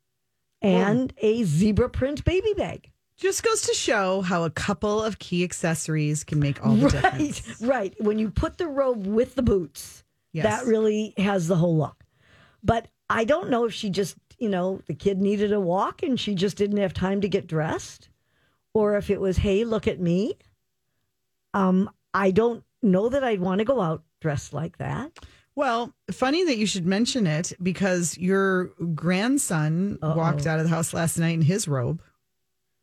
and 0.60 1.12
oh. 1.16 1.26
a 1.26 1.44
zebra 1.44 1.88
print 1.88 2.24
baby 2.24 2.52
bag. 2.54 2.90
Just 3.16 3.42
goes 3.42 3.62
to 3.62 3.74
show 3.74 4.20
how 4.22 4.44
a 4.44 4.50
couple 4.50 5.02
of 5.02 5.18
key 5.18 5.44
accessories 5.44 6.24
can 6.24 6.40
make 6.40 6.64
all 6.64 6.74
the 6.74 6.86
Right, 6.88 7.02
difference. 7.18 7.60
right. 7.62 7.94
When 8.00 8.18
you 8.18 8.30
put 8.30 8.58
the 8.58 8.66
robe 8.66 9.06
with 9.06 9.34
the 9.36 9.42
boots, 9.42 10.02
Yes. 10.32 10.44
that 10.44 10.66
really 10.68 11.14
has 11.16 11.48
the 11.48 11.56
whole 11.56 11.76
look. 11.76 12.04
But 12.62 12.88
I 13.08 13.24
don't 13.24 13.50
know 13.50 13.64
if 13.64 13.72
she 13.72 13.90
just, 13.90 14.16
you 14.38 14.48
know, 14.48 14.81
the 14.87 14.94
kid 14.94 15.20
needed 15.20 15.53
a 15.53 15.61
walk 15.61 16.03
and 16.03 16.18
she 16.18 16.35
just 16.35 16.57
didn't 16.57 16.79
have 16.79 16.94
time 16.94 17.20
to 17.20 17.29
get 17.29 17.46
dressed, 17.46 18.09
or 18.74 18.96
if 18.96 19.11
it 19.11 19.20
was, 19.20 19.37
hey, 19.37 19.64
look 19.64 19.87
at 19.87 20.01
me. 20.01 20.37
Um, 21.55 21.90
I 22.14 22.31
don't 22.31 22.64
know 22.83 23.09
that 23.09 23.24
I'd 23.24 23.40
want 23.40 23.59
to 23.59 23.64
go 23.64 23.81
out 23.81 24.03
dressed 24.20 24.53
like 24.53 24.79
that. 24.79 25.18
Well, 25.55 25.92
funny 26.12 26.44
that 26.44 26.57
you 26.57 26.66
should 26.66 26.87
mention 26.87 27.27
it 27.27 27.53
because 27.61 28.16
your 28.16 28.66
grandson 28.94 29.98
Uh-oh. 30.01 30.16
walked 30.16 30.46
out 30.46 30.61
of 30.61 30.64
the 30.64 30.70
house 30.70 30.94
last 30.94 31.18
night 31.18 31.35
in 31.35 31.42
his 31.42 31.66
robe. 31.66 32.01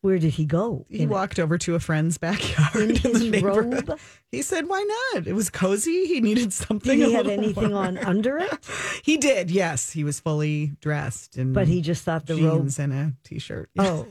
Where 0.05 0.19
did 0.19 0.33
he 0.33 0.45
go? 0.45 0.85
He 0.89 0.99
In 0.99 1.09
it? 1.09 1.11
walked 1.11 1.39
over 1.39 1.57
to 1.57 1.73
a 1.75 1.79
friend's 1.79 2.17
backyard 2.19 2.75
in 2.75 2.89
in 2.91 2.93
the 2.95 3.09
his 3.09 3.23
neighborhood. 3.29 3.87
robe. 3.89 3.99
He 4.31 4.41
said, 4.43 4.67
"Why 4.69 4.85
not? 5.13 5.25
It 5.27 5.33
was 5.33 5.49
cozy. 5.49 6.05
He 6.05 6.21
needed 6.21 6.53
something." 6.53 6.99
Did 6.99 7.07
he 7.07 7.13
have 7.13 7.27
anything 7.27 7.71
warmer." 7.71 7.87
on 7.87 7.97
under 7.97 8.37
it? 8.37 8.51
He 9.03 9.17
did. 9.17 9.49
Yes, 9.51 9.91
he 9.91 10.03
was 10.03 10.19
fully 10.19 10.73
dressed 10.81 11.37
and 11.37 11.53
But 11.53 11.67
he 11.67 11.81
just 11.81 12.03
thought 12.03 12.25
the 12.25 12.35
robe. 12.35 12.61
jeans 12.63 12.79
and 12.79 12.91
a 12.93 13.13
t-shirt. 13.23 13.69
Oh, 13.77 14.07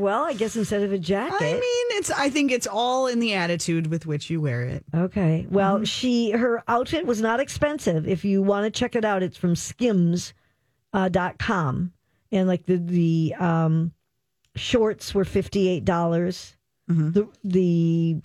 well, 0.00 0.24
I 0.24 0.32
guess 0.32 0.56
instead 0.56 0.82
of 0.82 0.92
a 0.92 0.98
jacket. 0.98 1.36
I 1.40 1.52
mean, 1.52 1.86
it's. 1.98 2.10
I 2.10 2.28
think 2.30 2.50
it's 2.52 2.66
all 2.66 3.06
in 3.08 3.18
the 3.20 3.34
attitude 3.34 3.86
with 3.88 4.06
which 4.06 4.30
you 4.30 4.40
wear 4.40 4.62
it. 4.62 4.84
Okay. 4.94 5.46
Well, 5.50 5.84
she 5.84 6.30
her 6.32 6.62
outfit 6.68 7.04
was 7.06 7.20
not 7.20 7.40
expensive. 7.40 8.06
If 8.08 8.24
you 8.24 8.42
want 8.42 8.64
to 8.64 8.70
check 8.78 8.94
it 8.96 9.04
out, 9.04 9.22
it's 9.22 9.36
from 9.36 9.54
skims 9.56 10.34
uh, 10.92 11.08
dot 11.08 11.38
com 11.38 11.92
and 12.32 12.46
like 12.48 12.64
the 12.66 12.76
the 12.78 13.34
um, 13.38 13.92
shorts 14.56 15.14
were 15.14 15.24
fifty 15.24 15.68
eight 15.68 15.84
dollars. 15.84 16.56
Mm-hmm. 16.90 17.12
The 17.12 17.28
the 17.44 18.16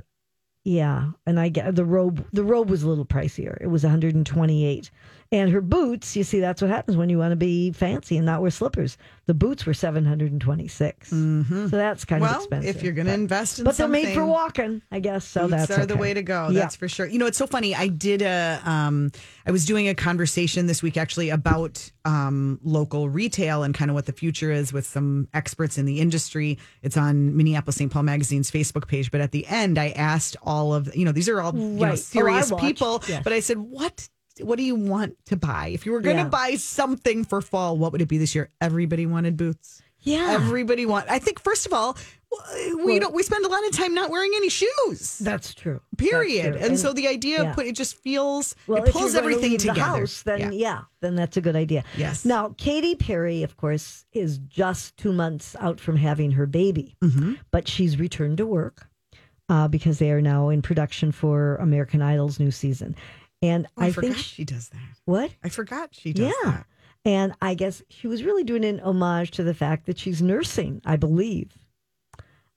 yeah, 0.64 1.12
and 1.26 1.40
I 1.40 1.50
get 1.50 1.76
the 1.76 1.86
robe. 1.86 2.26
The 2.34 2.44
robe 2.44 2.70
was 2.70 2.84
a 2.84 2.90
little 2.90 3.06
pricier. 3.06 3.58
It 3.62 3.68
was 3.68 3.84
one 3.84 3.92
hundred 3.92 4.16
and 4.16 4.26
twenty 4.26 4.66
eight. 4.66 4.92
And 5.32 5.52
her 5.52 5.60
boots, 5.60 6.16
you 6.16 6.24
see, 6.24 6.40
that's 6.40 6.62
what 6.62 6.72
happens 6.72 6.96
when 6.96 7.10
you 7.10 7.18
want 7.18 7.34
to 7.34 7.36
be 7.36 7.72
fancy 7.74 8.16
and 8.16 8.26
not 8.26 8.42
wear 8.42 8.50
slippers. 8.50 8.98
The 9.26 9.34
boots 9.34 9.66
were 9.66 9.74
seven 9.74 10.06
hundred 10.06 10.32
and 10.32 10.40
twenty 10.40 10.70
six. 10.70 11.10
So 11.10 11.68
that's 11.68 12.06
kind 12.06 12.24
of 12.24 12.30
Well, 12.30 12.38
expensive. 12.40 12.76
if 12.78 12.82
you're 12.82 12.94
going 12.94 13.08
to 13.08 13.14
invest 13.14 13.60
in 13.60 13.66
but 13.66 13.76
they're 13.76 13.90
made 13.90 14.14
for 14.14 14.26
walking, 14.26 14.82
I 14.90 15.02
guess. 15.02 15.26
So 15.26 15.50
Boots 15.50 15.68
that's 15.68 15.78
are 15.80 15.86
the 15.86 15.98
way 15.98 16.14
to 16.14 16.22
go. 16.24 16.48
Yeah. 16.50 16.62
That's 16.62 16.78
for 16.78 16.88
sure. 16.88 17.06
You 17.08 17.20
know, 17.20 17.26
it's 17.26 17.38
so 17.38 17.46
funny. 17.46 17.76
I 17.76 17.88
did 17.88 18.22
a, 18.22 18.62
um, 18.64 19.12
I 19.46 19.52
was 19.52 19.66
doing 19.66 19.90
a 19.90 19.96
conversation 19.96 20.66
this 20.68 20.82
week 20.82 20.96
actually 20.96 21.30
about 21.30 21.92
um, 22.06 22.58
local 22.64 23.10
retail 23.10 23.64
and 23.64 23.74
kind 23.76 23.92
of 23.92 23.96
what 23.96 24.06
the 24.06 24.14
future 24.14 24.50
is 24.52 24.72
with 24.72 24.88
some 24.88 25.28
experts 25.34 25.78
in 25.78 25.86
the 25.86 26.00
industry. 26.00 26.58
It's 26.84 26.96
on 26.96 27.36
Minneapolis 27.36 27.76
St. 27.76 27.92
Paul 27.92 28.04
Magazine's 28.04 28.50
Facebook 28.50 28.88
page. 28.88 29.12
But 29.12 29.20
at 29.20 29.32
the 29.34 29.46
end, 29.48 29.78
I 29.78 29.90
asked 29.90 30.38
all 30.42 30.74
of, 30.74 30.96
you 30.96 31.04
know, 31.04 31.12
these 31.12 31.28
are 31.28 31.42
all 31.42 31.54
you 31.54 31.62
know, 31.62 31.84
Right. 31.84 31.92
Oh, 31.92 31.96
serious 31.96 32.52
people. 32.62 33.04
Yes. 33.10 33.24
But 33.26 33.34
I 33.34 33.42
said, 33.42 33.58
what? 33.58 34.08
What 34.42 34.58
do 34.58 34.64
you 34.64 34.76
want 34.76 35.16
to 35.26 35.36
buy? 35.38 35.68
If 35.68 35.86
you 35.86 35.92
were 35.92 36.02
going 36.02 36.18
to 36.18 36.24
Yeah. 36.24 36.30
buy 36.30 36.56
something 36.56 37.24
for 37.26 37.42
fall, 37.42 37.78
what 37.78 37.92
would 37.92 38.02
it 38.02 38.08
be 38.08 38.18
this 38.18 38.36
year? 38.36 38.50
Everybody 38.62 39.06
wanted 39.06 39.38
boots. 39.38 39.82
Yeah. 40.02 40.28
Everybody 40.32 40.86
want. 40.86 41.10
I 41.10 41.20
think 41.20 41.40
first 41.40 41.66
of 41.66 41.74
all, 41.74 41.98
we 42.32 42.76
Well- 42.84 43.00
don't. 43.00 43.14
We 43.16 43.24
spend 43.24 43.46
a 43.46 43.50
lot 43.50 43.66
of 43.66 43.72
time 43.72 43.94
not 43.94 44.10
wearing 44.10 44.32
any 44.36 44.50
shoes 44.50 45.18
That's 45.20 45.54
true. 45.54 45.82
That's 45.98 46.10
period. 46.12 46.54
true. 46.54 46.62
And, 46.66 46.80
so 46.80 46.94
the 46.94 47.08
idea 47.08 47.42
yeah. 47.44 47.50
of 47.50 47.56
put 47.56 47.66
it 47.66 47.76
just 47.76 47.96
feels 47.98 48.56
well, 48.68 48.84
it 48.84 48.92
pulls 48.92 49.14
you're 49.14 49.22
going 49.24 49.34
to 49.34 49.38
everything 49.38 49.58
together. 49.58 49.80
The 49.80 49.84
house, 49.86 50.22
then 50.24 50.40
Yeah. 50.40 50.50
yeah. 50.52 50.82
then 51.02 51.16
that's 51.16 51.36
a 51.38 51.42
good 51.42 51.56
idea. 51.56 51.84
Yes. 51.98 52.26
Now, 52.26 52.54
Katy 52.58 52.96
Perry, 52.96 53.44
of 53.44 53.58
course, 53.58 54.06
is 54.14 54.38
just 54.40 54.96
two 54.98 55.12
months 55.14 55.56
out 55.60 55.80
from 55.80 55.96
having 55.98 56.32
her 56.32 56.46
baby, 56.46 56.96
Mm-hmm. 57.02 57.34
but 57.52 57.68
she's 57.68 57.98
returned 58.00 58.38
to 58.38 58.46
work 58.46 58.88
uh, 59.50 59.68
because 59.68 59.98
they 60.00 60.12
are 60.12 60.22
now 60.22 60.50
in 60.50 60.62
production 60.62 61.12
for 61.12 61.56
American 61.56 62.02
Idol's 62.02 62.40
new 62.40 62.52
season. 62.52 62.96
And 63.42 63.68
Oh, 63.78 63.84
I, 63.84 63.86
I, 63.88 63.92
forgot 63.92 64.08
think 64.14 64.18
she 64.26 64.44
does 64.46 64.70
that. 64.70 64.80
what? 65.06 65.32
I 65.44 65.50
forgot 65.50 65.90
she 65.94 66.14
does 66.14 66.34
Yeah. 66.44 66.52
that. 66.52 66.66
And 67.06 67.34
I 67.42 67.54
guess 67.54 67.82
she 67.90 68.08
was 68.08 68.24
really 68.24 68.44
doing 68.44 68.66
an 68.66 68.80
homage 68.82 69.32
to 69.32 69.44
the 69.44 69.54
fact 69.54 69.86
that 69.86 69.98
she's 70.00 70.22
nursing, 70.22 70.82
I 70.86 70.96
believe. 70.98 71.52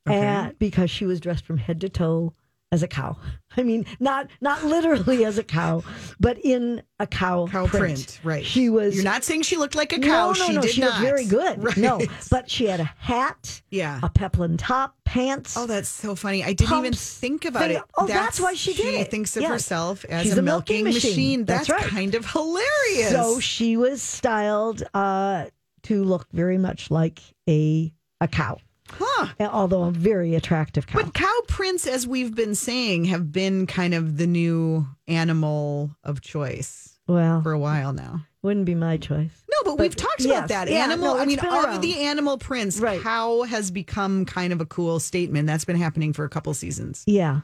Okay. 0.08 0.16
And 0.18 0.58
because 0.58 0.90
she 0.90 1.04
was 1.04 1.20
dressed 1.20 1.44
from 1.44 1.58
head 1.58 1.80
to 1.82 1.88
toe 1.88 2.32
as 2.72 2.82
a 2.82 2.88
cow. 2.88 3.16
I 3.56 3.64
mean, 3.64 3.84
not 3.98 4.28
not 4.40 4.64
literally 4.64 5.24
as 5.24 5.36
a 5.36 5.42
cow, 5.42 5.82
but 6.20 6.38
in 6.38 6.82
a 7.00 7.06
cow, 7.06 7.48
Cow 7.48 7.66
print, 7.66 8.20
right? 8.22 8.46
She 8.46 8.70
was 8.70 8.94
You're 8.94 9.02
not 9.04 9.24
saying 9.24 9.42
she 9.42 9.56
looked 9.56 9.74
like 9.74 9.92
a 9.92 9.98
cow. 9.98 10.30
No, 10.30 10.32
no, 10.32 10.34
she 10.46 10.52
no. 10.52 10.60
did 10.62 10.70
she 10.70 10.80
not. 10.82 10.86
looked 10.90 11.00
very 11.00 11.24
good. 11.24 11.62
Right. 11.64 11.76
No, 11.76 12.00
but 12.30 12.48
she 12.48 12.66
had 12.66 12.78
a 12.78 12.84
hat, 12.84 13.60
yeah. 13.70 13.98
a 14.04 14.08
peplum 14.08 14.56
top, 14.56 14.94
pants. 15.04 15.56
Oh, 15.56 15.66
that's 15.66 15.88
so 15.88 16.14
funny. 16.14 16.44
I 16.44 16.52
didn't 16.52 16.78
even 16.78 16.92
think 16.92 17.44
about 17.44 17.62
thing- 17.68 17.76
it. 17.78 17.82
oh, 17.98 18.06
that's 18.06 18.38
why 18.38 18.54
she 18.54 18.72
did 18.72 18.82
She 18.82 18.96
it. 19.00 19.10
thinks 19.10 19.36
of 19.36 19.42
Yes. 19.42 19.50
herself 19.50 20.04
as 20.04 20.22
She's 20.22 20.36
a, 20.36 20.38
a 20.38 20.42
milking, 20.42 20.84
milking 20.84 20.94
machine. 20.94 21.10
machine. 21.10 21.44
That's, 21.44 21.66
That's 21.66 21.82
right. 21.82 21.90
kind 21.90 22.14
of 22.14 22.24
hilarious. 22.30 23.10
So 23.10 23.40
she 23.40 23.76
was 23.76 24.00
styled 24.00 24.84
uh, 24.94 25.46
to 25.84 26.04
look 26.04 26.28
very 26.32 26.58
much 26.58 26.90
like 26.90 27.18
a 27.48 27.92
a 28.20 28.28
cow, 28.28 28.58
huh. 28.98 29.28
although 29.52 29.84
a 29.84 29.90
very 29.90 30.34
attractive 30.34 30.86
cow. 30.86 31.02
But 31.02 31.14
cow 31.14 31.40
prints, 31.48 31.86
as 31.86 32.06
we've 32.06 32.34
been 32.34 32.54
saying, 32.54 33.04
have 33.06 33.30
been 33.32 33.66
kind 33.66 33.94
of 33.94 34.16
the 34.16 34.26
new 34.26 34.86
animal 35.08 35.90
of 36.04 36.20
choice 36.20 36.98
well, 37.06 37.42
for 37.42 37.52
a 37.52 37.58
while 37.58 37.92
now. 37.92 38.24
wouldn't 38.42 38.66
be 38.66 38.74
my 38.74 38.96
choice. 38.96 39.30
No, 39.50 39.56
but, 39.64 39.76
But 39.76 39.80
we've 39.80 39.96
talked 39.96 40.20
yes, 40.20 40.30
about 40.38 40.48
that. 40.48 40.68
yeah, 40.70 40.84
animal, 40.84 41.14
no, 41.14 41.20
I 41.20 41.24
mean, 41.26 41.38
of 41.40 41.44
around. 41.44 41.80
the 41.82 41.98
animal 42.00 42.38
prints, 42.38 42.78
Right. 42.80 43.00
cow 43.02 43.42
has 43.42 43.70
become 43.70 44.24
kind 44.24 44.52
of 44.52 44.60
a 44.60 44.66
cool 44.66 44.98
statement. 45.00 45.46
That's 45.46 45.64
been 45.64 45.76
happening 45.76 46.12
for 46.12 46.24
a 46.24 46.28
couple 46.28 46.52
seasons. 46.54 47.02
Yeah. 47.06 47.40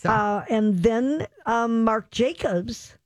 So, 0.00 0.08
Uh, 0.10 0.44
and 0.48 0.82
then 0.82 1.26
um, 1.46 1.84
Marc 1.84 2.10
Jacobs, 2.10 2.96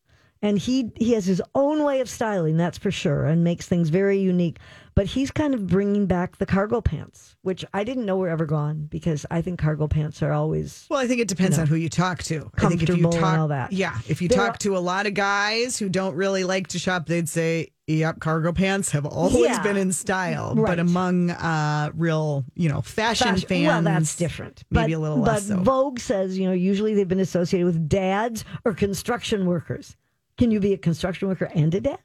and 0.43 0.59
he 0.59 0.93
he 0.97 1.13
has 1.15 1.25
his 1.25 1.43
own 1.55 1.83
way 1.83 2.01
of 2.01 2.09
styling, 2.09 2.57
that's 2.57 2.79
for 2.79 2.91
sure, 2.93 3.25
and 3.25 3.43
makes 3.43 3.67
things 3.67 3.89
very 3.89 4.19
unique. 4.19 4.59
But 4.97 5.07
he's 5.07 5.33
kind 5.33 5.55
of 5.55 5.67
bringing 5.67 6.07
back 6.07 6.37
the 6.39 6.47
cargo 6.47 6.81
pants, 6.81 7.35
which 7.43 7.65
I 7.75 7.83
didn't 7.83 8.07
know 8.07 8.17
were 8.17 8.29
ever 8.29 8.47
gone 8.47 8.87
because 8.89 9.27
I 9.29 9.43
think 9.43 9.59
cargo 9.59 9.89
pants 9.89 10.23
are 10.23 10.31
always 10.33 10.87
well, 10.89 11.01
I 11.01 11.09
think 11.09 11.21
it 11.21 11.27
depends 11.27 11.59
on 11.59 11.67
who 11.67 11.75
you 11.75 11.89
talk 11.89 12.23
to. 12.25 12.49
I 12.57 12.69
think 12.69 12.83
if 12.85 12.89
you 12.97 13.03
talk, 13.11 13.39
all 13.39 13.49
that. 13.49 13.73
yeah, 13.73 13.99
if 14.09 14.23
you 14.23 14.29
They're- 14.29 14.39
talk 14.39 14.59
to 14.61 14.77
a 14.77 14.79
lot 14.79 15.07
of 15.07 15.15
guys 15.15 15.79
who 15.79 15.89
don't 15.89 16.15
really 16.15 16.45
like 16.45 16.69
to 16.69 16.79
shop, 16.79 17.07
they'd 17.07 17.29
say, 17.29 17.73
"Yep, 17.89 18.21
cargo 18.21 18.53
pants 18.53 18.93
have 18.93 19.05
always 19.05 19.43
Yeah. 19.47 19.63
been 19.65 19.77
in 19.77 19.91
style." 19.91 20.55
But 20.55 20.79
among 20.79 21.31
uh, 21.31 21.91
real, 21.97 22.45
you 22.55 22.69
know, 22.69 22.81
fashion, 22.81 23.27
fashion- 23.27 23.49
fans, 23.49 23.67
Well, 23.67 23.83
that's 23.83 24.15
different. 24.15 24.63
Maybe 24.71 24.93
but, 24.93 24.99
a 24.99 25.01
little 25.01 25.19
but 25.19 25.27
less 25.33 25.49
so. 25.49 25.57
Vogue 25.57 25.99
says, 25.99 26.39
you 26.39 26.47
know, 26.47 26.53
usually 26.53 26.95
they've 26.95 27.09
been 27.09 27.19
associated 27.19 27.67
with 27.67 27.89
dads 27.89 28.45
or 28.65 28.73
construction 28.75 29.45
workers. 29.47 29.97
Can 30.39 30.53
you 30.53 30.61
be 30.61 30.73
a 30.73 30.79
construction 30.79 31.27
worker 31.27 31.51
and 31.53 31.75
a 31.75 31.81
dad? 31.81 31.99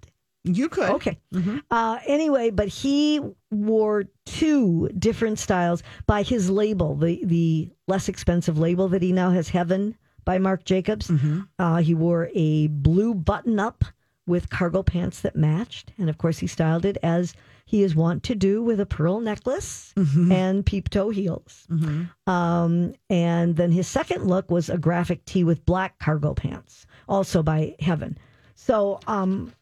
You 0.43 0.69
could, 0.69 0.89
Okay. 0.89 1.19
Uh, 1.69 1.99
anyway, 2.05 2.49
but 2.49 2.67
he 2.69 3.19
wore 3.51 4.05
two 4.25 4.89
different 4.97 5.37
styles 5.39 5.83
by 6.05 6.23
his 6.23 6.49
label, 6.49 6.95
the 6.95 7.21
the 7.25 7.69
less 7.87 8.07
expensive 8.09 8.57
label 8.57 8.87
that 8.89 9.01
he 9.01 9.11
now 9.11 9.31
has, 9.31 9.49
Heaven 9.49 9.95
by 10.25 10.37
Marc 10.37 10.63
Jacobs. 10.63 11.11
Uh, 11.59 11.77
he 11.77 11.93
wore 11.93 12.29
a 12.33 12.67
blue 12.67 13.13
button 13.13 13.59
up 13.59 13.83
with 14.27 14.49
cargo 14.49 14.83
pants 14.83 15.21
that 15.21 15.35
matched, 15.35 15.91
and 15.97 16.09
of 16.09 16.17
course, 16.17 16.37
he 16.37 16.47
styled 16.47 16.85
it 16.85 16.97
as 17.03 17.33
he 17.65 17.83
is 17.83 17.95
wont 17.95 18.23
to 18.23 18.33
do 18.35 18.63
with 18.63 18.79
a 18.79 18.85
pearl 18.85 19.19
necklace 19.19 19.93
and 20.31 20.65
peep 20.65 20.89
toe 20.89 21.09
heels. 21.09 21.67
Um, 22.27 22.93
and 23.09 23.55
then 23.57 23.71
his 23.71 23.87
second 23.87 24.25
look 24.25 24.49
was 24.49 24.69
a 24.69 24.77
graphic 24.77 25.25
tee 25.25 25.43
with 25.43 25.65
black 25.65 25.99
cargo 25.99 26.33
pants, 26.33 26.85
also 27.07 27.43
by 27.43 27.75
Heaven. 27.79 28.17
So, 28.55 28.99
um, 29.07 29.53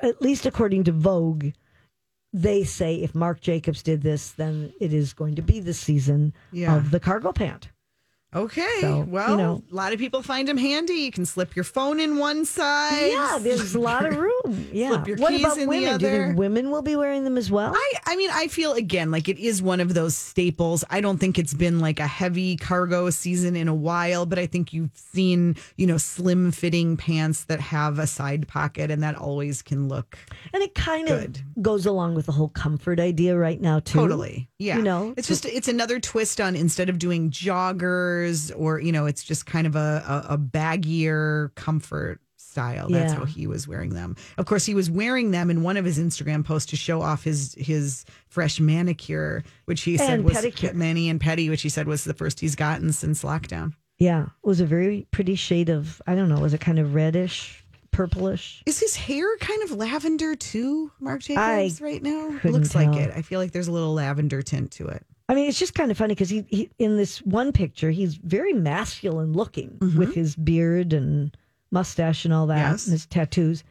at 0.00 0.20
least 0.22 0.46
according 0.46 0.84
to 0.84 0.92
Vogue, 0.92 1.48
they 2.32 2.64
say 2.64 2.96
if 2.96 3.14
Marc 3.14 3.40
Jacobs 3.40 3.82
did 3.82 4.02
this, 4.02 4.30
then 4.30 4.72
it 4.80 4.92
is 4.92 5.12
going 5.12 5.34
to 5.34 5.42
be 5.42 5.60
the 5.60 5.74
season 5.74 6.32
Yeah. 6.52 6.76
of 6.76 6.90
the 6.90 7.00
cargo 7.00 7.32
pant. 7.32 7.68
Okay. 8.34 8.78
So, 8.80 8.98
you 8.98 9.04
well, 9.04 9.36
know. 9.36 9.62
a 9.70 9.74
lot 9.74 9.92
of 9.92 9.98
people 9.98 10.22
find 10.22 10.46
them 10.46 10.56
handy. 10.56 10.94
You 10.94 11.10
can 11.10 11.26
slip 11.26 11.56
your 11.56 11.64
phone 11.64 11.98
in 11.98 12.16
one 12.18 12.44
side. 12.44 13.10
Yeah, 13.10 13.38
there's 13.40 13.74
a 13.74 13.80
lot 13.80 14.06
of 14.06 14.16
room. 14.16 14.30
Yeah. 14.72 14.90
Slip 14.90 15.08
your 15.08 15.16
what 15.18 15.34
about 15.34 15.56
women? 15.58 15.98
Do 15.98 16.06
you 16.06 16.12
think 16.12 16.38
women 16.38 16.70
will 16.70 16.82
be 16.82 16.94
wearing 16.94 17.24
them 17.24 17.36
as 17.36 17.50
well? 17.50 17.72
I, 17.74 17.92
I 18.06 18.16
mean, 18.16 18.30
I 18.32 18.46
feel 18.46 18.72
again 18.72 19.10
like 19.10 19.28
it 19.28 19.38
is 19.38 19.60
one 19.62 19.80
of 19.80 19.94
those 19.94 20.16
staples. 20.16 20.84
I 20.90 21.00
don't 21.00 21.18
think 21.18 21.38
it's 21.38 21.54
been 21.54 21.80
like 21.80 21.98
a 21.98 22.06
heavy 22.06 22.56
cargo 22.56 23.10
season 23.10 23.56
in 23.56 23.68
a 23.68 23.74
while, 23.74 24.26
but 24.26 24.38
I 24.38 24.46
think 24.46 24.72
you've 24.72 24.90
seen, 24.94 25.56
you 25.76 25.86
know, 25.86 25.98
slim 25.98 26.52
fitting 26.52 26.96
pants 26.96 27.44
that 27.44 27.60
have 27.60 27.98
a 27.98 28.06
side 28.06 28.48
pocket, 28.48 28.90
and 28.90 29.02
that 29.02 29.16
always 29.16 29.62
can 29.62 29.88
look 29.88 30.18
and 30.52 30.62
it 30.62 30.74
kind 30.74 31.08
Good. 31.08 31.36
of 31.36 31.62
goes 31.62 31.86
along 31.86 32.14
with 32.14 32.26
the 32.26 32.32
whole 32.32 32.48
comfort 32.48 33.00
idea 33.00 33.36
right 33.36 33.60
now 33.60 33.80
too. 33.80 33.98
totally. 33.98 34.48
Yeah. 34.58 34.76
You 34.76 34.82
know, 34.82 35.14
it's 35.16 35.28
just, 35.28 35.46
it's 35.46 35.68
another 35.68 36.00
twist 36.00 36.40
on 36.40 36.54
instead 36.54 36.88
of 36.88 36.98
doing 36.98 37.30
joggers 37.30 38.19
or, 38.56 38.80
you 38.80 38.92
know, 38.92 39.06
it's 39.06 39.22
just 39.24 39.46
kind 39.46 39.66
of 39.66 39.76
a, 39.76 40.24
a, 40.28 40.34
a 40.34 40.38
baggier 40.38 41.54
comfort 41.54 42.20
style. 42.36 42.88
That's 42.88 43.12
Yeah. 43.12 43.18
how 43.20 43.24
he 43.24 43.46
was 43.46 43.68
wearing 43.68 43.90
them. 43.90 44.16
Of 44.38 44.46
course, 44.46 44.66
he 44.66 44.74
was 44.74 44.90
wearing 44.90 45.30
them 45.30 45.50
in 45.50 45.62
one 45.62 45.76
of 45.76 45.84
his 45.84 45.98
Instagram 45.98 46.44
posts 46.44 46.70
to 46.70 46.76
show 46.76 47.00
off 47.00 47.22
his 47.24 47.54
his 47.58 48.04
fresh 48.28 48.58
manicure, 48.58 49.44
which 49.66 49.82
he 49.82 49.96
said 49.96 50.10
And 50.10 50.24
was 50.24 50.36
pedicure. 50.36 50.74
mani 50.74 51.08
and 51.08 51.20
petty, 51.20 51.48
which 51.48 51.62
he 51.62 51.68
said 51.68 51.86
was 51.86 52.04
the 52.04 52.14
first 52.14 52.40
he's 52.40 52.56
gotten 52.56 52.92
since 52.92 53.22
lockdown. 53.22 53.74
Yeah, 53.98 54.24
it 54.24 54.46
was 54.46 54.60
a 54.60 54.66
very 54.66 55.06
pretty 55.10 55.34
shade 55.36 55.68
of 55.68 56.00
I 56.06 56.14
don't 56.14 56.28
know, 56.28 56.40
was 56.40 56.54
it 56.54 56.60
kind 56.60 56.78
of 56.78 56.94
reddish, 56.94 57.62
purplish? 57.92 58.62
Is 58.66 58.80
his 58.80 58.96
hair 58.96 59.26
kind 59.38 59.62
of 59.62 59.72
lavender 59.72 60.34
too, 60.34 60.90
Marc 61.00 61.20
Jacobs, 61.22 61.80
right 61.80 62.02
now? 62.02 62.34
Looks 62.44 62.74
like 62.74 62.96
it. 62.96 63.12
I 63.14 63.22
feel 63.22 63.38
like 63.38 63.52
there's 63.52 63.68
a 63.68 63.72
little 63.72 63.94
lavender 63.94 64.42
tint 64.42 64.72
to 64.72 64.88
it. 64.88 65.04
I 65.30 65.34
mean, 65.34 65.48
it's 65.48 65.58
just 65.60 65.74
kind 65.74 65.90
of 65.92 65.96
funny 65.96 66.14
because 66.14 66.28
he, 66.30 66.44
he 66.48 66.70
in 66.78 66.96
this 66.96 67.22
one 67.22 67.52
picture 67.52 67.90
he's 67.90 68.16
very 68.16 68.52
masculine 68.52 69.32
looking 69.32 69.78
with 69.96 70.12
his 70.14 70.34
beard 70.34 70.92
and 70.92 71.36
mustache 71.70 72.24
and 72.24 72.34
all 72.34 72.46
that, 72.48 72.58
Mm-hmm. 72.58 72.72
Yes. 72.72 72.86
and 72.86 72.92
his 72.92 73.06
tattoos. 73.06 73.62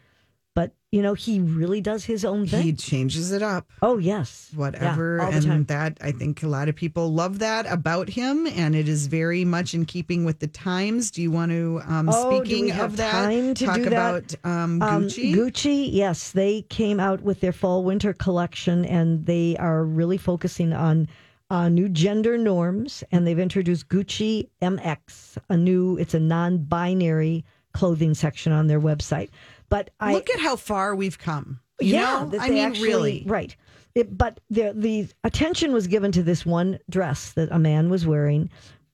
But 0.55 0.71
you 0.91 1.01
know, 1.01 1.13
he 1.13 1.39
really 1.39 1.79
does 1.81 2.03
his 2.05 2.25
own 2.25 2.47
thing. 2.47 2.63
He 2.63 2.73
changes 2.73 3.31
it 3.31 3.41
up. 3.43 3.67
oh 3.81 3.97
yes, 3.97 4.51
whatever. 4.55 5.17
yeah, 5.21 5.29
and 5.37 5.45
time. 5.45 5.65
that 5.65 5.97
I 6.01 6.11
think 6.11 6.43
a 6.43 6.47
lot 6.47 6.67
of 6.69 6.75
people 6.75 7.13
love 7.13 7.39
that 7.39 7.65
about 7.71 8.09
him, 8.09 8.47
and 8.47 8.73
it 8.75 8.87
is 8.89 9.07
very 9.07 9.43
much 9.45 9.73
in 9.73 9.85
keeping 9.85 10.23
with 10.25 10.39
the 10.39 10.47
times. 10.47 11.11
Do 11.11 11.21
you 11.21 11.29
want 11.31 11.51
to, 11.51 11.81
um, 11.85 12.09
Oh, 12.11 12.41
speaking 12.41 12.71
of 12.71 12.97
that, 12.97 13.55
talk 13.57 13.77
that? 13.77 13.87
about 13.87 14.35
um, 14.43 14.81
Um, 14.81 15.03
Gucci? 15.05 15.33
Gucci, 15.35 15.89
yes, 15.91 16.31
they 16.31 16.63
came 16.63 16.99
out 16.99 17.21
with 17.21 17.41
their 17.41 17.53
fall 17.53 17.83
winter 17.83 18.13
collection, 18.13 18.83
and 18.85 19.25
they 19.25 19.55
are 19.57 19.83
really 19.83 20.17
focusing 20.17 20.73
on 20.73 21.07
uh, 21.49 21.69
new 21.69 21.89
gender 21.89 22.37
norms. 22.37 23.03
And 23.11 23.25
they've 23.25 23.39
introduced 23.39 23.87
Gucci 23.89 24.49
MX, 24.61 25.37
a 25.49 25.57
new. 25.57 25.97
It's 25.97 26.13
a 26.13 26.19
non-binary 26.19 27.45
clothing 27.73 28.13
section 28.13 28.51
on 28.51 28.67
their 28.67 28.79
website. 28.81 29.29
But 29.69 29.91
I 29.99 30.13
Look 30.13 30.29
at 30.29 30.39
how 30.39 30.55
far 30.55 30.95
we've 30.95 31.19
come. 31.19 31.59
You 31.79 31.93
yeah, 31.93 32.27
know? 32.29 32.39
I 32.39 32.49
mean, 32.49 32.57
actually- 32.59 32.87
really. 32.87 33.23
right. 33.25 33.55
it, 33.95 34.17
but 34.17 34.39
the 34.49 34.73
the 34.75 35.07
attention 35.23 35.71
was 35.71 35.87
given 35.87 36.11
to 36.11 36.23
this 36.23 36.45
one 36.45 36.79
dress 36.89 37.31
that 37.33 37.49
a 37.51 37.59
man 37.59 37.89
was 37.89 38.05
wearing. 38.05 38.49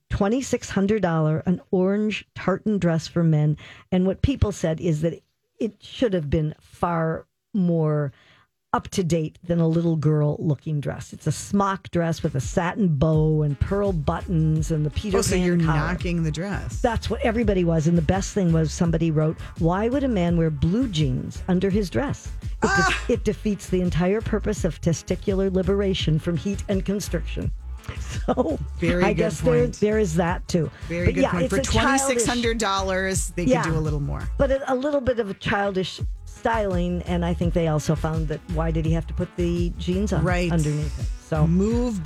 Twenty 0.08 0.40
six 0.40 0.70
hundred 0.70 1.02
dollar, 1.02 1.42
an 1.46 1.60
orange 1.72 2.24
tartan 2.36 2.78
dress 2.78 3.08
for 3.08 3.24
men, 3.24 3.56
and 3.90 4.06
what 4.06 4.22
people 4.22 4.52
said 4.52 4.80
is 4.80 5.00
that 5.02 5.20
it 5.58 5.74
should 5.82 6.12
have 6.12 6.30
been 6.30 6.54
far 6.60 7.26
more 7.52 8.12
up 8.72 8.88
to 8.88 9.02
date 9.04 9.38
than 9.44 9.60
a 9.60 9.66
little 9.66 9.96
girl 9.96 10.36
looking 10.38 10.80
dress. 10.80 11.12
It's 11.12 11.26
a 11.26 11.32
smock 11.32 11.90
dress 11.92 12.22
with 12.22 12.34
a 12.34 12.40
satin 12.40 12.88
bow 12.88 13.42
and 13.42 13.58
pearl 13.58 13.92
buttons 13.92 14.70
and 14.70 14.84
the 14.84 14.90
Peter 14.90 15.18
Oh, 15.18 15.22
so 15.22 15.36
Pan 15.36 15.46
you're 15.46 15.56
collar. 15.58 15.78
knocking 15.78 16.22
the 16.22 16.30
dress. 16.30 16.80
That's 16.82 17.08
what 17.08 17.20
everybody 17.22 17.64
was. 17.64 17.86
And 17.86 17.96
the 17.96 18.02
best 18.02 18.34
thing 18.34 18.52
was 18.52 18.72
somebody 18.72 19.10
wrote, 19.10 19.38
Why 19.60 19.88
would 19.88 20.04
a 20.04 20.08
man 20.08 20.36
wear 20.36 20.50
blue 20.50 20.88
jeans 20.88 21.42
under 21.48 21.70
his 21.70 21.88
dress? 21.88 22.26
It, 22.42 22.48
de- 22.60 22.68
Ah! 22.68 23.04
it 23.08 23.24
defeats 23.24 23.68
the 23.68 23.80
entire 23.80 24.20
purpose 24.20 24.64
of 24.64 24.80
testicular 24.80 25.50
liberation 25.52 26.18
from 26.18 26.36
heat 26.36 26.62
and 26.68 26.84
constriction. 26.84 27.52
So 28.26 28.58
Very 28.78 29.04
I 29.04 29.12
good 29.12 29.16
guess 29.16 29.40
point. 29.40 29.74
there, 29.74 29.92
there 29.92 29.98
is 30.00 30.16
that 30.16 30.46
too. 30.48 30.68
Very 30.88 31.06
But 31.06 31.14
good 31.14 31.20
yeah, 31.22 31.30
point. 31.30 31.50
For 31.50 31.60
twenty 31.60 31.98
six 31.98 32.26
hundred 32.26 32.58
dollars, 32.58 33.28
they 33.36 33.44
Yeah. 33.44 33.62
could 33.62 33.70
do 33.72 33.78
a 33.78 33.80
little 33.80 34.00
more. 34.00 34.28
But 34.38 34.50
a, 34.50 34.72
a 34.72 34.74
little 34.74 35.00
bit 35.00 35.20
of 35.20 35.30
a 35.30 35.34
childish 35.34 36.00
styling. 36.46 37.02
And 37.02 37.24
I 37.24 37.34
think 37.34 37.54
they 37.54 37.66
also 37.68 37.96
found 37.96 38.28
that 38.28 38.40
why 38.54 38.70
did 38.70 38.84
he 38.86 38.92
have 38.92 39.06
to 39.08 39.14
put 39.14 39.34
the 39.36 39.70
jeans 39.78 40.12
on 40.12 40.22
Right. 40.24 40.52
underneath 40.52 40.96
it? 41.00 41.06
So 41.28 41.44
Move 41.44 42.04